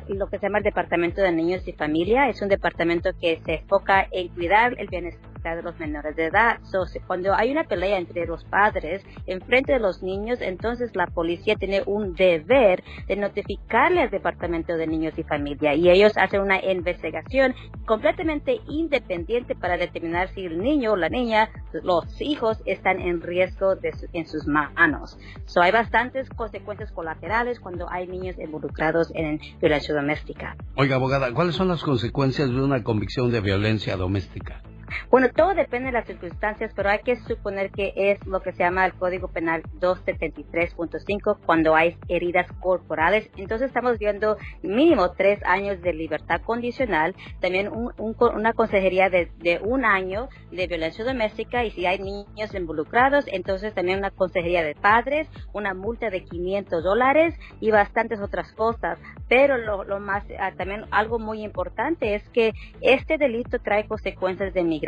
[0.08, 2.28] lo que se llama el Departamento de Niños y Familia.
[2.28, 6.58] Es un departamento que se enfoca en cuidar el bienestar de los menores de edad.
[7.06, 11.56] cuando hay una pelea entre los padres en frente de los niños, entonces la policía
[11.56, 16.64] tiene un deber de notificarle al Departamento de Niños y Familia y ellos hacen una
[16.64, 17.54] investigación
[17.84, 21.50] completamente independiente para determinar si el niño o la niña,
[21.82, 25.18] los hijos, están en riesgo de en sus manos.
[25.46, 30.56] So, hay bastantes consecuencias colaterales cuando hay niños involucrados en violencia doméstica.
[30.74, 34.62] Oiga, abogada, ¿cuáles son las consecuencias de una convicción de violencia doméstica?
[35.10, 38.58] Bueno, todo depende de las circunstancias, pero hay que suponer que es lo que se
[38.58, 43.30] llama el Código Penal 273.5 cuando hay heridas corporales.
[43.36, 50.28] Entonces estamos viendo mínimo tres años de libertad condicional, también una consejería de, un año
[50.50, 55.74] de violencia doméstica y si hay niños involucrados, entonces también una consejería de padres, una
[55.74, 58.98] multa de 500 dólares y bastantes otras cosas.
[59.28, 64.62] Pero lo, más, ah, también algo muy importante es que este delito trae consecuencias de
[64.62, 64.85] migración.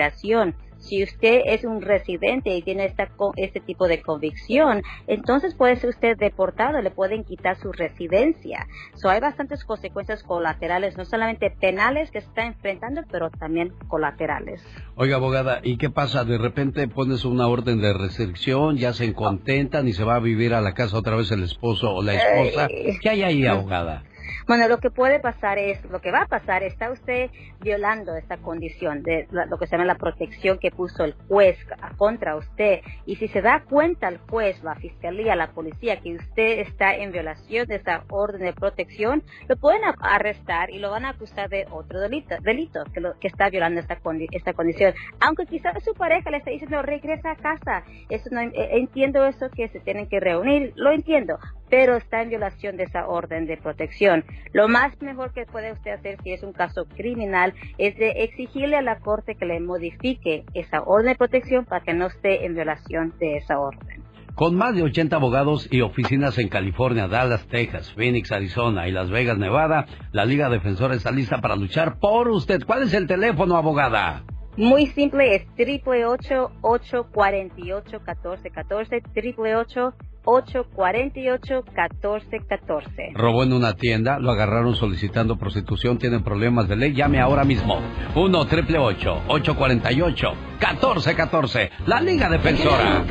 [0.79, 5.91] Si usted es un residente y tiene esta, este tipo de convicción, entonces puede ser
[5.91, 8.67] usted deportado, le pueden quitar su residencia.
[8.95, 14.65] So, hay bastantes consecuencias colaterales, no solamente penales que se está enfrentando, pero también colaterales.
[14.95, 16.25] Oiga, abogada, ¿y qué pasa?
[16.25, 20.55] De repente pones una orden de restricción, ya se contentan y se va a vivir
[20.55, 22.69] a la casa otra vez el esposo o la esposa.
[23.03, 24.05] ¿Qué hay ahí, abogada?
[24.49, 27.31] Bueno, lo que puede pasar es, lo que va a pasar, está usted
[27.61, 31.59] violando esta condición de lo que se llama la protección que puso el juez
[31.99, 32.81] contra usted.
[33.05, 37.13] Y si se da cuenta el juez, la fiscalía, la policía, que usted está en
[37.13, 41.67] violación de esa orden de protección, lo pueden arrestar y lo van a acusar de
[41.71, 43.99] otro delito, delito que, lo, que está violando esta,
[44.33, 44.95] esta condición.
[45.21, 47.85] Aunque quizás su pareja le esté diciendo, regresa a casa.
[48.09, 51.39] Eso no, eh, entiendo eso que se tienen que reunir, lo entiendo,
[51.71, 54.25] pero está en violación de esa orden de protección.
[54.53, 58.77] Lo más mejor que puede usted hacer si es un caso criminal es de exigirle
[58.77, 62.55] a la Corte que le modifique esa orden de protección para que no esté en
[62.55, 64.03] violación de esa orden.
[64.35, 69.11] Con más de 80 abogados y oficinas en California, Dallas, Texas, Phoenix, Arizona y Las
[69.11, 72.63] Vegas, Nevada, la Liga Defensora está lista para luchar por usted.
[72.65, 74.23] ¿Cuál es el teléfono, abogada?
[74.57, 79.95] Muy simple, es 888-848-1414, 888
[80.29, 83.13] 848-1414.
[83.15, 87.81] Robó en una tienda, lo agarraron solicitando prostitución, tienen problemas de ley, llame ahora mismo.
[88.15, 93.05] 1 triple 848 1414 La Liga Defensora.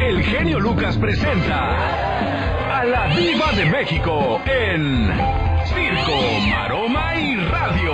[0.00, 5.10] El genio Lucas presenta a la Diva de México en
[5.66, 6.16] Circo,
[6.48, 7.92] Maroma y Radio.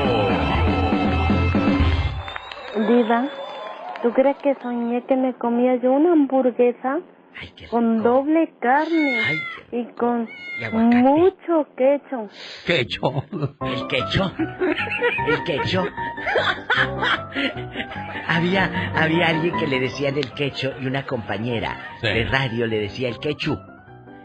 [2.87, 3.29] Diva,
[4.03, 7.01] ¿tú crees que soñé que me comía yo una hamburguesa?
[7.71, 9.21] Con doble carne
[9.73, 10.29] y con
[10.73, 12.29] mucho quecho.
[12.67, 13.25] ¿Quecho?
[13.61, 14.33] ¿El quecho?
[15.29, 15.85] ¿El quecho?
[18.27, 23.09] había, había alguien que le decía el quecho y una compañera de radio le decía
[23.09, 23.59] el quechu.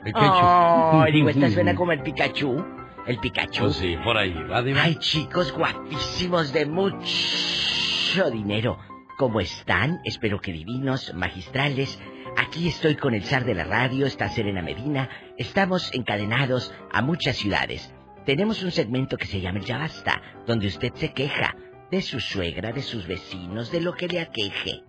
[0.05, 0.41] El quechu.
[0.43, 2.65] Oh, digo, esta suena como el Pikachu.
[3.05, 3.63] El Pikachu.
[3.63, 4.33] Pues sí, por ahí.
[4.33, 8.79] Va, Ay, chicos guapísimos de mucho dinero.
[9.17, 9.99] ¿Cómo están?
[10.03, 11.99] Espero que divinos, magistrales.
[12.41, 15.09] Aquí estoy con el zar de la radio, está Serena Medina.
[15.37, 17.93] Estamos encadenados a muchas ciudades.
[18.25, 21.55] Tenemos un segmento que se llama el Ya Basta, donde usted se queja
[21.91, 24.81] de su suegra, de sus vecinos, de lo que le aqueje.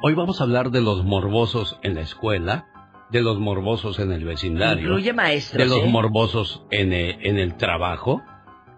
[0.00, 2.64] Hoy vamos a hablar de los morbosos en la escuela,
[3.10, 4.84] de los morbosos en el vecindario.
[4.84, 5.58] Incluye maestros.
[5.58, 5.90] De los ¿eh?
[5.90, 8.22] morbosos en el, en el trabajo,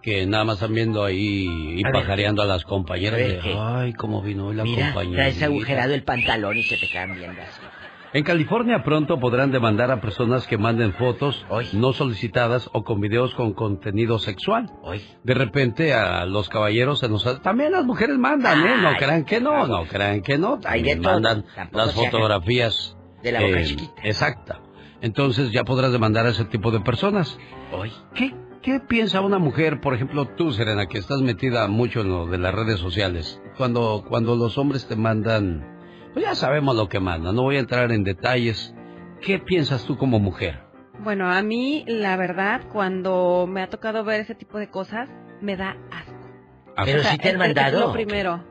[0.02, 3.20] que nada más están viendo ahí y pajareando a las compañeras.
[3.20, 5.22] De, Ay, cómo vino hoy la Mira, compañera.
[5.22, 7.60] traes agujerado el pantalón y se te quedan viendo así.
[8.14, 13.34] En California pronto podrán demandar a personas que manden fotos no solicitadas o con videos
[13.34, 14.70] con contenido sexual.
[15.24, 17.24] De repente a los caballeros se nos...
[17.42, 18.76] También las mujeres mandan, ¿eh?
[18.80, 20.60] No crean que no, no crean que no.
[20.60, 22.96] También mandan las fotografías.
[23.20, 24.02] De la boca chiquita.
[24.04, 24.60] Exacta.
[25.00, 27.36] Entonces ya podrás demandar a ese tipo de personas.
[28.14, 28.32] ¿Qué,
[28.62, 32.38] ¿Qué piensa una mujer, por ejemplo tú, Serena, que estás metida mucho en lo de
[32.38, 35.73] las redes sociales, cuando, cuando los hombres te mandan
[36.14, 38.74] pues ya sabemos lo que manda, no voy a entrar en detalles.
[39.20, 40.60] ¿Qué piensas tú como mujer?
[41.00, 45.10] Bueno, a mí, la verdad, cuando me ha tocado ver ese tipo de cosas,
[45.40, 46.14] me da asco.
[46.84, 47.78] Pero O sea, si te han es- mandado.
[47.78, 48.44] Es lo primero.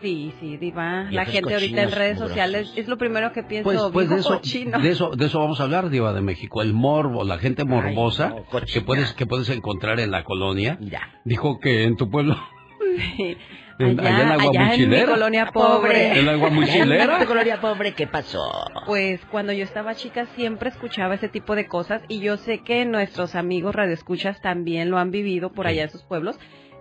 [0.00, 1.08] Sí, sí, diva.
[1.10, 2.28] La gente ahorita en redes mugrosos.
[2.28, 3.64] sociales es lo primero que pienso.
[3.68, 4.78] Pues, pues de eso, cochino.
[4.78, 6.62] de eso, de eso vamos a hablar, Diva de México.
[6.62, 8.72] El morbo, la gente morbosa no, cochina.
[8.74, 10.78] que puedes, que puedes encontrar en la colonia.
[10.80, 11.20] Mira.
[11.24, 12.36] Dijo que en tu pueblo,
[13.16, 13.36] Sí.
[13.78, 16.18] En- allá, en Agua allá en mi colonia pobre.
[16.18, 17.14] ¿En Agua Mochilera?
[17.14, 18.42] ¿En tu colonia pobre qué pasó?
[18.86, 22.84] Pues cuando yo estaba chica siempre escuchaba ese tipo de cosas y yo sé que
[22.84, 26.38] nuestros amigos radioescuchas también lo han vivido por allá en sus pueblos,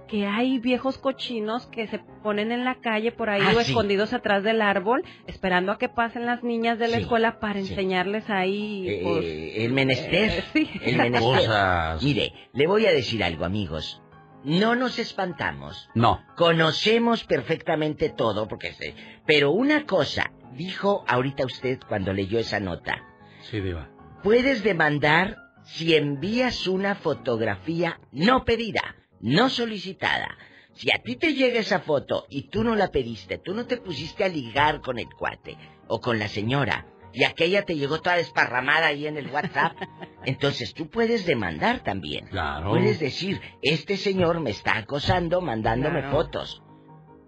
[0.08, 3.72] que hay viejos cochinos que se ponen en la calle por ahí Ah, o sí.
[3.72, 7.56] escondidos atrás del árbol esperando a que pasen las niñas de la Sí, escuela para
[7.56, 7.68] sí.
[7.72, 9.26] enseñarles ahí Eh, pues,
[9.66, 10.30] el menester.
[10.32, 10.70] eh, sí.
[10.82, 11.22] El menester.
[11.40, 12.02] Cosas.
[12.02, 14.02] Mire, le voy a decir algo, amigos.
[14.44, 15.90] No nos espantamos.
[15.96, 16.24] No.
[16.36, 18.96] Conocemos perfectamente todo, porque sé.
[19.26, 23.04] Pero una cosa, dijo ahorita usted cuando leyó esa nota.
[23.42, 23.90] Sí, Diva.
[24.24, 30.38] Puedes demandar si envías una fotografía no pedida, no solicitada.
[30.74, 33.78] Si a ti te llega esa foto y tú no la pediste, tú no te
[33.78, 35.58] pusiste a ligar con el cuate
[35.88, 36.86] o con la señora
[37.18, 39.76] y aquella te llegó toda desparramada ahí en el WhatsApp,
[40.26, 42.28] entonces tú puedes demandar también.
[42.28, 42.70] Claro.
[42.70, 46.12] Puedes decir, este señor me está acosando mandándome Claro.
[46.16, 46.62] fotos.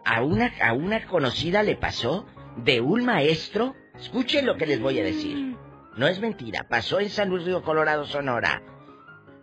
[0.06, 2.26] A una, a una conocida le pasó
[2.57, 5.56] de un maestro, escuchen lo que les voy a decir.
[5.98, 8.61] No es mentira, pasó en San Luis Río Colorado, Sonora.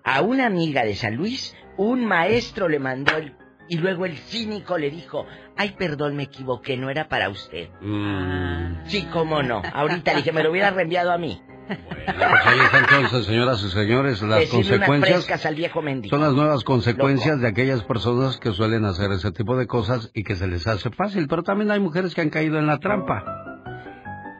[0.04, 3.34] A una amiga de San Luis, un maestro le mandó el...
[3.68, 7.68] Y luego el cínico le dijo, ay, perdón, me equivoqué, no era para usted.
[7.80, 8.86] Mm.
[8.86, 9.62] Sí, cómo no.
[9.72, 11.40] Ahorita le dije, me lo hubiera reenviado a mí.
[11.66, 15.46] Pues ahí están entonces, señoras y señores, las Decirle consecuencias.
[15.46, 15.82] al viejo.
[16.08, 20.22] Son las nuevas consecuencias de aquellas personas que suelen hacer ese tipo de cosas y
[20.22, 21.26] que se les hace fácil.
[21.26, 23.24] Pero también hay mujeres que han caído en la trampa.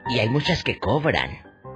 [0.09, 1.29] Y hay muchas que cobran.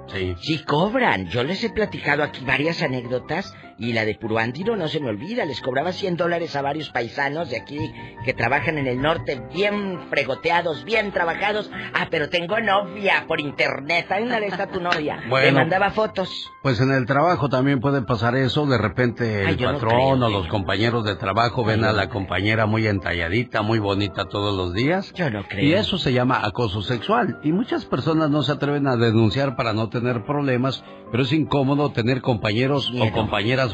[0.07, 0.35] Sí.
[0.41, 1.27] Sí, cobran.
[1.27, 5.43] Yo les he platicado aquí varias anécdotas y la de Puruándiro no se me olvida.
[5.43, 7.79] Les cobraba 100 dólares a varios paisanos de aquí
[8.23, 11.71] que trabajan en el norte, bien fregoteados, bien trabajados.
[11.95, 14.05] Ah, pero tengo novia por internet.
[14.11, 15.19] Ahí una está tu novia.
[15.31, 15.45] Bueno.
[15.45, 16.51] Le mandaba fotos.
[16.61, 18.65] Pues en el trabajo también puede pasar eso.
[18.65, 20.31] De repente el Ay, no patrón creo, o ¿eh?
[20.31, 25.13] los compañeros de trabajo ven a la compañera muy entalladita, muy bonita todos los días.
[25.13, 25.65] Yo no creo.
[25.65, 27.39] Y eso se llama acoso sexual.
[27.43, 31.91] Y muchas personas no se atreven a denunciar para no tener problemas, pero es incómodo
[31.91, 33.13] tener compañeros o Miedo.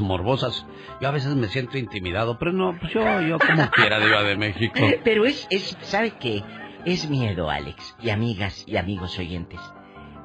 [0.01, 0.65] Morbosas.
[1.01, 4.37] Yo a veces me siento intimidado, pero no, pues yo, yo como quiera, Diva de
[4.37, 4.79] México.
[5.03, 6.43] Pero es, es, ¿sabe qué?
[6.85, 9.59] Es miedo, Alex, y amigas y amigos oyentes.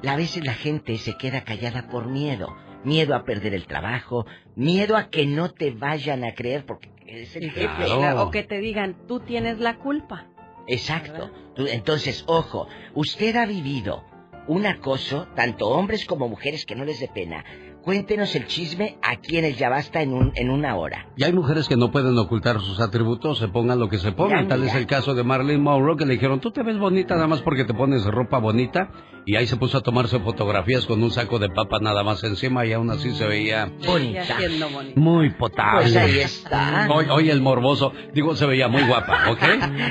[0.07, 2.55] A veces la gente se queda callada por miedo.
[2.83, 4.25] Miedo a perder el trabajo,
[4.55, 7.85] miedo a que no te vayan a creer porque es el jefe.
[7.85, 8.23] Claro.
[8.23, 10.27] O que te digan, tú tienes la culpa.
[10.67, 11.31] Exacto.
[11.55, 14.03] Entonces, ojo, usted ha vivido
[14.47, 17.43] un acoso, tanto hombres como mujeres, que no les dé pena.
[17.83, 21.07] Cuéntenos el chisme aquí en el Ya Basta en, un, en una hora.
[21.17, 24.43] Y hay mujeres que no pueden ocultar sus atributos, se pongan lo que se pongan.
[24.43, 27.15] Ya, Tal es el caso de Marilyn Monroe, que le dijeron, tú te ves bonita
[27.15, 28.89] nada más porque te pones ropa bonita.
[29.25, 32.65] Y ahí se puso a tomarse fotografías con un saco de papa nada más encima
[32.65, 34.21] y aún así se veía Bonita.
[34.21, 34.99] haciendo bonito.
[34.99, 35.81] muy potable.
[35.83, 36.87] Pues ahí está.
[36.89, 39.41] Hoy, hoy el morboso, digo, se veía muy guapa, ¿ok?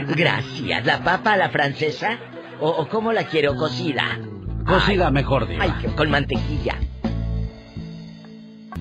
[0.17, 0.87] Gracias.
[0.87, 2.19] ¿La papa a la francesa?
[2.59, 3.55] ¿O, o cómo la quiero?
[3.57, 4.19] ¿Cocida?
[4.67, 5.65] Cocida mejor, diva.
[5.65, 6.77] Ay, con mantequilla.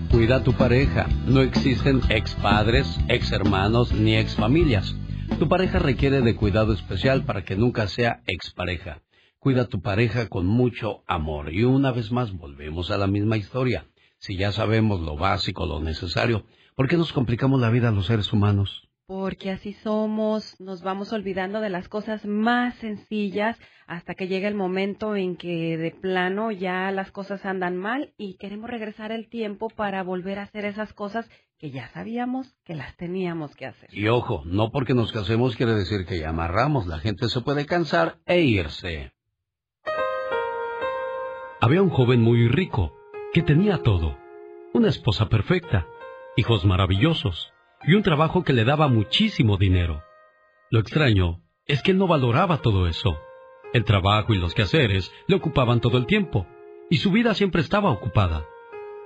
[0.10, 1.08] Cuida a tu pareja.
[1.26, 4.96] No existen ex padres, ex hermanos ni ex familias.
[5.40, 9.02] Tu pareja requiere de cuidado especial para que nunca sea expareja.
[9.40, 11.54] Cuida a tu pareja con mucho amor.
[11.54, 13.86] Y una vez más volvemos a la misma historia.
[14.18, 16.46] Si ya sabemos lo básico, lo necesario,
[16.76, 18.88] ¿por qué nos complicamos la vida a los seres humanos?
[19.08, 23.58] Porque así somos, nos vamos olvidando de las cosas más sencillas
[23.92, 28.36] hasta que llega el momento en que de plano ya las cosas andan mal y
[28.36, 32.96] queremos regresar el tiempo para volver a hacer esas cosas que ya sabíamos que las
[32.96, 33.90] teníamos que hacer.
[33.92, 36.88] Y ojo, no porque nos casemos quiere decir que ya amarramos.
[36.88, 39.12] La gente se puede cansar e irse.
[41.60, 42.96] Había un joven muy rico
[43.34, 44.18] que tenía todo.
[44.74, 45.86] Una esposa perfecta,
[46.38, 47.52] hijos maravillosos
[47.84, 50.02] y un trabajo que le daba muchísimo dinero.
[50.70, 53.20] Lo extraño es que él no valoraba todo eso.
[53.74, 56.46] El trabajo y los quehaceres le ocupaban todo el tiempo
[56.90, 58.46] y su vida siempre estaba ocupada.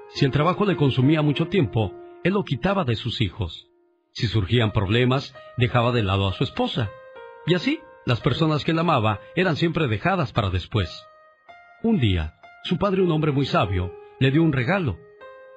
[0.10, 1.94] Si el trabajo le consumía mucho tiempo,
[2.24, 3.70] él lo quitaba de sus hijos.
[4.12, 6.90] Si surgían problemas, dejaba de lado a su esposa.
[7.46, 11.06] Y así, las personas que él amaba eran siempre dejadas para después.
[11.84, 14.98] Un día, su padre, un hombre muy sabio, le dio un regalo,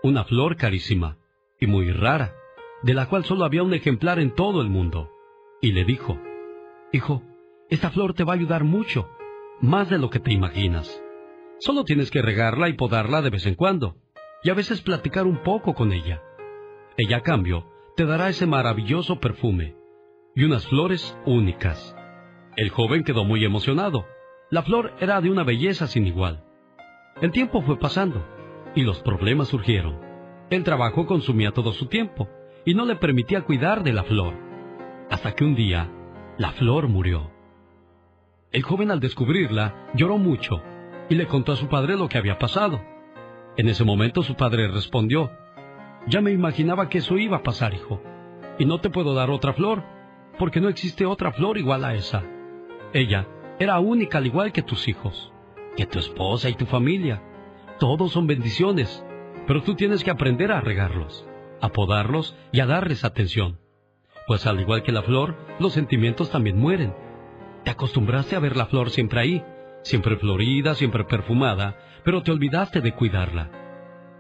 [0.03, 1.17] una flor carísima
[1.59, 2.35] y muy rara,
[2.83, 5.11] de la cual solo había un ejemplar en todo el mundo,
[5.63, 6.19] y le dijo,
[6.93, 7.23] Hijo,
[7.71, 9.09] esta flor te va a ayudar mucho,
[9.61, 11.03] más de lo que te imaginas.
[11.61, 13.97] Solo tienes que regarla y podarla de vez en cuando.
[14.45, 16.23] y a veces platicar un poco con ella.
[16.97, 17.67] Ella a cambio
[17.97, 19.75] te dará ese maravilloso perfume
[20.37, 21.97] y unas flores únicas.
[22.57, 24.07] El joven quedó muy emocionado.
[24.51, 26.45] La flor era de una belleza sin igual.
[27.21, 28.25] El tiempo fue pasando
[28.77, 29.99] y los problemas surgieron.
[30.51, 32.29] El trabajo consumía todo su tiempo
[32.65, 34.35] y no le permitía cuidar de la flor.
[35.11, 35.91] Hasta que un día,
[36.39, 37.33] la flor murió.
[38.51, 40.63] El joven al descubrirla lloró mucho
[41.11, 42.81] y le contó a su padre lo que había pasado.
[43.59, 45.31] En ese momento su padre respondió,
[46.07, 48.01] Ya me imaginaba que eso iba a pasar, hijo,
[48.59, 49.83] y no te puedo dar otra flor,
[50.39, 52.23] porque no existe otra flor igual a esa.
[52.95, 53.27] Ella
[53.59, 55.31] era única al igual que tus hijos,
[55.77, 57.23] que tu esposa y tu familia.
[57.79, 59.05] Todos son bendiciones,
[59.47, 61.27] pero tú tienes que aprender a regarlos,
[61.61, 63.59] a podarlos y a darles atención.
[64.27, 67.08] Pues al igual que la flor, los sentimientos también mueren.
[67.69, 69.45] Te acostumbraste a ver la flor siempre ahí,
[69.83, 73.51] siempre florida, siempre perfumada, pero te olvidaste de cuidarla.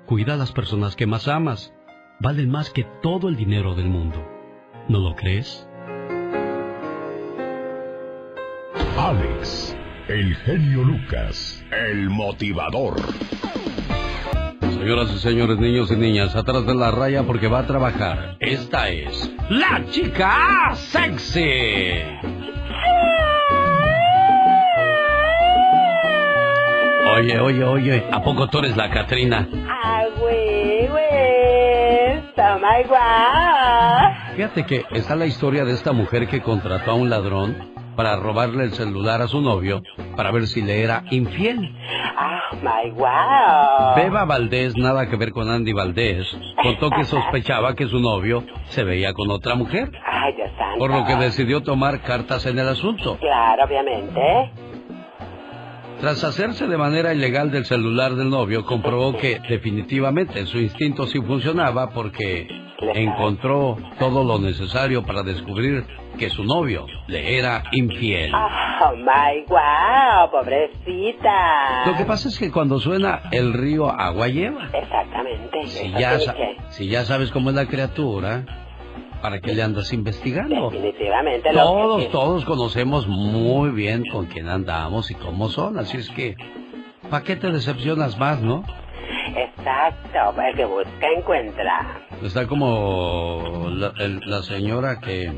[0.05, 1.73] Cuida a las personas que más amas.
[2.21, 4.23] Valen más que todo el dinero del mundo.
[4.91, 5.67] ¿No lo crees?
[8.99, 9.75] Alex,
[10.09, 12.97] el genio Lucas, el motivador.
[14.61, 18.37] Señoras y señores, niños y niñas, atrás de la raya porque va a trabajar.
[18.41, 22.03] Esta es la chica sexy.
[27.19, 29.49] Oye, oye, oye, ¿a poco tú eres la Catrina?
[29.69, 32.23] Ah, güey, güey.
[32.37, 34.37] Toma igual.
[34.37, 37.57] Fíjate que está la historia de esta mujer que contrató a un ladrón
[37.97, 39.83] para robarle el celular a su novio
[40.17, 41.75] para ver si le era infiel.
[42.17, 43.97] Ah, my wow.
[43.97, 46.25] Beba Valdés, nada que ver con Andy Valdés,
[46.63, 49.91] contó que sospechaba que su novio se veía con otra mujer.
[50.07, 50.79] Ay, Dios santo.
[50.79, 53.19] Por lo que decidió tomar cartas en el asunto.
[53.19, 54.53] Claro, obviamente.
[56.01, 61.21] Tras hacerse de manera ilegal del celular del novio, comprobó que definitivamente su instinto sí
[61.21, 62.47] funcionaba porque
[62.95, 65.85] encontró todo lo necesario para descubrir
[66.17, 68.33] que su novio le era infiel.
[68.33, 71.87] Oh my wow, pobrecita.
[71.87, 74.69] Lo que pasa es que cuando suena el río agua lleva.
[74.73, 75.67] Exactamente.
[75.67, 76.19] Si ya,
[76.69, 78.68] si ya sabes cómo es la criatura,
[79.23, 80.71] ¿para qué le andas investigando?
[80.71, 86.09] Definitivamente Todos, que- todos conocemos muy bien con quién andamos y cómo son, así es
[86.11, 86.37] que,
[87.11, 88.65] ¿para qué te decepcionas más, no?
[89.37, 92.03] Exacto, el que busca encuentra.
[92.23, 95.31] Está como la, el- la señora que,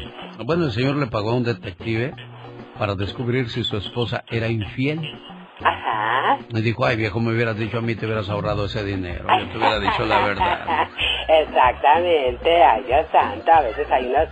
[0.45, 2.15] bueno, el señor le pagó a un detective
[2.79, 5.01] para descubrir si su esposa era infiel.
[5.63, 6.39] Ajá.
[6.51, 9.27] Y dijo, ay viejo, me hubieras dicho a mí, te hubieras ahorrado ese dinero.
[9.39, 10.89] Yo te hubiera dicho la verdad.
[11.29, 14.29] Exactamente, ay Dios santo, a veces hay unos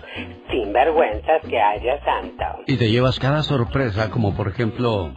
[0.50, 2.44] sinvergüenzas que ay Dios santo.
[2.66, 5.14] Y te llevas cada sorpresa, como por ejemplo,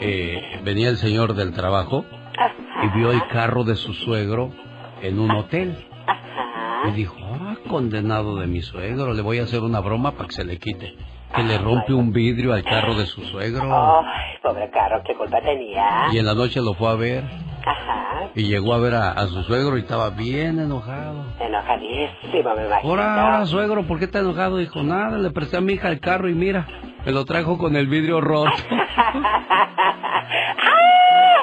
[0.00, 2.04] eh, venía el señor del trabajo
[2.82, 4.52] y vio el carro de su suegro
[5.02, 5.86] en un hotel.
[6.88, 10.34] Y dijo, ah, condenado de mi suegro, le voy a hacer una broma para que
[10.34, 10.96] se le quite.
[11.34, 13.62] Que le rompe un vidrio al carro de su suegro.
[13.62, 16.08] Ay, pobre carro, ¿qué culpa tenía?
[16.12, 17.24] Y en la noche lo fue a ver
[17.64, 21.24] Ajá, y llegó a ver a, a su suegro y estaba bien enojado.
[21.38, 22.90] enojadísimo, me imagino.
[22.90, 24.56] Ahora, ahora, suegro, ¿por qué está enojado?
[24.56, 26.66] Dijo, nada, le presté a mi hija el carro y mira,
[27.04, 28.50] me lo trajo con el vidrio roto.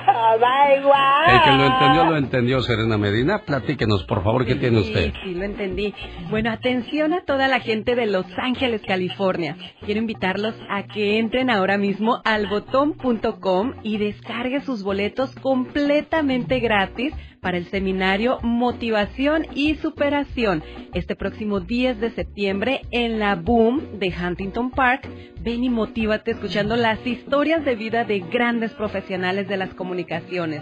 [0.09, 1.35] ¡Ah, my wow!
[1.35, 3.41] El que lo entendió, lo entendió, Serena Medina.
[3.45, 5.11] Platíquenos, por favor, ¿qué tiene usted?
[5.11, 5.93] Sí, sí, lo entendí.
[6.29, 9.57] Bueno, atención a toda la gente de Los Ángeles, California.
[9.85, 17.13] Quiero invitarlos a que entren ahora mismo al botón.com y descargue sus boletos completamente gratis
[17.41, 24.13] para el seminario Motivación y Superación este próximo 10 de septiembre en la Boom de
[24.13, 25.07] Huntington Park.
[25.41, 30.61] Ven y motívate escuchando las historias de vida de grandes profesionales de las comunicaciones.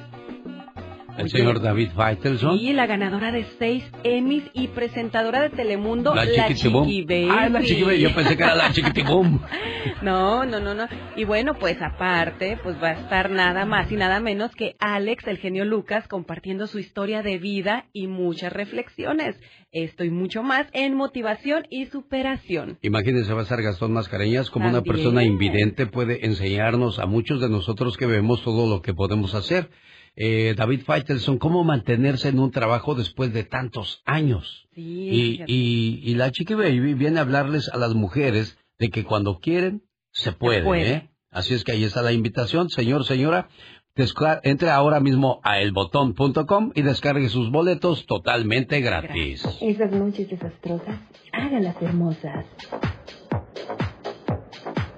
[1.18, 2.58] El señor David Faitelson.
[2.58, 6.48] Y la ganadora de seis Emmys y presentadora de Telemundo, La la.
[6.54, 7.28] Chiqui.
[7.30, 8.00] Ah, la Chiqui.
[8.00, 9.40] Yo pensé que era la Chiquitibum.
[10.02, 10.88] No, no, no, no.
[11.16, 15.28] Y bueno, pues aparte, pues va a estar nada más y nada menos que Alex,
[15.28, 19.36] el genio Lucas, compartiendo su historia de vida y muchas reflexiones.
[19.72, 22.78] Esto y mucho más en motivación y superación.
[22.82, 27.50] Imagínense, va a estar Gastón Mascareñas como una persona invidente puede enseñarnos a muchos de
[27.50, 29.70] nosotros que vemos todo lo que podemos hacer.
[30.18, 34.68] Eh, David Faitelson, ¿cómo mantenerse en un trabajo después de tantos años?
[34.74, 39.04] Sí, Y, y, y la Chiqui Baby viene a hablarles a las mujeres de que
[39.04, 40.92] cuando quieren, se puede, puede.
[40.92, 41.10] ¿eh?
[41.32, 43.50] Así es que ahí está la invitación, señor, señora.
[44.44, 49.46] Entre ahora mismo a elbotón.com y descargue sus boletos totalmente gratis.
[49.62, 51.00] Esas noches desastrosas,
[51.32, 52.46] hágalas hermosas.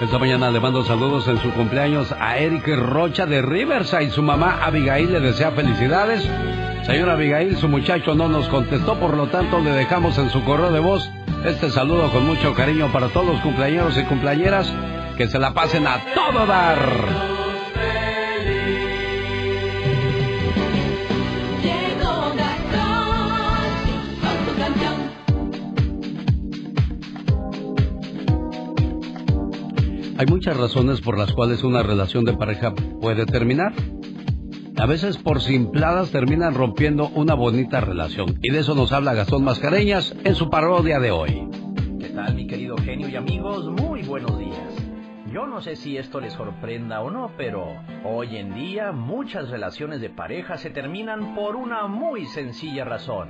[0.00, 4.10] Esta mañana le mando saludos en su cumpleaños a Eric Rocha de Riverside.
[4.10, 6.28] Su mamá Abigail le desea felicidades.
[6.86, 10.70] Señora Abigail, su muchacho no nos contestó, por lo tanto le dejamos en su correo
[10.70, 11.10] de voz
[11.44, 14.72] este saludo con mucho cariño para todos los cumpleañeros y cumpleañeras.
[15.16, 17.47] Que se la pasen a todo dar.
[30.18, 33.72] Hay muchas razones por las cuales una relación de pareja puede terminar.
[34.76, 38.36] A veces por simpladas terminan rompiendo una bonita relación.
[38.42, 41.48] Y de eso nos habla Gastón Mascareñas en su parodia de hoy.
[42.00, 43.70] ¿Qué tal, mi querido genio y amigos?
[43.70, 44.74] Muy buenos días.
[45.32, 50.00] Yo no sé si esto les sorprenda o no, pero hoy en día muchas relaciones
[50.00, 53.28] de pareja se terminan por una muy sencilla razón.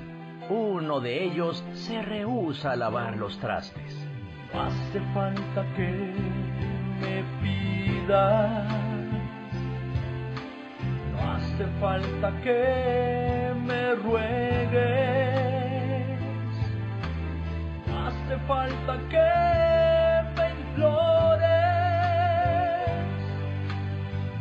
[0.49, 4.09] Uno de ellos se rehúsa a lavar los trastes.
[4.55, 6.48] Hace falta que
[7.01, 8.73] me pidas,
[11.13, 15.39] no hace falta que me ruegues,
[17.87, 19.31] no hace falta que
[20.37, 21.49] me implores.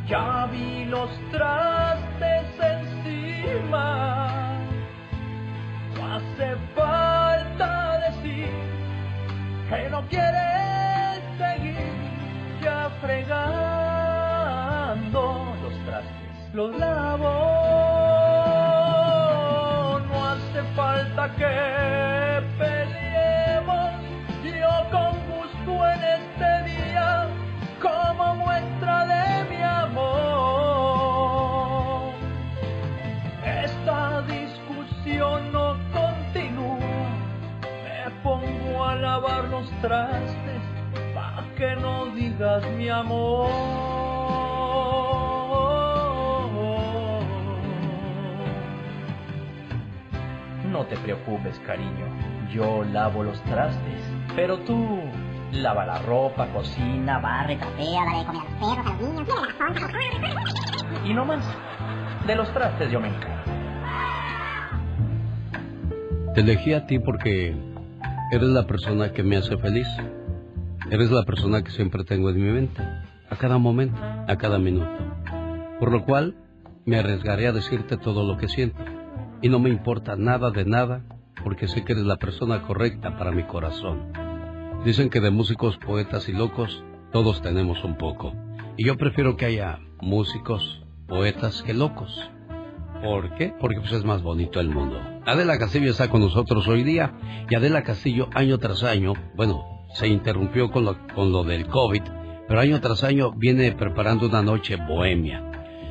[0.07, 4.29] Ya vi los trastes encima,
[5.95, 8.49] no hace falta decir
[9.69, 10.96] que no quieres
[13.01, 14.37] fregando
[15.61, 16.13] los trastes.
[16.53, 17.27] Los lavo,
[20.07, 23.91] no hace falta que peleemos.
[24.43, 27.27] Yo con gusto en este día,
[27.81, 30.93] como muestra de mi amor.
[33.45, 36.79] Esta discusión no continúa.
[37.83, 40.46] Me pongo a lavar los trastes
[41.57, 43.49] que no digas mi amor.
[50.71, 52.05] No te preocupes, cariño.
[52.53, 54.01] Yo lavo los trastes.
[54.35, 54.99] Pero tú,
[55.51, 60.11] lava la ropa, cocina, barre, Trapea, dale de comer a los perros, a los niños,
[60.11, 61.05] tiene razón.
[61.05, 61.43] y no más.
[62.27, 63.35] De los trastes yo me encargo.
[66.35, 67.55] Te elegí a ti porque
[68.31, 69.88] eres la persona que me hace feliz.
[70.89, 72.81] Eres la persona que siempre tengo en mi mente,
[73.30, 74.97] a cada momento, a cada minuto.
[75.81, 76.38] Por lo cual,
[76.85, 78.81] me arriesgaré a decirte todo lo que siento.
[79.41, 81.03] Y no me importa nada de nada,
[81.43, 84.14] porque sé que eres la persona correcta para mi corazón.
[84.85, 86.81] Dicen que de músicos, poetas y locos,
[87.11, 88.34] todos tenemos un poco.
[88.77, 92.31] Y yo prefiero que haya músicos, poetas que locos.
[93.03, 93.53] ¿Por qué?
[93.59, 95.01] Porque pues es más bonito el mundo.
[95.26, 97.14] Adela Castillo está con nosotros hoy día
[97.49, 102.03] y Adela Castillo año tras año, bueno, se interrumpió con lo, con lo del COVID,
[102.47, 105.43] pero año tras año viene preparando una noche bohemia.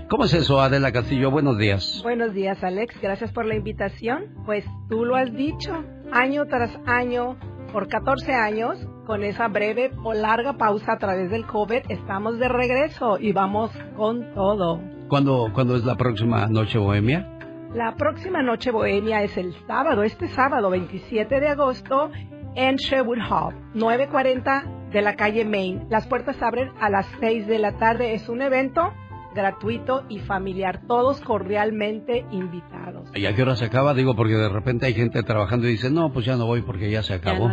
[0.08, 1.32] ¿Cómo es eso, Adela Castillo?
[1.32, 2.00] Buenos días.
[2.04, 2.94] Buenos días, Alex.
[3.02, 4.26] Gracias por la invitación.
[4.44, 7.36] Pues tú lo has dicho, año tras año,
[7.72, 12.48] por 14 años, con esa breve o larga pausa a través del COVID, estamos de
[12.48, 14.80] regreso y vamos con todo.
[15.08, 17.28] ¿Cuándo, ¿cuándo es la próxima noche bohemia?
[17.74, 22.10] La próxima noche bohemia es el sábado, este sábado 27 de agosto,
[22.56, 25.86] en Sherwood Hall, 940 de la calle Main.
[25.90, 28.14] Las puertas abren a las 6 de la tarde.
[28.14, 28.92] Es un evento
[29.34, 33.10] gratuito y familiar, todos cordialmente invitados.
[33.14, 33.92] ¿Y a qué hora se acaba?
[33.92, 36.90] Digo, porque de repente hay gente trabajando y dice, no, pues ya no voy porque
[36.90, 37.50] ya se acabó.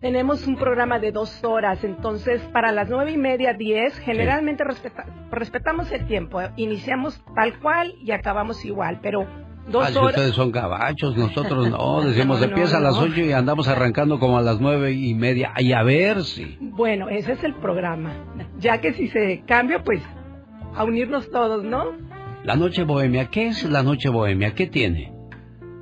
[0.00, 5.06] Tenemos un programa de dos horas, entonces para las nueve y media, diez, generalmente respeta-
[5.30, 6.38] respetamos el tiempo.
[6.56, 9.26] Iniciamos tal cual y acabamos igual, pero
[9.68, 10.10] dos Ah, si horas.
[10.16, 13.02] ustedes son gabachos, nosotros no, decimos No, empieza a no, las no.
[13.02, 16.56] ocho y andamos arrancando como a las nueve y media, y a ver si.
[16.60, 18.12] Bueno, ese es el programa.
[18.58, 20.02] Ya que si se cambia, pues
[20.74, 21.86] a unirnos todos, ¿no?
[22.44, 24.54] La noche bohemia, ¿qué es la noche bohemia?
[24.54, 25.12] ¿Qué tiene?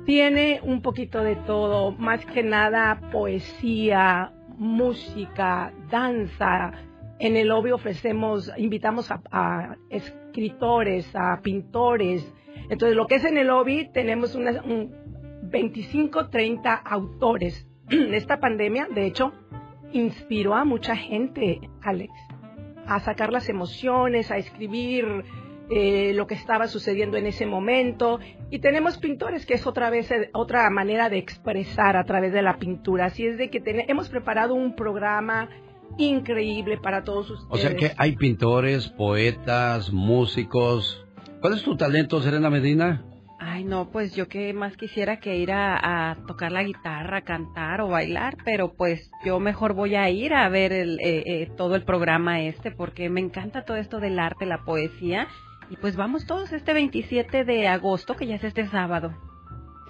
[0.05, 6.71] Tiene un poquito de todo, más que nada poesía, música, danza.
[7.19, 12.31] En el lobby ofrecemos, invitamos a, escritores, a pintores.
[12.69, 14.93] Entonces, lo que es en el lobby, tenemos una, un
[15.43, 17.67] 25, 30 autores.
[17.89, 19.33] Esta pandemia, de hecho,
[19.91, 22.13] inspiró a mucha gente, Alex,
[22.85, 25.23] a sacar las emociones, a escribir
[25.69, 28.19] eh, lo que estaba sucediendo en ese momento.
[28.51, 32.41] Y tenemos pintores, que es otra vez eh, otra manera de expresar a través de
[32.41, 33.05] la pintura.
[33.05, 35.49] Así es de que hemos preparado un programa
[35.97, 37.49] increíble para todos ustedes.
[37.49, 41.04] O sea que hay pintores, poetas, músicos.
[41.45, 43.03] ¿Cuál es tu talento, Serena Medina?
[43.37, 47.89] Ay, no, pues yo que más quisiera que ir a, tocar la guitarra, cantar o
[47.89, 51.83] bailar, pero pues yo mejor voy a ir a ver el, eh, eh, todo el
[51.83, 55.27] programa este porque me encanta todo esto del arte, la poesía.
[55.69, 59.13] Y pues vamos todos este 27 de agosto, que ya es este sábado.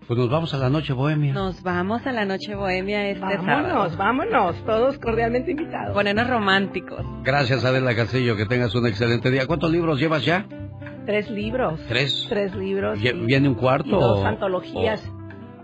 [0.06, 1.32] Pues nos vamos a la noche bohemia.
[1.32, 5.92] Nos vamos a la noche bohemia este Vámonos, vámonos, todos cordialmente invitados.
[5.92, 7.04] Ponernos románticos.
[7.24, 9.48] Gracias Adela Castillo, que tengas un excelente día.
[9.48, 10.46] ¿Cuántos libros llevas ya?
[11.04, 11.80] Tres libros.
[11.88, 12.26] ¿Tres?
[12.28, 13.00] Tres libros.
[13.00, 13.98] ¿Viene un cuarto?
[13.98, 15.02] dos antologías.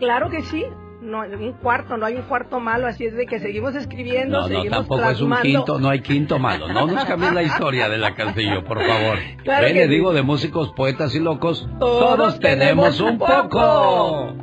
[0.00, 0.64] Claro que sí,
[1.02, 4.46] no un cuarto, no hay un cuarto malo, así es de que seguimos escribiendo, no,
[4.46, 6.68] seguimos No, tampoco es un quinto, no hay quinto malo.
[6.68, 9.18] No nos cambies la historia de la Castillo, por favor.
[9.44, 14.34] Ven, le digo de músicos, poetas y locos, todos, tenemos un poco.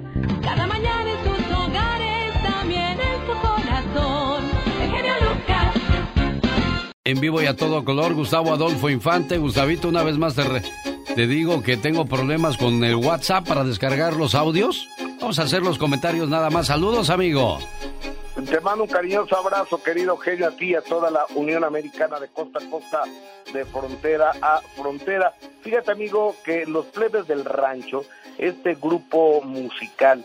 [0.44, 4.44] Cada mañana en tus hogares, también en tu corazón.
[4.82, 5.76] El genio Lucas.
[7.06, 9.38] En vivo y a todo color, Gustavo Adolfo Infante.
[9.38, 10.44] Gustavito, una vez más te,
[11.16, 14.88] te digo que tengo problemas con el WhatsApp para descargar los audios.
[15.20, 16.68] Vamos a hacer los comentarios nada más.
[16.68, 17.60] Saludos, amigo.
[18.50, 22.20] Te mando un cariñoso abrazo, querido genio, a ti y a toda la Unión Americana
[22.20, 23.04] de costa a costa,
[23.54, 25.34] de frontera a frontera.
[25.62, 28.06] Fíjate, amigo, que los plebes del rancho,
[28.38, 30.24] este grupo musical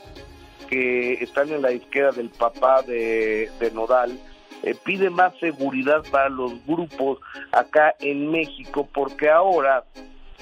[0.68, 4.16] que están en la izquierda del papá de, Nodal,
[4.62, 7.18] eh, pide más seguridad para los grupos
[7.50, 9.84] acá en México, porque ahora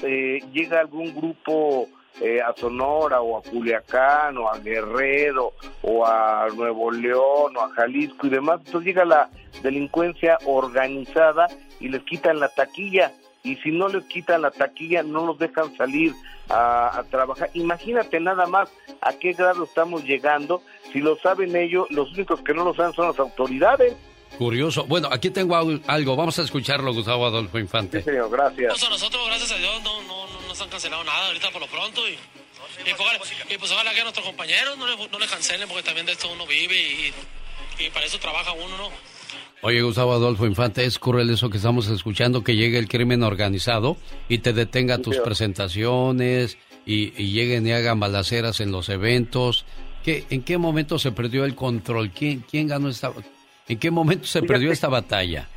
[0.02, 1.88] eh, llega algún grupo
[2.20, 7.70] eh, a Sonora o a Culiacán o a Guerrero o a Nuevo León o a
[7.70, 9.30] Jalisco y demás, entonces llega la
[9.62, 11.46] delincuencia organizada
[11.80, 13.12] y les quitan la taquilla
[13.42, 16.12] y si no les quitan la taquilla no los dejan salir
[16.48, 17.50] a, trabajar.
[17.54, 18.68] Imagínate nada más
[19.00, 20.62] a qué grado estamos llegando,
[20.92, 23.96] si lo saben ellos, los únicos que no lo saben son las autoridades.
[24.38, 24.84] Curioso.
[24.84, 26.16] Bueno, aquí tengo algo.
[26.16, 27.98] Vamos a escucharlo, Gustavo Adolfo Infante.
[27.98, 28.72] Sí, señor, gracias.
[28.72, 31.60] Pues a nosotros, gracias a Dios, no, no, no, se han cancelado nada ahorita por
[31.60, 32.08] lo pronto.
[32.08, 36.06] Y, y, pues, ojalá que a nuestros compañeros no le, no le cancelen, porque también
[36.06, 37.12] de esto uno vive y,
[37.78, 38.90] y para eso trabaja uno, ¿no?
[39.64, 43.96] Oye, Gustavo Adolfo Infante, es cruel eso que estamos escuchando, que llegue el crimen organizado
[44.28, 49.64] y te detenga tus presentaciones y, y, lleguen y hagan balaceras en los eventos.
[50.02, 52.10] ¿Qué, ¿En qué momento se perdió el control?
[52.10, 53.12] ¿Quién, quién ganó esta,
[53.68, 55.48] ¿En qué momento se perdió esta batalla?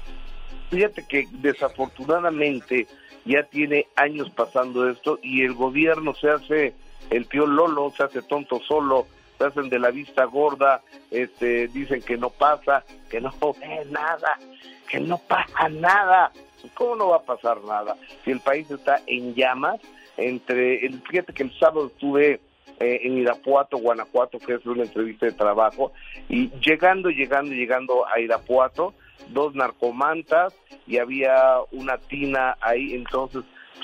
[0.69, 2.87] Fíjate que desafortunadamente
[3.25, 6.73] ya tiene años pasando esto y el gobierno se hace
[7.09, 9.07] el tío Lolo, se hace tonto solo,
[9.37, 10.81] se hacen de la vista gorda,
[11.11, 14.39] este, dicen que no pasa, que no ve nada,
[14.87, 16.31] que no pasa nada.
[16.73, 17.95] ¿Cómo no va a pasar nada?
[18.23, 19.79] Si el país está en llamas,
[20.17, 22.39] entre, el, fíjate que el sábado estuve
[22.79, 25.91] eh, en Irapuato, Guanajuato, que es una entrevista de trabajo,
[26.27, 28.95] y llegando, llegando, llegando a Irapuato,
[29.29, 30.53] dos narcomantas
[30.87, 33.43] y había una tina ahí, entonces,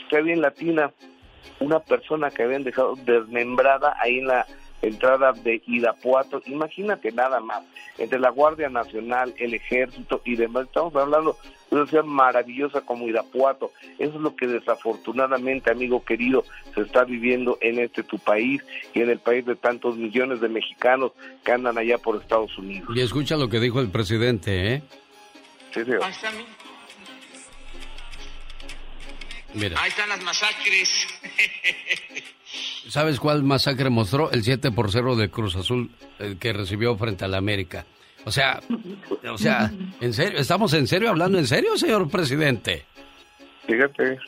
[0.10, 0.92] ¿qué había en la tina?
[1.62, 4.46] una persona que habían dejado desmembrada ahí en la
[4.82, 6.42] entrada de Irapuato.
[6.48, 7.64] Imagínate nada más,
[8.00, 10.66] entre la Guardia Nacional, el Ejército y demás.
[10.66, 11.38] Estamos hablando
[11.70, 13.72] de una ciudad maravillosa como Irapuato.
[14.00, 16.44] Eso es lo que desafortunadamente, amigo querido,
[16.74, 18.64] se está viviendo en este tu país
[18.96, 21.12] y en el país de tantos millones de mexicanos
[21.44, 22.90] que andan allá por Estados Unidos.
[22.96, 24.82] Y escucha lo que dijo el presidente, ¿eh?
[25.74, 25.92] Sí, sí.
[29.54, 29.82] Mira.
[29.82, 31.08] Ahí están las masacres.
[32.88, 34.32] ¿Sabes cuál masacre mostró?
[34.32, 37.86] El 7 por 0 de Cruz Azul eh, que recibió frente a la América.
[38.26, 38.62] O sea,
[39.32, 40.40] o sea, ¿en serio?
[40.40, 42.86] ¿Estamos en serio hablando en serio, señor presidente?
[43.66, 44.20] Fíjate,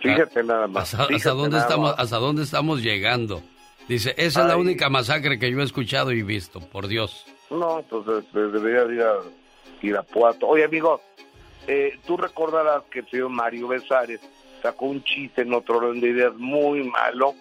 [0.00, 0.92] fíjate nada más.
[0.92, 2.00] ¿Hasta, hasta fíjate dónde nada estamos, más.
[2.00, 3.42] ¿Hasta dónde estamos llegando?
[3.88, 4.60] Dice, esa es la Ay.
[4.60, 7.24] única masacre que yo he escuchado y visto, por Dios.
[7.50, 9.14] No, entonces eh, debería de ir a
[9.82, 10.46] Irapuato.
[10.46, 11.00] Oye, amigo,
[11.66, 14.20] eh, tú recordarás que el señor Mario Besares
[14.62, 17.34] sacó un chiste en otro orden de ideas muy malo,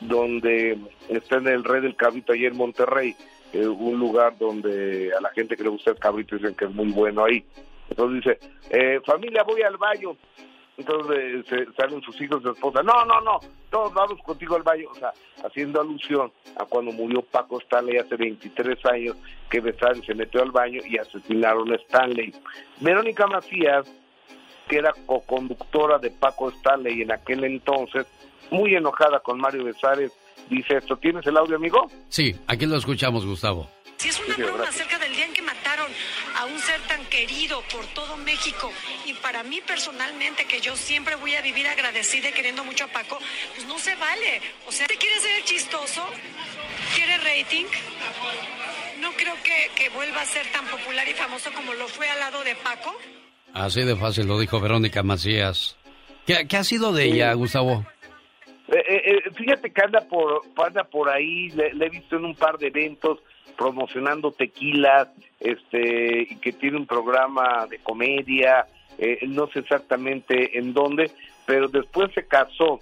[0.00, 0.78] donde
[1.08, 3.14] está en el Rey del Cabrito allí en Monterrey,
[3.52, 6.70] eh, un lugar donde a la gente que le gusta el cabrito dicen que es
[6.72, 7.44] muy bueno ahí.
[7.88, 8.38] Entonces dice,
[8.70, 10.16] eh, familia, voy al baño.
[10.76, 13.38] Entonces eh, se- salen sus hijos y su esposa, no, no, no,
[13.70, 14.88] todos vamos contigo al baño.
[14.90, 15.12] O sea,
[15.44, 19.16] haciendo alusión a cuando murió Paco Stanley hace 23 años,
[19.50, 22.32] que Besares se metió al baño y asesinaron a Stanley.
[22.80, 23.86] Verónica Macías,
[24.68, 28.06] que era co-conductora de Paco Stanley en aquel entonces,
[28.50, 30.12] muy enojada con Mario Besares,
[30.48, 30.96] dice esto.
[30.96, 31.86] ¿Tienes el audio, amigo?
[32.08, 33.68] Sí, aquí lo escuchamos, Gustavo.
[34.00, 34.86] Si es una Sí, broma gracias.
[34.86, 35.86] acerca del día en que mataron
[36.38, 38.72] a un ser tan querido por todo México
[39.04, 42.88] y para mí personalmente que yo siempre voy a vivir agradecida y queriendo mucho a
[42.88, 43.18] Paco,
[43.54, 44.40] pues no se vale.
[44.66, 46.02] O sea, ¿te quieres ser chistoso?
[46.94, 47.66] ¿Quiere rating?
[49.02, 52.20] No creo que, que vuelva a ser tan popular y famoso como lo fue al
[52.20, 52.96] lado de Paco.
[53.52, 55.76] Así de fácil lo dijo Verónica Macías.
[56.26, 57.84] ¿Qué, qué ha sido de ella, Gustavo?
[58.68, 62.24] Eh, eh, eh, fíjate que anda por, anda por ahí, le, le he visto en
[62.24, 63.18] un par de eventos
[63.60, 65.08] promocionando tequilas,
[65.38, 68.66] este, y que tiene un programa de comedia,
[68.96, 71.10] eh, no sé exactamente en dónde,
[71.44, 72.80] pero después se casó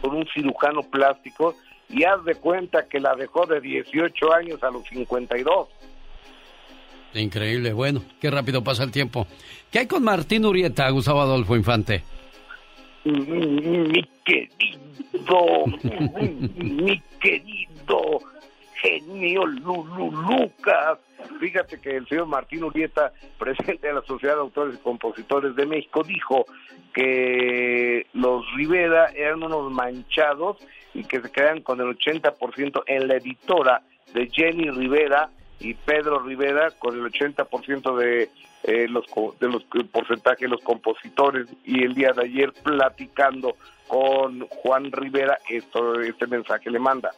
[0.00, 1.54] con un cirujano plástico
[1.90, 5.68] y haz de cuenta que la dejó de 18 años a los 52.
[7.12, 9.26] Increíble, bueno, qué rápido pasa el tiempo.
[9.70, 12.02] ¿Qué hay con Martín Urieta, Gustavo Adolfo Infante?
[13.04, 15.66] mi querido,
[16.56, 18.20] mi querido
[18.80, 20.98] genio Lulu Lucas.
[21.40, 25.66] Fíjate que el señor Martín Urieta, presidente de la Sociedad de Autores y Compositores de
[25.66, 26.46] México, dijo
[26.92, 30.56] que los Rivera eran unos manchados
[30.94, 33.82] y que se quedan con el 80% en la editora
[34.14, 35.28] de Jenny Rivera
[35.60, 38.30] y Pedro Rivera con el 80% de
[38.64, 39.04] eh, los
[39.38, 43.56] de los porcentaje de los compositores y el día de ayer platicando
[43.86, 47.10] con Juan Rivera esto este mensaje le manda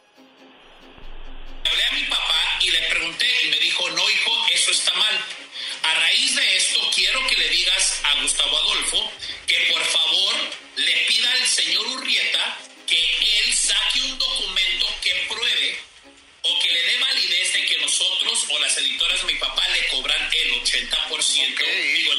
[4.61, 5.15] eso está mal.
[5.83, 9.11] A raíz de esto quiero que le digas a Gustavo Adolfo
[9.47, 10.33] que por favor
[10.77, 15.75] le pida al señor Urrieta que él saque un documento que pruebe
[16.43, 19.87] o que le dé validez de que nosotros o las editoras de mi papá le
[19.97, 21.63] cobran el 80%.
[21.95, 22.11] Digo,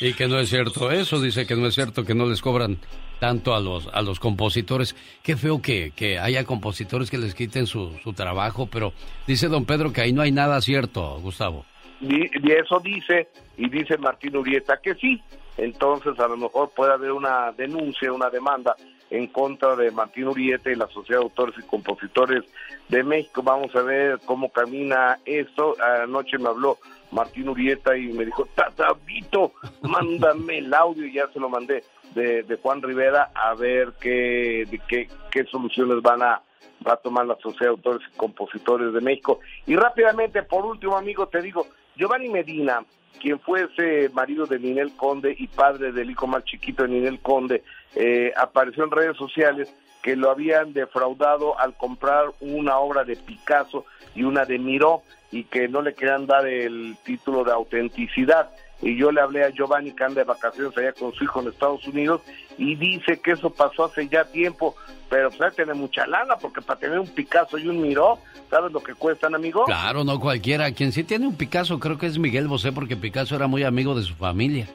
[0.00, 2.40] el- Y que no es cierto eso, dice que no es cierto que no les
[2.40, 2.78] cobran
[3.20, 4.96] tanto a los, a los compositores.
[5.22, 8.92] Qué feo que, que haya compositores que les quiten su, su trabajo, pero
[9.26, 11.64] dice don Pedro que ahí no hay nada cierto, Gustavo.
[12.02, 15.22] Y, eso dice y dice Martín Urieta que sí
[15.56, 18.74] entonces a lo mejor puede haber una denuncia una demanda
[19.12, 22.44] en contra de Martín Urieta y la Sociedad de Autores y Compositores
[22.88, 23.42] de México.
[23.42, 25.76] Vamos a ver cómo camina esto.
[26.02, 26.78] Anoche me habló
[27.10, 29.52] Martín Urieta y me dijo, Tatavito,
[29.82, 31.84] mándame el audio ya se lo mandé
[32.14, 36.40] de, de Juan Rivera a ver qué, de qué, qué soluciones van a,
[36.86, 39.40] va a tomar la Sociedad de Autores y Compositores de México.
[39.66, 41.66] Y rápidamente, por último, amigo, te digo,
[41.96, 42.84] Giovanni Medina,
[43.20, 47.62] quien fuese marido de Ninel Conde y padre del hijo más chiquito de Ninel Conde,
[47.94, 53.84] eh, apareció en redes sociales que lo habían defraudado al comprar una obra de Picasso
[54.14, 58.50] y una de Miró y que no le querían dar el título de autenticidad.
[58.82, 61.48] Y yo le hablé a Giovanni que anda de vacaciones allá con su hijo en
[61.48, 62.20] Estados Unidos
[62.58, 64.74] y dice que eso pasó hace ya tiempo,
[65.08, 68.18] pero pues hay que tener mucha lana porque para tener un Picasso y un Miró,
[68.50, 69.64] ¿sabes lo que cuestan, amigo?
[69.64, 70.72] Claro, no cualquiera.
[70.72, 73.94] Quien sí tiene un Picasso creo que es Miguel Bosé, porque Picasso era muy amigo
[73.94, 74.68] de su familia.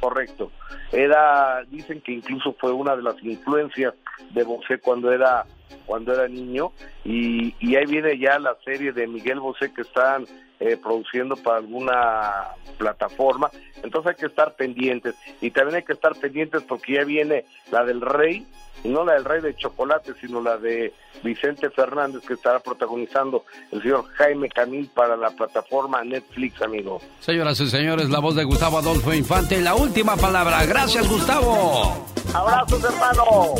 [0.00, 0.52] Correcto.
[0.92, 3.94] Era, dicen que incluso fue una de las influencias
[4.30, 5.44] de Bosé cuando era
[5.86, 6.72] cuando era niño
[7.04, 10.26] y, y ahí viene ya la serie de Miguel Bosé que están
[10.60, 13.50] eh, produciendo para alguna plataforma,
[13.82, 17.84] entonces hay que estar pendientes y también hay que estar pendientes porque ya viene la
[17.84, 18.46] del Rey,
[18.84, 20.92] y no la del Rey de Chocolate, sino la de
[21.22, 27.00] Vicente Fernández que estará protagonizando el señor Jaime Camil para la plataforma Netflix, amigo.
[27.20, 30.64] Señoras y señores, la voz de Gustavo Adolfo Infante, la última palabra.
[30.66, 32.06] Gracias, Gustavo.
[32.34, 33.54] Abrazos, hermano.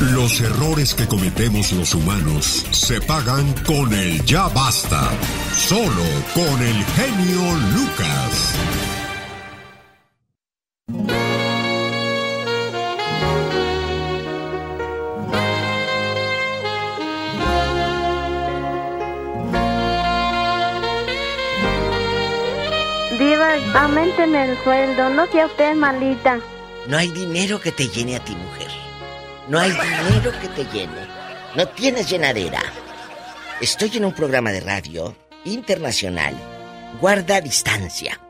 [0.00, 5.10] Los errores que cometemos los humanos se pagan con el ya basta.
[5.54, 7.42] Solo con el genio
[7.74, 8.54] Lucas.
[23.18, 26.40] Diva, aumenteme el sueldo, no sea usted malita.
[26.86, 28.79] No hay dinero que te llene a ti, mujer.
[29.48, 31.06] No hay dinero que te llene.
[31.56, 32.60] No tienes llenadera.
[33.60, 36.34] Estoy en un programa de radio internacional.
[37.00, 38.20] Guarda distancia.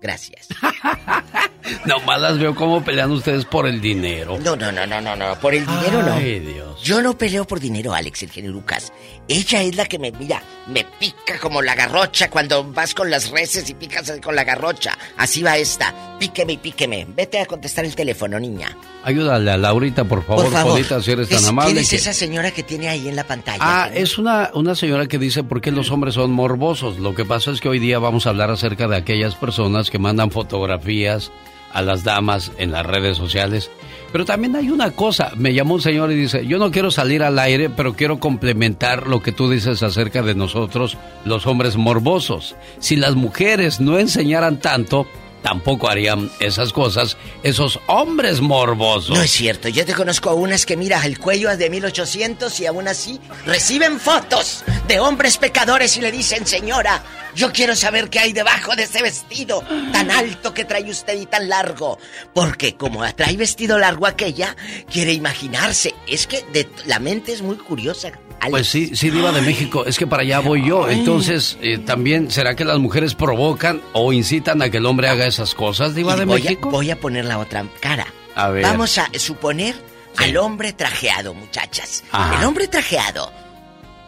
[0.00, 0.48] Gracias.
[1.86, 4.38] Nomás las veo como pelean ustedes por el dinero.
[4.42, 5.34] No, no, no, no, no, no.
[5.40, 6.12] Por el dinero no.
[6.14, 6.82] Ay, Dios.
[6.82, 8.92] Yo no peleo por dinero, Alex, el genio Lucas.
[9.28, 13.30] Ella es la que me, mira, me pica como la garrocha cuando vas con las
[13.30, 14.98] reses y picas con la garrocha.
[15.16, 15.94] Así va esta.
[16.18, 17.06] Píqueme y píqueme.
[17.08, 18.76] Vete a contestar el teléfono, niña.
[19.02, 21.02] Ayúdale a Laurita, por favor, Por favor.
[21.02, 21.72] Si eres tan Es- amable.
[21.72, 23.58] ¿Quién es que- esa señora que tiene ahí en la pantalla?
[23.60, 26.98] Ah, es una, una señora que dice por qué los hombres son morbosos.
[26.98, 29.98] Lo que pasa es que hoy día vamos a hablar acerca de aquellas personas que
[29.98, 31.30] mandan fotografías
[31.74, 33.70] a las damas en las redes sociales.
[34.12, 37.24] Pero también hay una cosa, me llamó un señor y dice, yo no quiero salir
[37.24, 42.54] al aire, pero quiero complementar lo que tú dices acerca de nosotros, los hombres morbosos.
[42.78, 45.08] Si las mujeres no enseñaran tanto,
[45.44, 49.16] tampoco harían esas cosas esos hombres morbosos.
[49.16, 52.66] No es cierto, yo te conozco a unas que mira el cuello de 1800 y
[52.66, 57.02] aún así reciben fotos de hombres pecadores y le dicen, señora,
[57.36, 59.62] yo quiero saber qué hay debajo de ese vestido
[59.92, 61.98] tan alto que trae usted y tan largo.
[62.32, 64.56] Porque como trae vestido largo aquella,
[64.90, 65.94] quiere imaginarse.
[66.06, 68.12] Es que de- la mente es muy curiosa.
[68.40, 68.50] Alex.
[68.50, 70.88] Pues sí, sí, Diva de México, es que para allá voy yo.
[70.88, 75.26] Entonces, eh, también, ¿será que las mujeres provocan o incitan a que el hombre haga
[75.26, 76.68] esas cosas, Diva Y de voy México?
[76.68, 78.06] A, voy a poner la otra cara.
[78.34, 78.62] A ver.
[78.62, 79.74] Vamos a suponer
[80.16, 82.04] al hombre trajeado, muchachas.
[82.10, 82.38] Ajá.
[82.38, 83.32] El hombre trajeado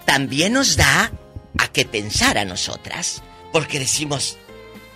[0.04, 1.10] también nos da
[1.58, 3.22] a que pensar a nosotras,
[3.52, 4.36] porque decimos,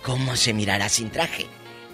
[0.03, 1.47] ¿cómo se mirará sin traje?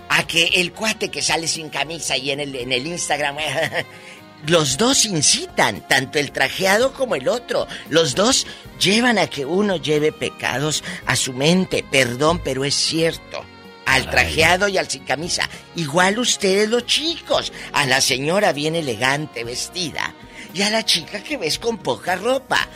[0.10, 3.38] A que el cuate que sale sin camisa y en el, en el Instagram,
[4.46, 7.68] los dos incitan, tanto el trajeado como el otro.
[7.90, 8.46] Los dos
[8.80, 11.84] llevan a que uno lleve pecados a su mente.
[11.90, 13.44] Perdón, pero es cierto.
[13.86, 15.50] Al trajeado y al sin camisa.
[15.76, 17.52] Igual ustedes los chicos.
[17.74, 20.14] A la señora bien elegante vestida.
[20.54, 22.68] Y a la chica que ves con poca ropa.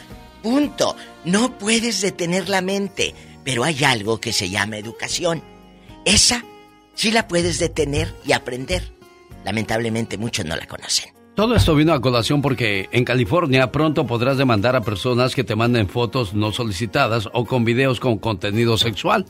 [0.41, 0.95] Punto.
[1.25, 3.13] No puedes detener la mente.
[3.43, 5.43] Pero hay algo que se llama educación.
[6.05, 6.43] Esa
[6.95, 8.91] sí la puedes detener y aprender.
[9.43, 11.10] Lamentablemente muchos no la conocen.
[11.35, 15.55] Todo esto vino a colación porque en California pronto podrás demandar a personas que te
[15.55, 19.25] manden fotos no solicitadas o con videos con contenido sexual.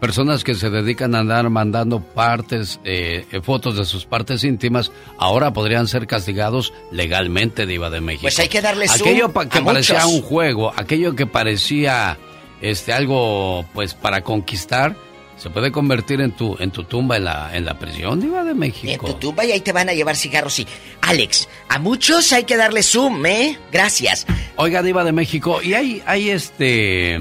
[0.00, 5.52] Personas que se dedican a andar mandando partes, eh, fotos de sus partes íntimas, ahora
[5.52, 8.22] podrían ser castigados legalmente, Diva de México.
[8.22, 10.12] Pues hay que darle zoom Aquello pa- que parecía muchos.
[10.12, 12.18] un juego, aquello que parecía
[12.60, 14.96] este algo pues para conquistar,
[15.44, 18.52] se puede convertir en tu en tu tumba en la en la prisión, Diva de
[18.52, 19.06] En México.
[19.06, 20.66] tu tumba y ahí te van a llevar cigarros y...
[21.02, 23.58] Alex, a muchos hay que darle zoom, ¿eh?
[23.70, 24.26] Gracias.
[24.56, 27.18] Oiga, Diva de México, y hay, hay este.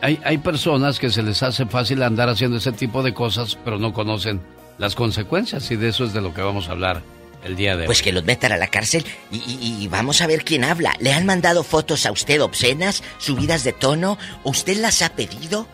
[0.00, 3.78] Hay, hay personas que se les hace fácil andar haciendo ese tipo de cosas, pero
[3.78, 4.40] no conocen
[4.78, 7.02] las consecuencias, y de eso es de lo que vamos a hablar
[7.44, 8.04] el día de Pues hoy.
[8.04, 10.94] que los metan a la cárcel y, y- y vamos a ver quién habla.
[11.00, 14.16] ¿Le han mandado fotos a usted obscenas, subidas de tono?
[14.44, 15.66] ¿Usted las ha pedido?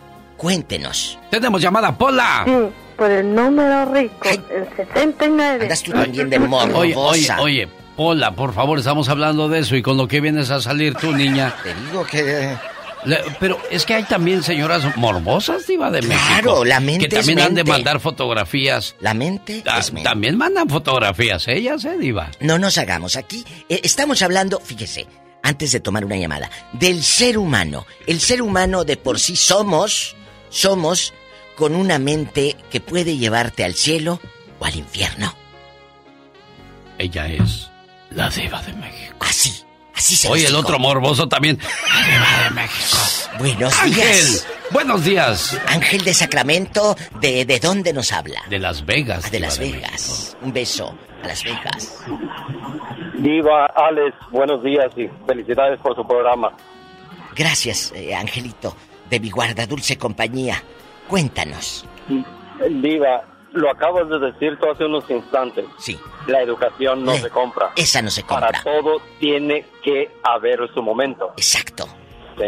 [0.45, 1.17] Cuéntenos.
[1.31, 2.43] Tenemos llamada, Pola.
[2.45, 2.51] Sí,
[2.95, 5.63] por el número rico, el 69.
[5.63, 6.77] Andas tú también de morbosa.
[6.77, 7.67] Oye, oye, oye,
[7.97, 11.11] Pola, por favor, estamos hablando de eso, y con lo que vienes a salir tú,
[11.13, 11.51] niña.
[11.63, 12.55] Te digo que...
[13.05, 16.23] Le- pero es que hay también señoras morbosas, Diva de México.
[16.27, 18.95] Claro, la mente Que también es han de mandar fotografías.
[18.99, 20.07] La mente Ah, es mente.
[20.07, 22.29] También mandan fotografías ellas, ¿eh, Diva?
[22.39, 23.43] No nos hagamos aquí.
[23.67, 25.07] eh, estamos hablando, fíjese,
[25.43, 27.85] antes de tomar una llamada, del ser humano.
[28.07, 30.15] El ser humano de por sí somos,
[30.55, 31.13] somos
[31.57, 34.19] con una mente que puede llevarte al cielo
[34.59, 35.33] o al infierno.
[36.97, 37.69] Ella es
[38.11, 39.17] la Diva de México.
[39.19, 39.63] Así,
[39.93, 41.59] así se Oye, el otro morboso también.
[41.59, 42.97] La Diva de México.
[43.37, 44.47] Buenos Ángel, días.
[44.71, 45.59] buenos días.
[45.67, 48.41] Ángel de Sacramento, ¿de, de dónde nos habla?
[48.49, 49.25] De Las Vegas.
[49.27, 50.37] Ah, de Las de Vegas.
[50.41, 52.01] Un beso Las Vegas.
[53.17, 56.55] Diva, Alex, buenos días y felicidades por su programa.
[57.35, 58.75] Gracias, eh, Angelito,
[59.09, 60.61] de mi guarda dulce compañía.
[61.07, 61.85] Cuéntanos.
[62.69, 63.23] Diva,
[63.53, 65.65] lo acabas de decir tú hace unos instantes.
[65.79, 65.99] Sí.
[66.27, 67.71] La educación no se compra.
[67.75, 68.47] Esa no se compra.
[68.47, 71.33] Para todo tiene que haber su momento.
[71.37, 71.87] Exacto.
[72.37, 72.45] ¿Sí?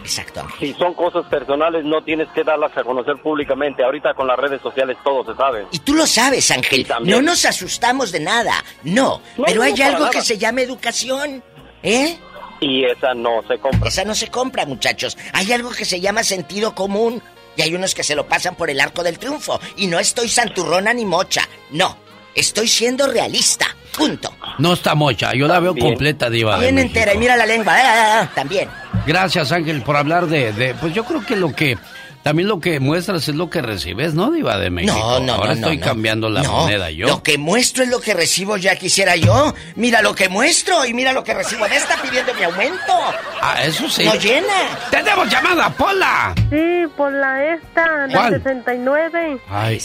[0.00, 0.46] Exacto.
[0.58, 3.82] Si son cosas personales, no tienes que darlas a conocer públicamente.
[3.82, 5.66] Ahorita con las redes sociales todo se sabe.
[5.72, 6.86] Y tú lo sabes, Ángel.
[7.04, 8.64] No nos asustamos de nada.
[8.84, 9.20] No.
[9.36, 10.10] No, pero no, hay algo nada.
[10.10, 11.42] que se llama educación.
[11.82, 12.18] ¿Eh?
[12.60, 13.88] Y esa no se compra.
[13.88, 15.16] Esa no se compra, muchachos.
[15.32, 17.22] Hay algo que se llama sentido común.
[17.56, 19.60] Y hay unos que se lo pasan por el arco del triunfo.
[19.76, 21.42] Y no estoy santurrona ni mocha.
[21.70, 21.96] No.
[22.34, 23.66] Estoy siendo realista.
[23.96, 24.32] Punto.
[24.58, 26.58] No está mocha, yo la veo completa, Diva.
[26.58, 27.14] Bien entera.
[27.14, 27.74] Y mira la lengua.
[27.76, 28.68] Ah, ah, ah, también.
[29.06, 31.76] Gracias, Ángel, por hablar de, de- Pues yo creo que lo que.
[32.22, 34.94] También lo que muestras es lo que recibes, ¿no, Diva de México?
[34.98, 35.84] No, no, Ahora no, no, estoy no.
[35.86, 37.06] cambiando la No, moneda yo.
[37.06, 39.54] Lo que muestro es lo que recibo, ya quisiera yo.
[39.76, 42.92] Mira lo que muestro y mira lo que recibo de esta pidiendo mi aumento.
[43.40, 44.04] Ah, eso sí.
[44.04, 44.46] No llena.
[44.90, 46.34] ¡Tenemos llamada, Pola!
[46.50, 48.34] Sí, por la esta, la ¿Cuál?
[48.34, 49.40] 69.
[49.48, 49.80] Ay,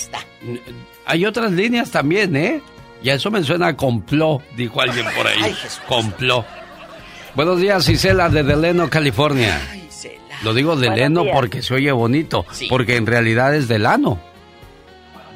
[0.45, 0.61] n-
[1.05, 2.61] hay otras líneas también, ¿eh?
[3.01, 5.55] Y eso me suena a complot, dijo alguien por ahí.
[5.87, 6.45] complot.
[7.35, 9.59] Buenos días, Isela, de Deleno, California.
[10.43, 11.35] Lo digo Deleno días.
[11.35, 14.19] porque se oye bonito, porque en realidad es Delano.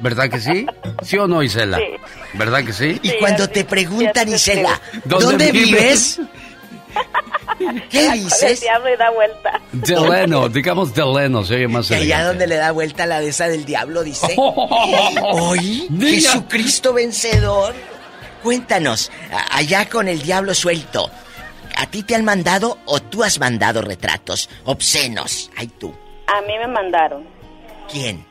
[0.02, 0.68] ¿Verdad que sí?
[1.02, 1.78] ¿Sí o no, Isela?
[1.78, 1.84] Sí.
[2.34, 3.00] ¿Verdad que sí?
[3.02, 6.18] Y cuando te preguntan, Isela, ¿Dónde ¿dónde, vives?
[6.20, 6.22] vives?
[7.90, 8.62] ¿Qué El dices?
[8.62, 9.62] diablo y da vuelta.
[9.72, 13.48] Deleno, digamos Deleno, se oye más Y allá donde le da vuelta la de esa
[13.48, 14.36] del diablo, dice.
[14.38, 14.70] Oh,
[15.34, 15.88] Hoy.
[16.00, 17.74] Jesucristo vencedor.
[18.44, 19.12] Cuéntanos,
[19.52, 21.10] allá con el diablo suelto,
[21.78, 25.50] ¿a ti te han mandado o tú has mandado retratos obscenos?
[25.58, 25.94] Ay, tú.
[26.28, 27.26] A mí me mandaron.
[27.92, 28.26] ¿Quién?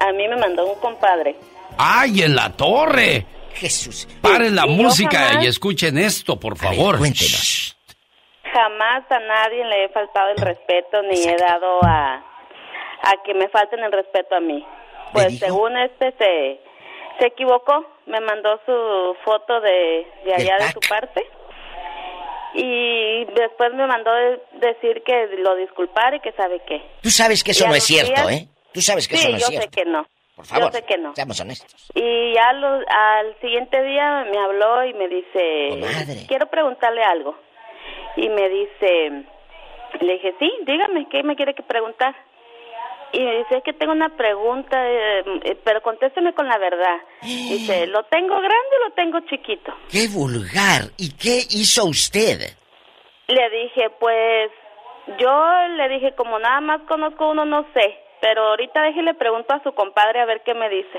[0.00, 1.36] A mí me mandó un compadre.
[1.78, 3.24] ¡Ay, en la torre!
[3.54, 4.08] Jesús.
[4.20, 6.98] Paren la Y música jamás- y escuchen esto, por favor.
[6.98, 7.76] cuéntenos.
[8.52, 13.48] Jamás a nadie le he faltado el respeto ni he dado a, a que me
[13.48, 14.64] falten el respeto a mí.
[15.12, 16.60] Pues según este se,
[17.20, 21.24] se equivocó, me mandó su foto de, de allá de su parte
[22.54, 26.82] y después me mandó de- decir que lo disculpara y que sabe qué.
[27.02, 28.46] Tú sabes que eso no es cierto, ¿eh?
[28.72, 29.68] Tú sabes que sí, eso no es yo cierto.
[29.70, 30.06] sé que no.
[30.36, 31.14] Por favor, yo sé que no.
[31.14, 31.90] seamos honestos.
[31.94, 37.36] Y ya lo- al siguiente día me habló y me dice, quiero preguntarle algo.
[38.16, 39.24] Y me dice,
[40.00, 42.14] le dije, sí, dígame, ¿qué me quiere que preguntar?
[43.14, 46.96] Y me dice, es que tengo una pregunta, eh, eh, pero contésteme con la verdad.
[47.22, 49.72] Dice, ¿lo tengo grande o lo tengo chiquito?
[49.88, 50.90] ¡Qué vulgar!
[50.98, 52.40] ¿Y qué hizo usted?
[53.28, 54.50] Le dije, pues,
[55.20, 58.03] yo le dije, como nada más conozco uno, no sé.
[58.24, 60.98] Pero ahorita déjele pregunto a su compadre a ver qué me dice.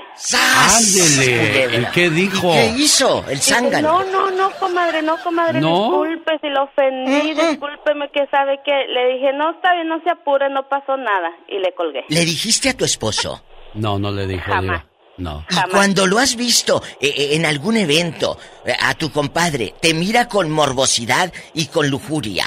[0.62, 1.80] Ándele.
[1.80, 2.52] ¿Y qué dijo?
[2.52, 4.04] ¿Qué hizo el zángano?
[4.04, 6.04] no, no, no, comadre, no, comadre, ¿No?
[6.04, 10.10] disculpe si lo ofendí, discúlpeme que sabe que le dije, no, está bien, no se
[10.10, 12.04] apure, no pasó nada, y le colgué.
[12.10, 13.42] ¿Le dijiste a tu esposo?
[13.74, 14.82] No, no le dijo, Jamás.
[14.82, 14.96] Diva.
[15.18, 15.44] No.
[15.50, 19.94] Y cuando lo has visto eh, eh, en algún evento, eh, a tu compadre, te
[19.94, 22.44] mira con morbosidad y con lujuria.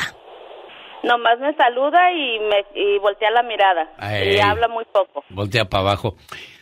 [1.03, 4.35] Nomás me saluda y me y voltea la mirada, Ay.
[4.35, 5.23] y habla muy poco.
[5.29, 6.15] Voltea para abajo.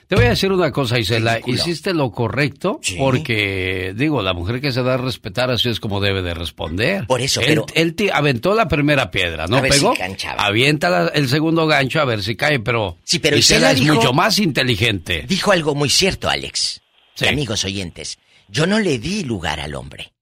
[0.08, 1.40] Te voy a decir una cosa, Isela.
[1.46, 6.00] Hiciste lo correcto porque, digo, la mujer que se da a respetar así es como
[6.00, 7.06] debe de responder.
[7.08, 9.94] Por eso, él, pero- Él te aventó la primera piedra, ¿no A ver si pegó?
[10.38, 12.96] Avienta la- el segundo gancho a ver si cae, pero...
[13.04, 15.26] Sí, pero Isela Isela es dijo- mucho más inteligente.
[15.28, 16.82] Dijo algo muy cierto, Alex.
[17.20, 20.14] Y amigos oyentes, yo no le di lugar al hombre.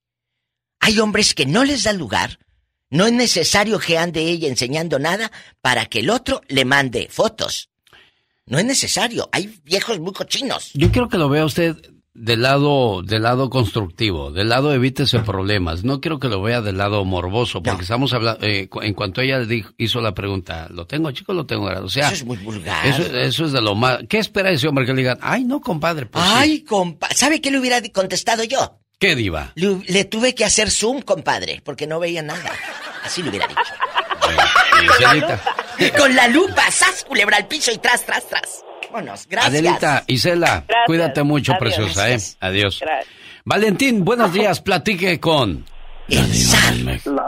[0.79, 2.39] Hay hombres que no les dan lugar.
[2.89, 5.31] No es necesario que ande ella enseñando nada
[5.61, 7.69] para que el otro le mande fotos.
[8.45, 9.27] No es necesario.
[9.31, 10.71] Hay viejos muy cochinos.
[10.73, 11.75] Yo quiero que lo vea usted
[12.13, 15.83] del lado, del lado constructivo, del lado evítese problemas.
[15.83, 19.39] No quiero que lo vea del lado morboso, porque estamos hablando, eh, en cuanto ella
[19.39, 21.65] dijo- hizo la pregunta, ¿lo tengo chico o lo tengo?
[21.65, 22.85] O sea, Eso es muy vulgar.
[22.85, 23.99] eso, eso es de lo más...
[24.07, 25.17] ¿Qué espera ese hombre que le digan?
[25.21, 26.31] Ay, no, compadre, pues sí".
[26.33, 27.09] Ay, compa.
[27.13, 28.79] ¿Sabe qué le hubiera contestado yo?
[28.99, 29.51] ¿Qué diva?
[29.55, 32.51] Le, le tuve que hacer zoom, compadre, porque no veía nada.
[33.03, 33.61] Así le hubiera dicho.
[35.77, 38.63] Y con la lupa, sas, culebra al piso y tras, tras, tras.
[38.91, 39.53] Vámonos, gracias.
[39.53, 40.85] Adelita, Isela, Gracias.
[40.85, 41.59] cuídate mucho, Adiós.
[41.59, 42.17] preciosa, ¿eh?
[42.39, 42.79] Adiós.
[42.81, 43.13] Gracias.
[43.43, 45.65] Valentín, buenos días, platique con...
[46.07, 46.21] La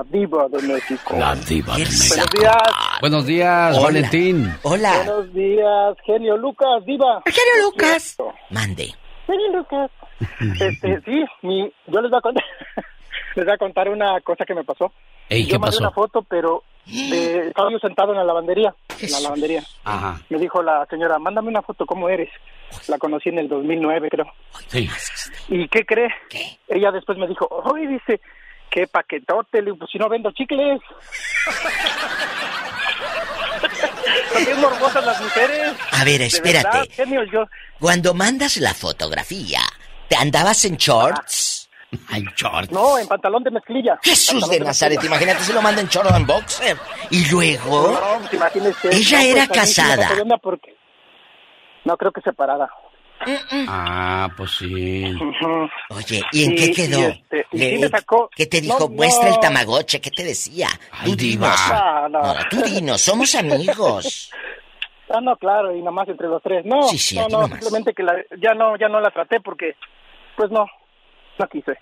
[0.10, 1.16] diva de México.
[1.18, 2.16] La diva de México.
[2.16, 2.56] Buenos días.
[3.02, 3.84] Buenos días, Hola.
[3.86, 4.56] Valentín.
[4.64, 4.94] Hola.
[4.98, 7.22] Buenos días, genio Lucas, diva.
[7.26, 8.16] Genio Lucas.
[8.52, 8.94] Mande.
[9.26, 9.92] Genio Lucas.
[10.60, 12.44] Este, sí, mi, yo les voy a contar,
[13.36, 14.92] les voy a contar una cosa que me pasó.
[15.30, 15.84] Ey, yo ¿qué mandé pasó?
[15.84, 19.64] una foto, pero de- estaba yo sentado en la lavandería, en la lavandería.
[19.84, 20.22] Ajá.
[20.30, 22.30] Me dijo la señora, mándame una foto, ¿cómo eres?
[22.88, 24.26] La conocí en el 2009, creo.
[24.68, 24.90] Sí.
[25.50, 26.10] ¿Y qué cree?
[26.68, 28.20] Ella después me dijo, oye, dice,
[28.70, 30.80] qué paquetote, le pues si no vendo chicles.
[34.46, 35.74] Son morbosas las mujeres.
[35.92, 36.68] A ver, espérate.
[36.78, 37.46] verdad, genio, yo...
[37.80, 39.60] Cuando mandas la fotografía,
[40.08, 41.70] ¿te andabas en shorts?
[42.10, 42.72] Ay, shorts.
[42.72, 43.98] No, en pantalón de mezclilla.
[44.04, 45.16] Jesús Pantalón de Nazaret, mezclilla.
[45.16, 46.78] imagínate si lo manda en chorro o en boxer.
[47.12, 48.90] Y luego, No, pues imagínese.
[48.92, 50.10] Ella No, pues, era a mí sí me casada.
[50.42, 50.76] porque-
[51.86, 52.70] No, creo que separada.
[53.68, 55.04] Ah, pues sí.
[55.90, 57.00] oye, ¿y en qué quedó?
[57.08, 58.78] este, sí sacó- ¿Qué te dijo?
[58.80, 59.40] No, Muestra el no.
[59.40, 60.68] tamagoche, ¿qué te decía?
[61.04, 61.48] Tú diva.
[61.56, 61.70] dinos.
[61.72, 62.22] No, no.
[62.22, 64.30] No, tú dinos, somos amigos.
[65.10, 66.66] Ah, no, claro, y nomás entre los tres.
[66.66, 67.52] No, Sí, sí, no, no, nomás.
[67.62, 69.76] simplemente que la, ya no, ya no la traté porque,
[70.38, 70.66] pues no,
[71.40, 71.74] no quise.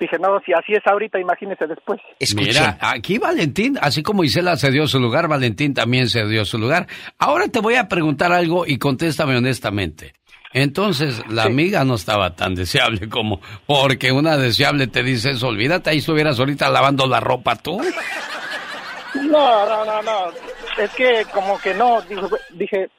[0.00, 2.00] Dije, no, si así es ahorita, imagínese después.
[2.34, 6.56] Mira, aquí Valentín, así como Isela se dio su lugar, Valentín también se dio su
[6.56, 6.86] lugar.
[7.18, 10.14] Ahora te voy a preguntar algo y contéstame honestamente.
[10.52, 15.90] Entonces, la amiga no estaba tan deseable como porque una deseable te dice eso, olvídate,
[15.90, 17.80] ahí estuvieras ahorita lavando la ropa tú.
[19.14, 20.32] No, no, no, no.
[20.78, 22.90] Es que como que no, dije, dije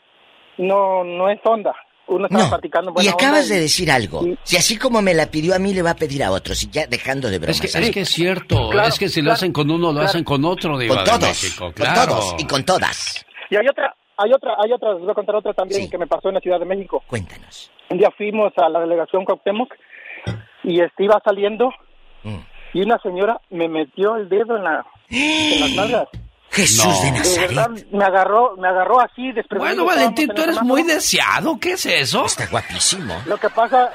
[0.59, 1.73] no, no es onda.
[2.15, 4.21] Uno estaba No, platicando y acabas onda de decir algo.
[4.43, 6.61] Si así como me la pidió a mí, le va a pedir a otros.
[6.63, 7.63] Y ya dejando de bromas.
[7.63, 10.07] Es es que es cierto, Claro, es que si lo hacen con uno, lo claro.
[10.07, 13.25] hacen con otro, Con de todos, México, con todos y con todas.
[13.49, 16.07] Y hay otra, hay otra, hay otra, les voy a contar otra también que me
[16.07, 17.03] pasó en la Ciudad de México.
[17.07, 17.71] Cuéntanos.
[17.89, 19.73] Un día fuimos a la delegación Cuauhtémoc
[20.63, 21.69] y este iba saliendo
[22.23, 22.37] Mm.
[22.75, 26.07] y una señora me metió el dedo en, la, en las nalgas.
[26.51, 27.47] Jesús de De Nazaret.
[27.49, 29.83] verdad, me agarró, me agarró así desprevenido.
[29.85, 32.25] Bueno, Valentín, en tú eres muy deseado, ¿qué es eso?
[32.25, 33.21] Está guapísimo.
[33.25, 33.89] Lo que pasa,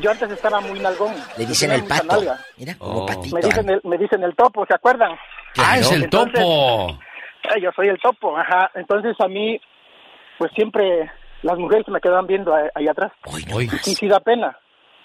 [0.00, 1.14] yo antes estaba muy nalgón.
[1.36, 2.20] Le dicen el pato.
[2.56, 3.34] Mira, como patito.
[3.36, 5.12] Me dicen, el, me dicen el topo, ¿se acuerdan?
[5.56, 6.98] Ah, es el Entonces, topo.
[7.54, 8.70] eh, yo soy el topo, ajá.
[8.74, 9.60] Entonces a mí,
[10.38, 11.08] pues siempre
[11.42, 13.12] las mujeres me quedaban viendo ahí, atrás.
[13.26, 14.58] Oye, Y sí da pena.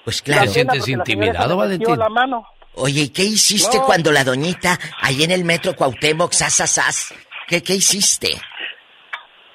[0.06, 0.42] Pues claro.
[0.42, 2.00] pena sientes intimidado, Valentín?
[2.00, 2.46] la mano.
[2.76, 3.86] Oye, ¿y qué hiciste No.
[3.86, 7.14] cuando la doñita, ahí en el metro Cuauhtémoc, sas, sas, sas?
[7.48, 8.40] ¿Qué, ¿Qué hiciste?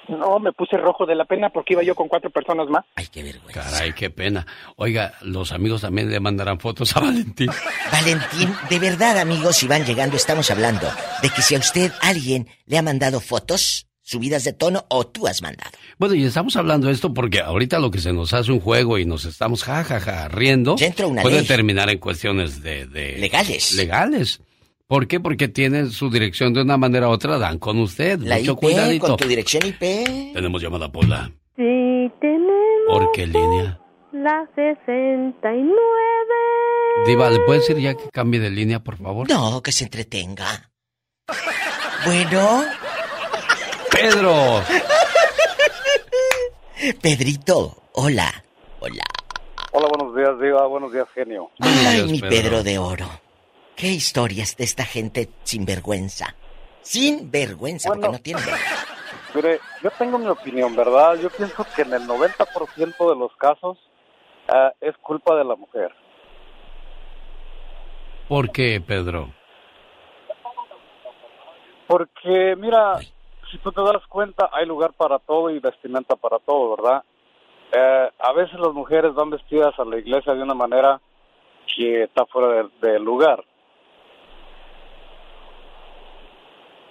[0.07, 2.85] No, me puse rojo de la pena porque iba yo con cuatro personas más.
[2.95, 3.63] Ay, qué vergüenza.
[3.63, 4.45] Caray, qué pena.
[4.75, 7.49] Oiga, los amigos también le mandarán fotos a Valentín.
[7.91, 10.87] Valentín, de verdad, amigos, si van llegando, estamos hablando
[11.23, 15.25] de que si a usted alguien le ha mandado fotos, subidas de tono, o tú
[15.27, 15.71] has mandado.
[15.97, 18.99] Bueno, y estamos hablando de esto porque ahorita lo que se nos hace un juego
[18.99, 21.47] y nos estamos jajaja riendo Ya entró una puede ley.
[21.47, 23.73] terminar en cuestiones de, de- Legales.
[23.73, 24.41] legales.
[24.87, 25.19] ¿Por qué?
[25.19, 28.19] Porque tienen su dirección de una manera u otra, dan con usted.
[28.19, 29.07] La Mucho IP, cuidadito.
[29.07, 29.79] con tu dirección IP.
[30.33, 31.31] Tenemos llamada Pola.
[31.55, 32.53] Sí, tenemos
[32.87, 33.79] ¿Por qué línea?
[34.13, 35.71] la 69.
[37.07, 39.27] Diva, ¿le puede decir ya que cambie de línea, por favor?
[39.29, 40.71] No, que se entretenga.
[42.05, 42.63] Bueno,
[43.95, 44.61] Pedro.
[47.01, 48.43] Pedrito, hola.
[48.79, 49.03] Hola.
[49.71, 50.67] Hola, buenos días, Diva.
[50.67, 51.49] Buenos días, genio.
[51.59, 52.29] Ay, días, mi Pedro.
[52.29, 53.07] Pedro de oro.
[53.75, 56.35] ¿Qué historias de esta gente sin vergüenza?
[56.81, 58.11] Sin vergüenza, Bueno.
[58.11, 58.85] porque no vergüenza.
[59.33, 61.15] Mire, yo tengo mi opinión, ¿verdad?
[61.15, 63.77] Yo pienso que en el 90% de los casos
[64.47, 65.93] ah, es culpa de la mujer.
[68.27, 69.33] ¿Por qué, Pedro?
[71.87, 72.99] Porque, mira,
[73.55, 77.03] si tú te das cuenta, hay lugar para todo y vestimenta para todo, ¿verdad?
[77.71, 81.01] Eh, a veces las mujeres van vestidas a la iglesia de una manera
[81.75, 83.43] que está fuera del del lugar.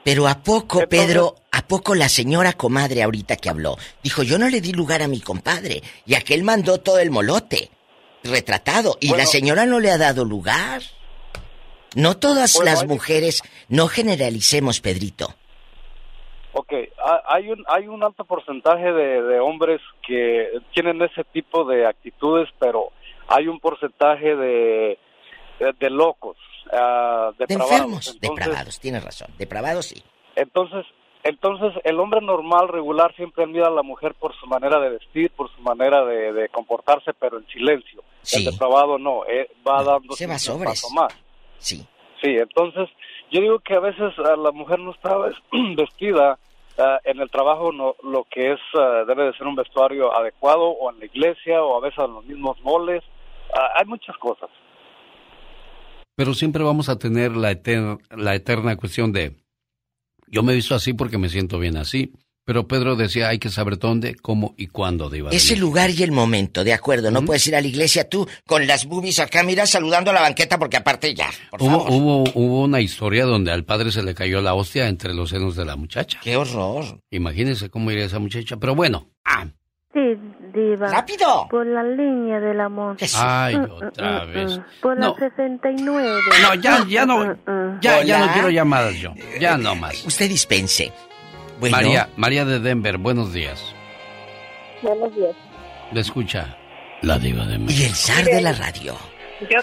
[0.05, 4.49] Pero ¿a poco, Pedro, a poco la señora comadre ahorita que habló, dijo, yo no
[4.51, 7.71] le di lugar a mi compadre, y aquel mandó todo el molote,
[8.23, 9.31] retratado, y la Bueno.
[9.31, 10.83] señora no le ha dado lugar?
[11.95, 15.35] No todas Bueno, las mujeres, no generalicemos, Pedrito.
[16.55, 16.73] Ok,
[17.05, 21.87] ha- hay un, hay un alto porcentaje de, de hombres que tienen ese tipo de
[21.87, 22.91] actitudes, pero
[23.29, 24.99] hay un porcentaje de,
[25.59, 26.37] de, de locos,
[26.73, 30.03] ah, De enfermos, Entonces- depravados, tienes razón, depravados sí.
[30.37, 30.85] Entonces,
[31.25, 35.31] entonces el hombre normal, regular, siempre admira a la mujer por su manera de vestir,
[35.33, 38.03] por su manera de, de comportarse, pero en silencio.
[38.23, 38.45] Sí.
[38.47, 40.69] El depravado no, eh, va dando se va sobres.
[40.83, 41.13] paso más.
[41.59, 41.85] Sí.
[42.23, 42.89] Sí, entonces
[43.35, 45.43] yo digo que a veces ah, la mujer no está ves-
[45.77, 46.39] vestida
[46.79, 50.63] ah, en el trabajo no, lo que es ah, debe de ser un vestuario adecuado
[50.69, 53.03] o en la iglesia o a veces en los mismos moles.
[53.77, 54.49] Hay muchas cosas.
[56.17, 59.37] Pero siempre vamos a tener la, eter- la eterna cuestión de,
[60.29, 62.13] yo me visto así porque me siento bien así.
[62.47, 65.31] Pero Pedro decía, hay que saber dónde, cómo y cuándo, Diva.
[65.31, 65.67] de Ese México.
[65.67, 67.11] lugar y el momento, de acuerdo.
[67.11, 70.21] No puedes ir a la iglesia tú con las boobies acá, mira, saludando a la
[70.21, 71.91] banqueta porque aparte ya, por Hubo, favor.
[71.91, 75.57] hubo, hubo una historia donde al padre se le cayó la hostia entre los senos
[75.57, 76.21] de la muchacha.
[76.23, 77.01] ¡Qué horror!
[77.11, 78.57] Imagínense cómo iría esa muchacha.
[78.59, 79.09] Pero bueno,
[79.95, 80.01] Sí,
[80.53, 80.89] diva.
[80.91, 81.47] ¡Rápido!
[81.49, 82.97] Por la línea del amor.
[83.17, 84.59] Ay, Mm, otra mm, vez.
[84.59, 85.15] mm, Por No.
[85.21, 86.19] la 69.
[86.43, 87.25] No, ya, ya no.
[87.25, 87.81] Mm, mm.
[87.81, 89.15] ya, ya no quiero llamadas yo.
[89.41, 90.05] Ya no más.
[90.05, 90.93] Usted dispense.
[91.71, 91.87] Bueno.
[91.89, 93.75] María, María de Denver, buenos días.
[94.83, 95.35] Buenos días.
[95.93, 96.57] Le escucha
[97.03, 97.81] la diva de México.
[97.83, 98.95] Y el zar de la radio.
[99.41, 99.59] Yo,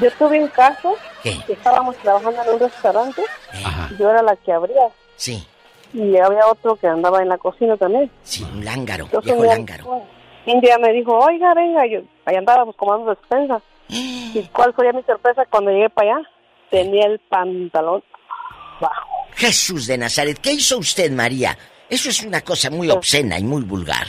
[0.00, 1.36] yo tuve un caso ¿Qué?
[1.46, 3.22] que estábamos trabajando en un restaurante.
[3.64, 3.90] Ajá.
[3.98, 4.88] Yo era la que abría.
[5.16, 5.46] Sí.
[5.92, 8.10] Y había otro que andaba en la cocina también.
[8.22, 10.02] Sí, un lángaro, Entonces, viejo un día- lángaro.
[10.46, 13.60] Un día me dijo, oiga, venga, yo, ahí andábamos comando despensa.
[13.88, 16.28] ¿Y cuál fue mi sorpresa cuando llegué para allá?
[16.70, 18.02] Tenía el pantalón
[18.80, 19.13] bajo.
[19.44, 21.58] Jesús de Nazaret, ¿qué hizo usted, María?
[21.90, 24.06] Eso es una cosa muy obscena y muy vulgar.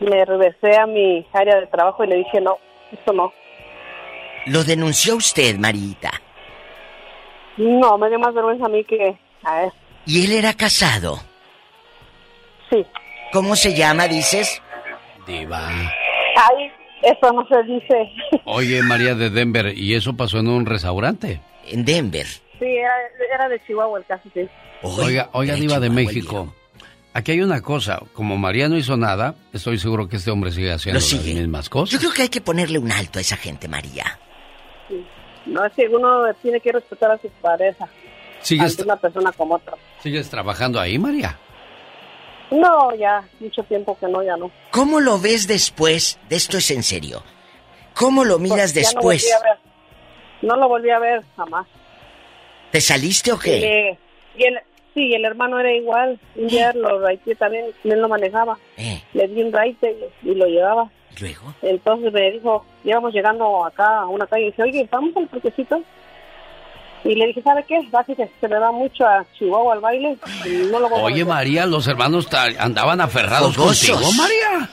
[0.00, 2.56] Me regresé a mi área de trabajo y le dije, no,
[2.90, 3.30] eso no.
[4.46, 6.12] ¿Lo denunció usted, Marita?
[7.58, 9.72] No, me dio más vergüenza a mí que a él.
[10.06, 11.18] ¿Y él era casado?
[12.70, 12.86] Sí.
[13.34, 14.62] ¿Cómo se llama, dices?
[15.26, 15.68] Diva.
[15.68, 16.72] Ay,
[17.02, 18.10] eso no se dice.
[18.46, 21.42] Oye, María de Denver, ¿y eso pasó en un restaurante?
[21.66, 22.26] En Denver.
[22.60, 22.92] Sí, era,
[23.34, 24.48] era de Chihuahua el caso, sí.
[24.82, 26.54] Oiga, oiga, Diva de México.
[27.12, 30.70] Aquí hay una cosa, como María no hizo nada, estoy seguro que este hombre sigue
[30.72, 31.32] haciendo Lo sigue.
[31.32, 31.90] las mismas cosas.
[31.94, 34.16] Yo creo que hay que ponerle un alto a esa gente, María.
[35.46, 37.88] No es que uno tiene que respetar a su pareja.
[38.42, 39.74] ¿Sigues, Ante una persona como otra.
[40.02, 41.36] ¿Sigues trabajando ahí, María?
[42.52, 44.50] No, ya, mucho tiempo que no, ya no.
[44.70, 46.18] ¿Cómo lo ves después?
[46.28, 47.22] De esto es en serio.
[47.94, 49.22] ¿Cómo lo miras Pues no después?
[49.24, 49.58] volví a ver.
[50.42, 51.66] No lo volví a ver jamás.
[52.70, 53.58] ¿Te saliste o qué?
[53.90, 53.98] Eh,
[54.36, 54.58] y el,
[54.94, 56.18] sí, el hermano era igual.
[56.36, 58.58] Un día lo raiteé también, él lo manejaba.
[58.76, 59.02] Eh.
[59.14, 60.90] Le di un raite y, y lo llevaba.
[61.20, 61.52] ¿Luego?
[61.62, 65.82] Entonces me dijo, íbamos llegando acá a una calle y dice, oye, ¿vamos al parquecito?
[67.02, 67.80] Y le dije, ¿sabe qué?
[67.94, 70.16] Va, que se me va mucho a Chihuahua al baile.
[70.46, 71.26] y no lo voy a Oye, volver".
[71.26, 72.28] María, los hermanos
[72.58, 73.90] andaban aferrados Fogosos.
[73.90, 74.70] contigo, María.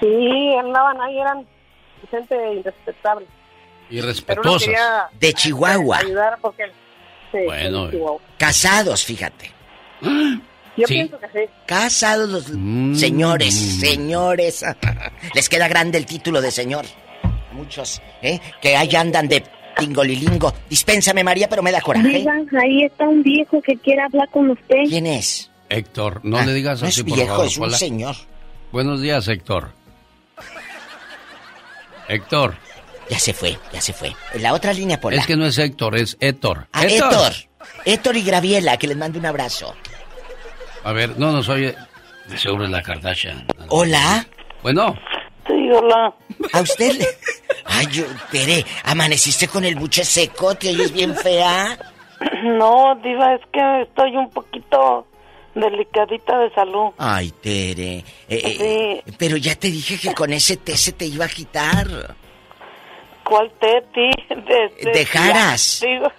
[0.00, 1.46] Sí, andaban ahí, eran
[2.10, 3.26] gente irrespetable.
[3.90, 5.98] Quería De Chihuahua.
[5.98, 6.64] ayudar porque...
[7.32, 7.90] Sí, Bueno.
[7.90, 8.20] Chihuahua.
[8.38, 9.50] Casados, fíjate.
[10.76, 10.94] Yo Sí.
[10.94, 11.52] pienso que sí.
[11.66, 12.94] Casados los Mm.
[12.94, 14.64] señores, señores.
[15.34, 16.86] Les queda grande el título de señor.
[17.52, 18.40] Muchos, ¿eh?
[18.62, 19.44] Que ahí andan de
[19.76, 20.54] tingolilingo.
[20.68, 22.24] Dispénsame, María, pero me da coraje.
[22.62, 24.84] Ahí está un viejo que quiere hablar con usted.
[24.88, 25.50] ¿Quién es?
[25.68, 27.46] Héctor, no Ah, le digas no así, es por viejo, favor.
[27.46, 27.76] es un Hola.
[27.76, 28.16] señor.
[28.72, 29.72] Buenos días, Héctor.
[32.08, 32.56] Héctor.
[33.10, 34.14] Ya se fue, ya se fue.
[34.32, 36.68] En la otra línea, por Es que no es Héctor, es Héctor.
[36.72, 37.32] Ah, Héctor.
[37.84, 39.74] Héctor y Graviela, que les mando un abrazo.
[40.84, 41.74] A ver, no nos oye.
[42.28, 43.46] De seguro es la Kardashian.
[43.68, 44.24] Hola.
[44.62, 44.96] Bueno,
[45.46, 46.14] Sí, hola.
[46.52, 47.08] ¿A usted le...
[47.64, 51.76] Ay, yo, Tere, amaneciste con el buche seco, te oyes bien fea.
[52.44, 55.06] No, Diva, es que estoy un poquito
[55.54, 56.90] delicadita de salud.
[56.98, 57.96] Ay, Tere.
[57.98, 62.14] eh, eh, Pero ya te dije que con ese té se te iba a quitar.
[63.30, 64.10] ¿Cuál teti?
[64.34, 65.80] De, De jaras.
[65.86, 66.10] Digo,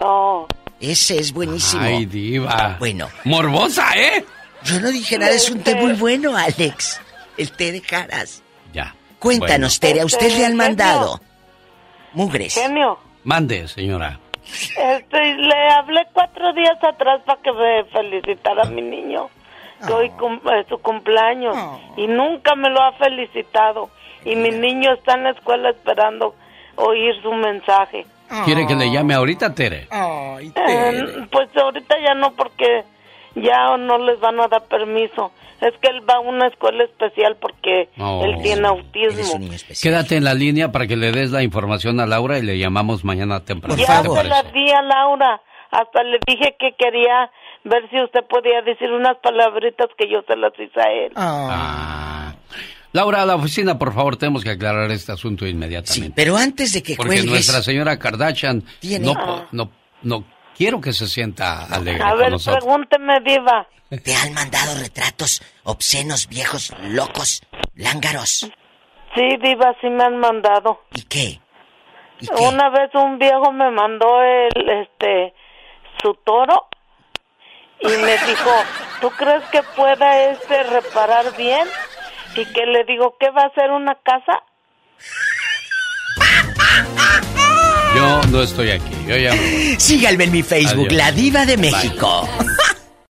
[0.00, 0.46] no.
[0.80, 1.82] Ese es buenísimo.
[1.82, 2.76] Ay, diva.
[2.78, 3.08] Bueno.
[3.24, 4.24] Morbosa, ¿eh?
[4.64, 7.00] Yo no dije nada, es un té muy bueno, Alex.
[7.36, 8.42] El té de caras.
[8.72, 8.94] Ya.
[9.18, 11.20] Cuéntanos, Tere, ¿a usted le han mandado?
[12.12, 12.54] Mugres.
[12.54, 14.18] Genio, Mande, señora.
[14.44, 19.28] este, le hablé cuatro días atrás para que me felicitara a mi niño.
[19.86, 21.54] Que hoy cum- es su cumpleaños.
[21.96, 23.90] Y nunca me lo ha felicitado.
[24.24, 26.34] Y mi niño está en la escuela esperando
[26.76, 28.06] oír su mensaje.
[28.44, 29.88] ¿Quiere que le llame ahorita, Tere?
[29.90, 32.84] Eh, pues ahorita ya no porque
[33.36, 35.32] ya no les van a dar permiso.
[35.60, 38.22] Es que él va a una escuela especial porque Oh.
[38.24, 39.40] él tiene autismo.
[39.82, 43.04] Quédate en la línea para que le des la información a Laura y le llamamos
[43.04, 43.76] mañana temprano.
[43.76, 45.40] ya ¿Te se la di a Laura.
[45.70, 47.30] Hasta le dije que quería
[47.64, 51.12] ver si usted podía decir unas palabritas que yo se las hice a él.
[51.16, 52.27] Ah.
[52.92, 56.12] Laura, a la oficina, por favor, tenemos que aclarar este asunto inmediatamente.
[56.16, 57.30] Pero antes de que Porque cuelgues...
[57.30, 59.70] nuestra señora Kardashian Tiene- no, no,
[60.02, 60.24] no
[60.56, 62.64] quiero que se sienta alegre A con ver, nosotros.
[62.64, 63.66] pregúnteme, Diva.
[64.02, 67.42] ¿Te han mandado retratos obscenos, viejos, locos,
[67.74, 68.50] lángaros?
[69.14, 70.82] Sí, Diva, sí me han mandado.
[70.94, 71.40] ¿Y qué?
[72.40, 75.34] Una vez un viejo me mandó el, este,
[76.02, 76.66] su toro
[77.80, 78.50] y me dijo,
[79.00, 81.66] ¿tú crees que pueda este reparar bien?
[82.38, 84.44] Y que le digo, ¿qué va a ser una casa?
[87.96, 88.94] Yo no estoy aquí.
[89.08, 89.76] Yo ya me voy.
[89.80, 90.92] Síganme en mi Facebook, Adiós.
[90.92, 92.28] La Diva de México.